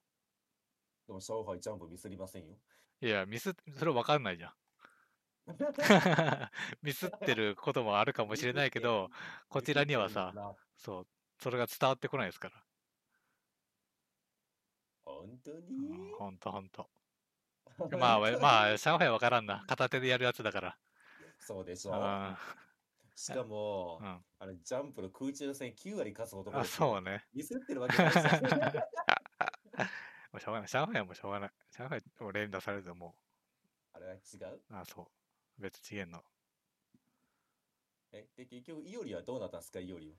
[1.05, 2.57] でもシャオハイジャンプミスりませんよ。
[3.01, 4.53] いや、ミス、それわかんないじゃん。
[6.81, 9.09] ミスってることもあるかもしれないけど、
[9.49, 10.33] こちらにはさ、
[10.77, 11.07] そう、
[11.39, 12.55] それが伝わってこないですから。
[15.05, 15.89] 本当に？
[15.89, 16.89] うん、ほんとほんと。
[17.99, 19.63] まあ、わまあ、シャオハイはわからんな。
[19.67, 20.77] 片手でやるやつだから。
[21.39, 21.91] そうでしょ。
[21.91, 22.37] うん、
[23.15, 24.23] しかもう、ん。
[24.39, 27.25] あれ、ジャンプの空中戦9割勝つ男あ、そうね。
[27.33, 28.25] ミスってるわけないじゃん。
[30.31, 30.69] もうしょうがない。
[30.69, 31.51] シャオハイはもうしょうがない。
[31.71, 33.15] シャオハイを連打されるとも
[33.93, 35.07] あれは違うう、あ、そう。
[35.57, 36.23] 別次元の。
[38.11, 40.17] え、で、結局、イオリはどうなったんですか、イオリは。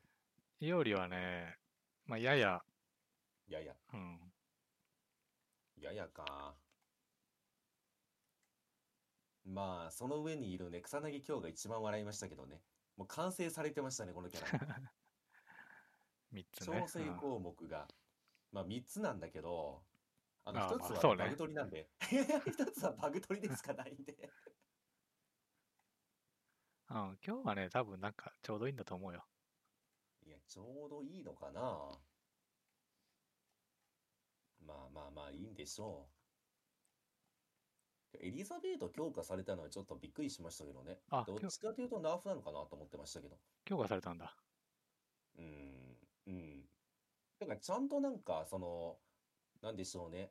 [0.60, 1.58] イオリはね、
[2.06, 2.64] まあ、やや、
[3.46, 4.32] いやいや、うん、
[5.76, 6.56] ややか。
[9.44, 12.62] まあ、その上にいるね、草薙京が一番笑いましたけどね。
[12.96, 14.48] もう完成されてましたね、このキャラ。
[16.32, 16.88] 3つね調。
[16.88, 17.86] 整うん項目が、
[18.52, 19.84] まあ3つなんだけど、
[20.44, 24.30] あのああ1つはバグ取りなんで、 1つはバグ取りでしかないんで。
[26.94, 29.24] うん、今日はね、多分なんかちょうどいいんだと思うよ。
[30.24, 31.60] いや、ちょうどいいのかな。
[34.64, 36.06] まあまあまあ、いいんでしょ
[38.14, 38.16] う。
[38.24, 41.00] エリザベート強化されたのはちょっとびっくりしましたけどね。
[41.10, 43.36] どっあ今日ちかというとナーフなのかなと思ってましたけど。
[43.64, 44.36] 強化されたんだ。
[45.36, 45.96] うーん、
[46.28, 46.68] うん。
[47.40, 48.98] だからちゃんとなんか、その、
[49.62, 50.30] なんでしょうね。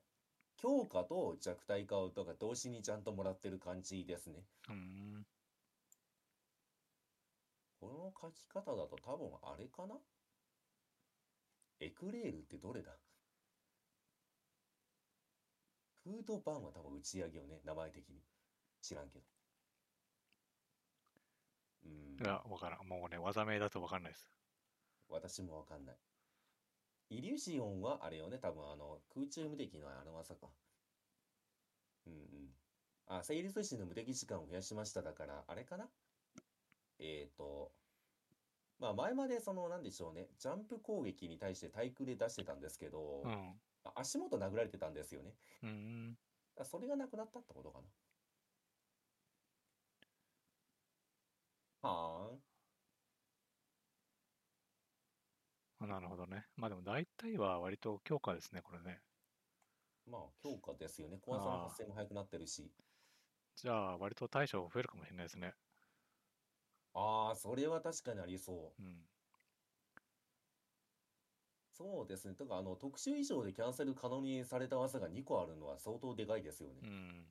[0.56, 4.46] 強化と弱体化をとか同時にちゃんともらってる感じですね。
[4.70, 5.26] うーん。
[7.84, 9.96] この書き方だと多分あれかな？
[11.82, 12.92] エクレールってどれだ？
[16.06, 18.16] フードバンは多分打ち上げよね、名前的に。
[18.82, 19.26] 知らんけど。
[21.84, 22.88] うーん、いや、わからん。
[22.88, 24.30] もうね、技名だとわかんないです。
[25.10, 25.96] 私もわかんない。
[27.10, 30.48] イリューシオンはあれよね、多分あの、空中無敵のあの技か。
[32.08, 32.20] うんうん。
[33.08, 35.90] あ、成立時の無敵時間を増やしましただから、あれかな？
[37.00, 37.72] えーと、
[38.80, 43.62] まあ前までその、なんでしょうね、ジャンプ攻撃に対して対空で出してたんですけど、うん。
[43.86, 45.34] あ足元殴られてたんですよね。
[45.64, 46.18] うーん。
[46.60, 47.86] あそれがなくなったってことかな。
[51.82, 52.32] は
[55.82, 56.46] あなるほどね。
[56.56, 59.02] まあでも大体は割と強化ですね、これね。
[60.06, 61.18] まあ、強化ですよね。
[61.22, 62.72] コアさの発生も早くなってるし。
[63.56, 65.54] じゃあ割と対処増えるかもしれないですね。
[66.94, 68.82] ああ、それは確かにありそう。
[68.82, 69.06] うん。
[71.74, 72.36] そうですね。
[72.36, 76.76] とか、あの、特殊以上でキャンセル可能にされた技が2個あるのは相当でかいですよね。
[76.84, 77.26] うん。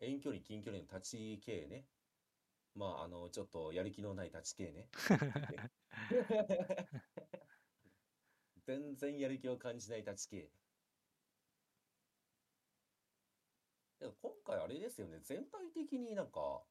[0.00, 1.84] 遠距離、近距離の立ち系ね。
[2.74, 4.88] まあ、あの、ちょっとやる気のない立ち系ね。
[8.66, 10.36] 全然やる気を感じない立ち系。
[10.36, 10.48] い
[14.04, 15.18] や今回あれですよね。
[15.22, 16.62] 全体的になんか、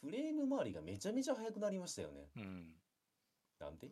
[0.00, 2.30] フレーム周りがめちゃめちゃ速くなりましたよね。
[2.36, 2.74] うん。
[3.58, 3.90] なんで？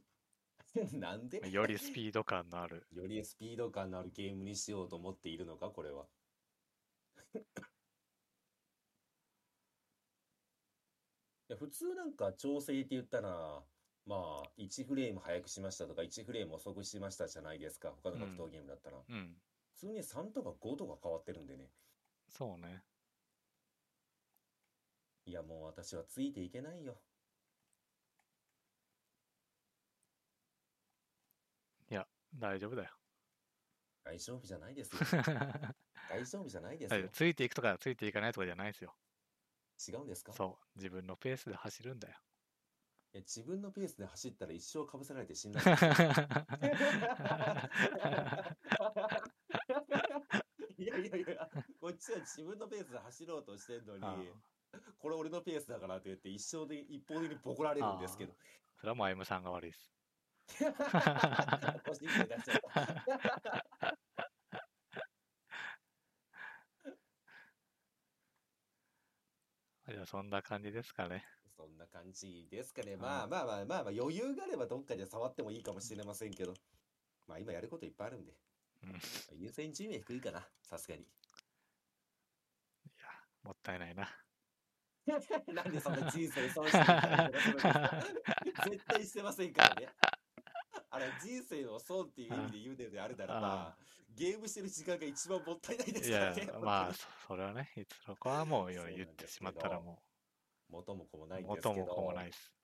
[0.99, 1.51] なんで？
[1.51, 2.87] よりスピード感のある。
[2.93, 6.07] よりスピード感のあるゲームにしようと思っているのか、これは。
[11.51, 13.65] いや普通なんか調整って言ったら、
[14.05, 17.91] まあ、1フレーム速くしましたとか、1フレーム遅くしましたじゃないですか。
[18.03, 18.99] 他の格闘ゲームだったら。
[19.07, 19.37] うん。
[19.73, 21.71] 普通に3とか5とか変わってるんでね。
[22.29, 22.83] そうね。
[25.29, 26.97] いや、もう私はついていけないよ。
[32.37, 32.91] 大丈夫だよ。
[34.05, 35.01] 大丈夫じゃないですよ。
[36.09, 37.09] 大丈夫じゃないですよ。
[37.13, 38.95] ついていくとかついていかないとかじゃないですよ。
[39.87, 40.33] 違うんですか？
[40.33, 40.79] そう。
[40.79, 42.17] 自分のペースで走るんだよ。
[43.15, 45.61] いや自分のペースで走ったら一生かぶせられて死んだ。
[50.77, 51.51] いやいやいや、
[51.81, 54.15] こっちは自分のペースで走ろうとしてんのに、あ
[54.99, 58.35] これ俺のペースだからって言って一生で一方的にボコられるんですけど。
[58.77, 59.93] それはもう M さんが悪いです。
[60.57, 60.65] じ
[69.99, 71.25] ゃあそんな感じですかね。
[71.57, 72.95] そんな感じですかね。
[72.95, 76.55] んまあまあまあまあまあ余裕があればどっかで触ってもいいかもしれませんけど。
[77.27, 78.33] まあ今やることいっぱいあるんで。
[78.85, 78.91] うん。
[79.37, 80.49] い優先順位は低いかな。
[80.63, 81.03] さすがに。
[81.03, 81.09] や、
[83.43, 84.09] もったいないな。
[85.53, 87.31] なんでそんな人生損してるか？
[88.71, 89.89] 絶対してませんからね。
[90.91, 93.77] あれ、人生の損っていう意味で言うのであるならば、
[94.11, 100.03] ゲームしてる時間が一番もったいないですからね。、まあ、そそれはね、いつそこはもう言ってしまったらも
[100.69, 101.87] 元も子もなう、いんですけど。
[101.87, 102.55] 元も子もないです。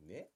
[0.00, 0.30] ね？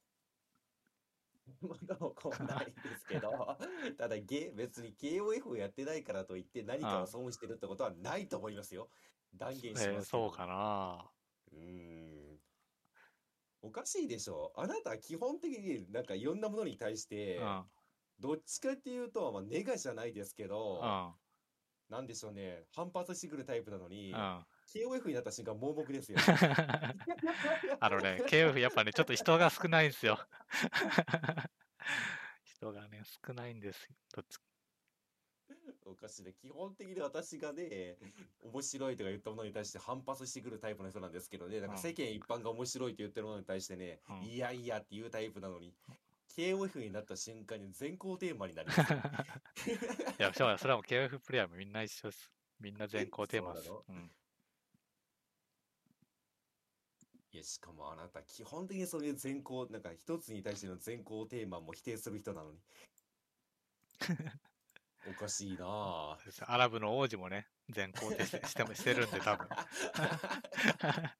[1.60, 3.58] 元も子もないんですけど、
[3.96, 8.90] ただゲ、別に KOF をやってないからといって何かを損してるってことはないと思いますよ。
[9.34, 9.96] 断言しますけど。
[9.96, 11.10] えーそうかな。
[11.52, 12.38] うーん。
[13.62, 14.52] おかしいでしょ。
[14.56, 17.62] あなたは基本的になんかいろんなものに対して、うん。
[18.18, 21.12] どっちかっていうと、まあ、ネガじゃないですけど、うん。
[21.88, 24.16] なんでしょうね、反発してくるタイプなのに、うん。
[24.16, 26.18] あ KOF になった瞬間盲目ですよ。
[27.90, 30.18] のね、KF やっぱね、ちょっと人が少ないんですよ。
[32.44, 33.88] 人がね、少ないんです。
[34.14, 34.38] どっち
[35.86, 36.32] おかしいね。
[36.32, 37.96] 基本的に私がね、
[38.42, 45.74] 面白いとか言ったものに対して反発してくるタイプの人なんですけどね、なんかうん世間一般が面白いと言ってるものに対してね、うんいやいやっていうタイプなのに、
[46.36, 48.98] KOF になった瞬間に全校テーマになりますよ。
[50.18, 52.30] いや、そうだそれはもう KF プレイヤーもみんな一緒です。
[52.60, 53.66] みんな全校テーマです。
[53.66, 54.10] そううん。
[57.32, 62.58] いや、しかもあなた、基本的にそういう全校、なんか一つに対しての全校テーマも否定する人なのに。
[65.08, 66.16] おかしいな
[66.46, 69.48] アラブの王子もね、全校テして してもしてるんで、多分。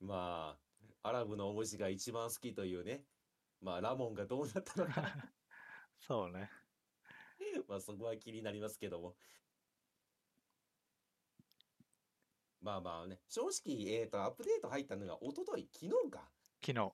[0.00, 0.58] ま
[1.02, 3.04] あ、アラブの王子が一番好きというね、
[3.60, 5.04] まあ、ラモンがどうなったのか、
[6.00, 6.50] そうね。
[7.68, 9.16] まあ、そこは気になりますけども。
[12.60, 16.30] まあまあね、正直、えっと、アップデート入ったのが一昨日昨日か。
[16.60, 16.92] 昨日。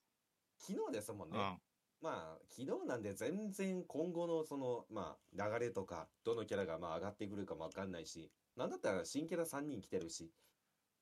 [0.58, 1.38] 昨日ですもんね。
[1.38, 1.60] うん。
[2.00, 10.34] まあ、昨日なんで全然今後のその、まあ、流れとか、どのキャラがまあ上がってくるかもわかんないし、なんだったら新キャラ3人来てるし、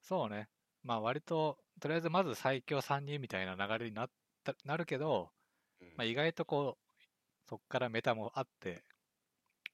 [0.00, 0.50] そうね。
[0.82, 4.10] まあ割と、とりあえずまず最強3人みたいな流れになっ
[4.44, 5.32] たなるけど、
[5.80, 7.02] うんまあ、意外とこう、
[7.48, 8.84] そっからメタもあって、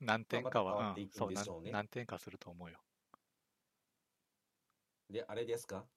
[0.00, 2.80] 何点かまあまた変わは、っていくんうんそうでしょうね何何点かすると思うよ。
[5.10, 5.90] で、あれですか？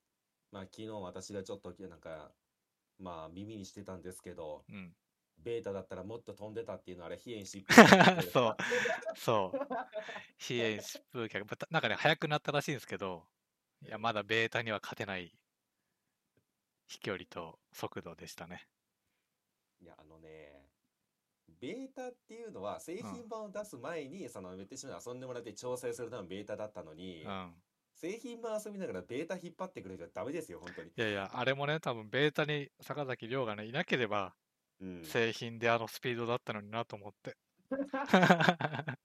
[0.52, 2.36] まあ、昨日私がちょっと、なんか、
[3.00, 4.96] まあ、耳にしてたんですけど、うん。
[5.44, 8.56] ベータだったらもっと飛んでたっていうのはあれ、飛燕疾風そう。
[9.16, 9.60] そう。
[10.38, 13.26] 飛燕疾風脚、なんかね、速くなったらしいんですけど、
[13.86, 15.38] いや、まだベータには勝てない
[16.88, 18.68] 飛距離と速度でしたね。
[19.82, 20.70] いや、あのね、
[21.60, 27.54] ベータっていうのは製品版を出す前に、その、言ってしまう遊んでもらって調整するためのベータだったのにう、ん。
[27.96, 30.90] 製品も遊びながらベータ引っ張ってくれちゃダメですよ、本当に。
[30.90, 34.43] いやいや、あれもね、多分ベータに坂崎亮がね、いなければ、うん。
[35.04, 37.38] 製品であのスピードだったのになと思って。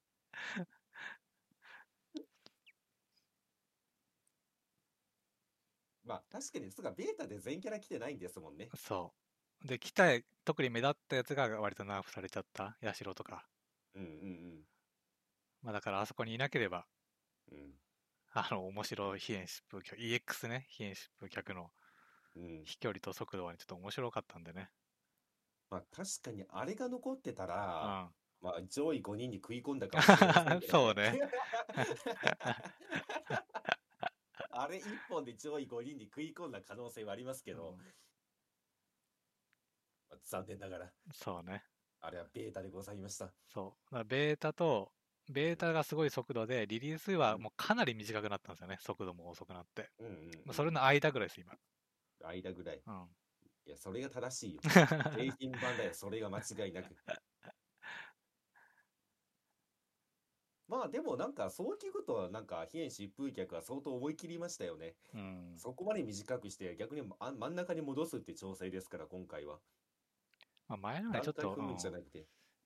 [6.05, 8.70] まあ、確かに、そうか、ベータで全キャラ来てないんですもんね。
[8.74, 9.12] そ
[9.64, 9.68] う。
[9.68, 10.05] で、来た、
[10.44, 13.46] 特に目立ったやつが割とナーフされちゃった、ヤシロとか。
[13.94, 14.64] うんうん
[15.60, 16.86] まあだからあそこにいなければ、
[17.50, 17.59] うん。
[17.59, 17.74] うん。
[18.32, 21.72] あの、面白い非演疾風脚、EX ね、非演疾風脚の
[22.36, 24.70] うん、飛距離と速度はねちょっと面白かったんでね。
[25.70, 28.15] まあ確かにあれが残ってたうら、ん。
[28.40, 31.20] まあ上位5人に食い込んだかもしれませんけどそうね。
[34.51, 37.78] あれ一本で上位5人に食い込んだ可能性はありますけど、うん
[40.09, 41.65] まあ残念ながら、そうね。
[42.01, 43.32] あれはベータでございました。
[43.47, 43.85] そう。
[43.86, 44.93] だからベータと、
[45.28, 48.78] ベータがすごい速度で、リリースはもうかなり短くなったんですよね。
[48.81, 49.90] 速度も遅くなって。
[49.99, 50.31] うんうん、うん。
[50.47, 51.59] まあそれの間ぐらいです、今。
[52.24, 52.82] 間ぐらい。
[52.86, 53.16] うん。
[53.69, 54.62] いや、それが正しいよ。
[55.15, 56.97] 製品版だよ、それが間違いなく。
[60.66, 64.97] まあでもなんかそう聞くとなんか非演疾風脚は相当思い切りましたよね。
[65.12, 65.55] うん。
[65.59, 69.61] そこまで短くして逆にあ真ん中に戻すって調整ですから今回は。
[70.66, 71.77] まあ、前のがちょっと、うん。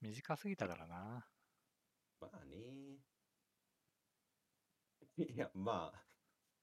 [0.00, 1.28] 短すぎたからな。
[2.20, 3.00] まあね。
[5.16, 6.11] いや、まあ、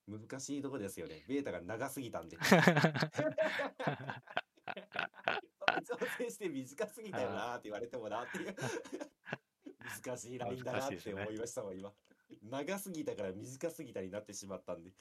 [0.10, 1.24] 難しいとこですよね。
[1.28, 2.38] ベータが長すぎたんで。
[5.86, 8.56] 調整して短すぎたよなって言われてもなっていう。
[10.04, 11.94] 難しいラインだなって思いましたもん、今。
[12.44, 14.92] 長すぎたから短すぎたになってしまったんで。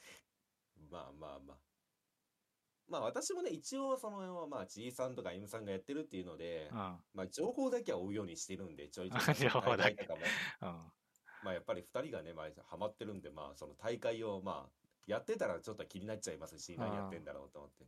[0.90, 1.58] まあまあまあ。
[2.88, 6.76] まあ私もね、一応その、まあ、ちいさんとか M さんがやってるっていうので、うん。
[6.76, 9.34] まあ情報だけは追うようにしてるんで、ちょいちょい。
[9.36, 10.18] 情報だけうん。
[11.42, 17.86] まあやっぱり2人がね、まあ、ハマってるんで、まあその大会をまあやってたらちょっと気になっちゃいますし、何やってんだろうと思って。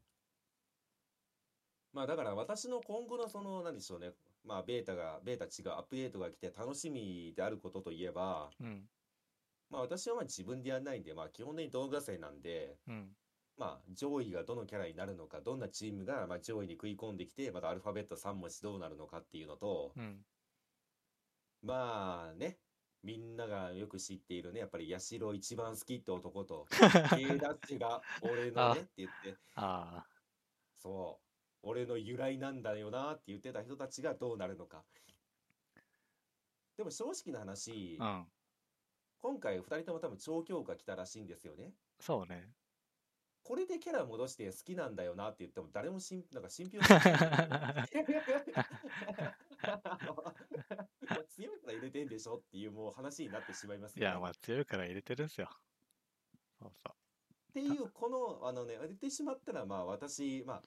[1.93, 8.89] まあだから私の今後のその、何でしょうね、まあベータが、ベータ違うアップデートが来て楽しみであることといえば、うん。
[9.69, 13.09] まあ私はまあ自分でやらないんで、まあ基本的に動画生なんで、うん。
[13.59, 20.25] まあ上位がどのキャラになるのか、どんなチームがまあ上位に食い込んできて、またアルファベット3文字どうなるのかっていうのと、うん。
[21.63, 22.57] まあね、
[23.03, 30.05] みんながよく知っているね、やっぱり八代一番好きって男と、K ダッシュが俺のねって言って、あ
[30.77, 34.85] そう、俺の由来なんだよなって言ってた人たちがどうなるのか。
[36.77, 38.05] でも正直な話、あ。
[38.05, 38.27] うん。
[39.23, 41.73] 今回二人とも多分超強化来たらしいんですよね。
[42.01, 42.49] そうね。
[43.43, 47.89] これでキャラ戻して好きなんだよなって言っても誰もしん、なんか信憑性ない
[51.31, 54.11] 強いから入れてんでしょっていうもう話になってしまいますよね。
[54.11, 55.49] いや、まあ強いから入れてるんすよ。
[56.59, 60.63] そうそっていう、この、あのね、入れてしまったら、まあ私、まあ、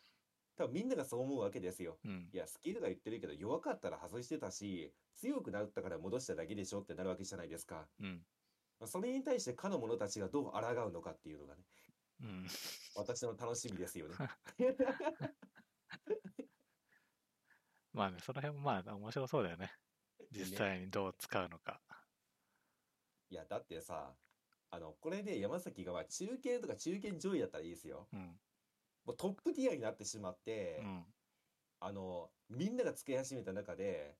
[0.58, 1.98] 多分みんながそう思うわけですよ。
[2.04, 2.08] う。
[2.08, 2.38] うんい。
[2.38, 7.88] や、スキルが言ってるけど、弱かったら外してたし、強くなったから戻しただけでしょってなるわけじゃないですか。
[8.02, 8.22] うん。
[8.80, 11.64] まあ、それに対して、かの者たちがどう抗うのかっていうのがね、
[12.22, 12.46] うん。
[12.96, 14.16] 私の楽しみですよね。
[17.94, 19.72] まあね、その辺もまあ面白そうだよね。
[20.32, 21.80] 実ね際にどう使うのか。
[23.30, 24.14] いや、だってさ、
[24.70, 28.08] あの、これで山崎がまあ中堅とか中堅上位だったらいいですよ。
[28.14, 28.40] うん。
[29.06, 31.06] もうトップティアになってしまって、うん。
[31.80, 34.16] あの、みんながつけ始めた中で、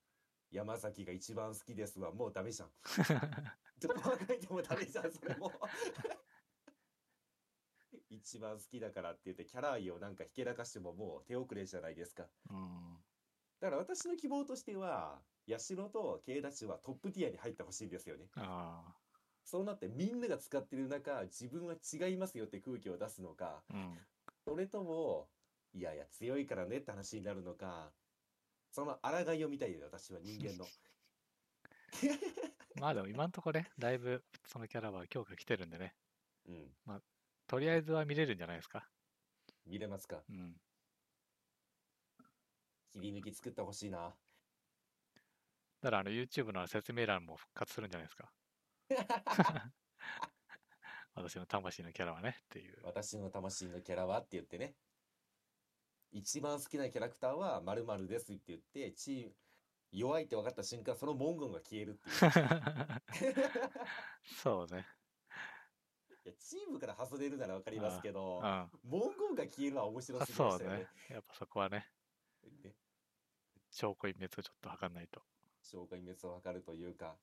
[0.52, 2.70] 山崎が一番好きですはもうダメじゃん。
[3.82, 5.52] どう考えてもダメじゃん、それも。
[8.10, 12.28] 一番好きだからって言ってキャラ愛をなんかひけらかしてももう手遅れじゃないですか。
[12.50, 12.98] うん。
[13.64, 18.26] だから私の希望としては、八代と慶田氏はトップティアに入ってほしいんですよね。
[18.36, 18.84] あ
[19.46, 23.74] そうなってみんなが使ってる中、自分は違いますよって空気を出すのか、あ。
[23.74, 23.98] うん。
[24.44, 25.30] それとも、
[25.74, 27.94] いやいや強いからねって話になるのか、
[28.70, 30.68] その抗いを見たいよ、私は人間の。
[32.82, 35.96] まあでも今んとこね、だいぶそのキャラは強化来てるんでね。
[36.50, 37.02] うん。
[37.48, 38.90] とりあえずは見れるんじゃないですか。
[39.66, 40.54] 見れますかうん。
[42.94, 44.16] 切り抜き作ってほしいな。
[45.82, 48.32] だからあの YouTube の説明欄も復活するんじゃないですか。
[51.16, 52.80] 私の魂のキャラはねっていう。
[52.84, 54.76] 私の魂のキャラはって言ってね。
[56.12, 59.36] 一番好きなキャラクターは〇〇ですって言って、チーム、
[59.92, 63.36] 弱いって分かった瞬間、その文言が消えるっていう。
[64.42, 64.86] そうね。
[66.26, 68.40] いやチームから外れるなら分かりますけど
[68.86, 70.88] 文言が消えるのは面白すぎまそうしたよねね。。
[71.10, 71.92] やっぱそこはね、
[72.64, 72.74] ね、
[73.72, 75.22] 証拠隠滅をちょっと測んないと
[75.62, 77.16] 証拠隠滅をかるというか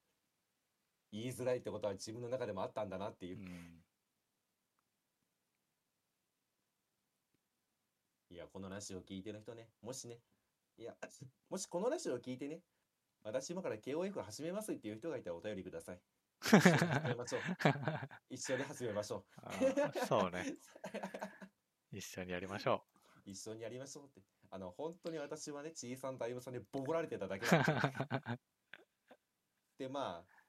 [1.13, 3.83] 言いづらいってことは自分の中でもあったんだなっていう、うん、
[8.31, 10.19] いやこのラジオ聞いてる人ねもしね
[10.79, 10.95] いや
[11.51, 12.61] もしこのラジオ聞いてね
[13.23, 16.01] 私今から KOF 始めますっていう人がいたらお便りください。
[16.41, 17.41] 一緒に始めましょう。
[18.35, 19.25] 一緒に始めましょ
[20.03, 20.07] う。
[20.07, 20.57] そうね。
[21.93, 22.87] 一緒にやりましょ
[23.27, 23.31] う。
[23.31, 24.23] 一緒にやりましょうって。
[24.51, 27.73] あの、本当に私はね、ちいさんとあゆむさんにボコられてただけなんで。
[29.79, 30.41] で、まあ、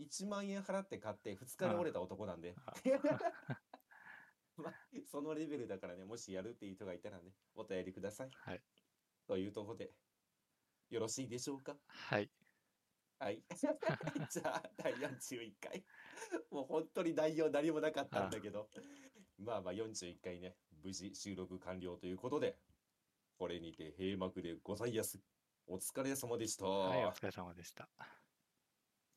[0.00, 2.72] 1万円払って買って2日で折れた男なんであ。
[4.56, 4.74] まあ、
[5.06, 8.30] そのレベルだからね、もしやるっていう人がいたらね、お便りください。
[8.30, 8.62] はい。
[9.26, 9.92] というところで、
[10.90, 11.76] よろしいでしょうか？
[11.86, 12.30] はい。
[13.18, 13.44] はい。
[14.30, 15.84] じゃあ、第41回。
[16.50, 18.68] もう本当に内容何もなかったんだけど、
[19.38, 22.58] まあまあ41回ね、無事収録完了ということで、
[23.38, 25.18] これにて閉幕でございやす。
[25.66, 26.66] お疲れ様でした。
[26.66, 27.88] はい、お疲れ様でした。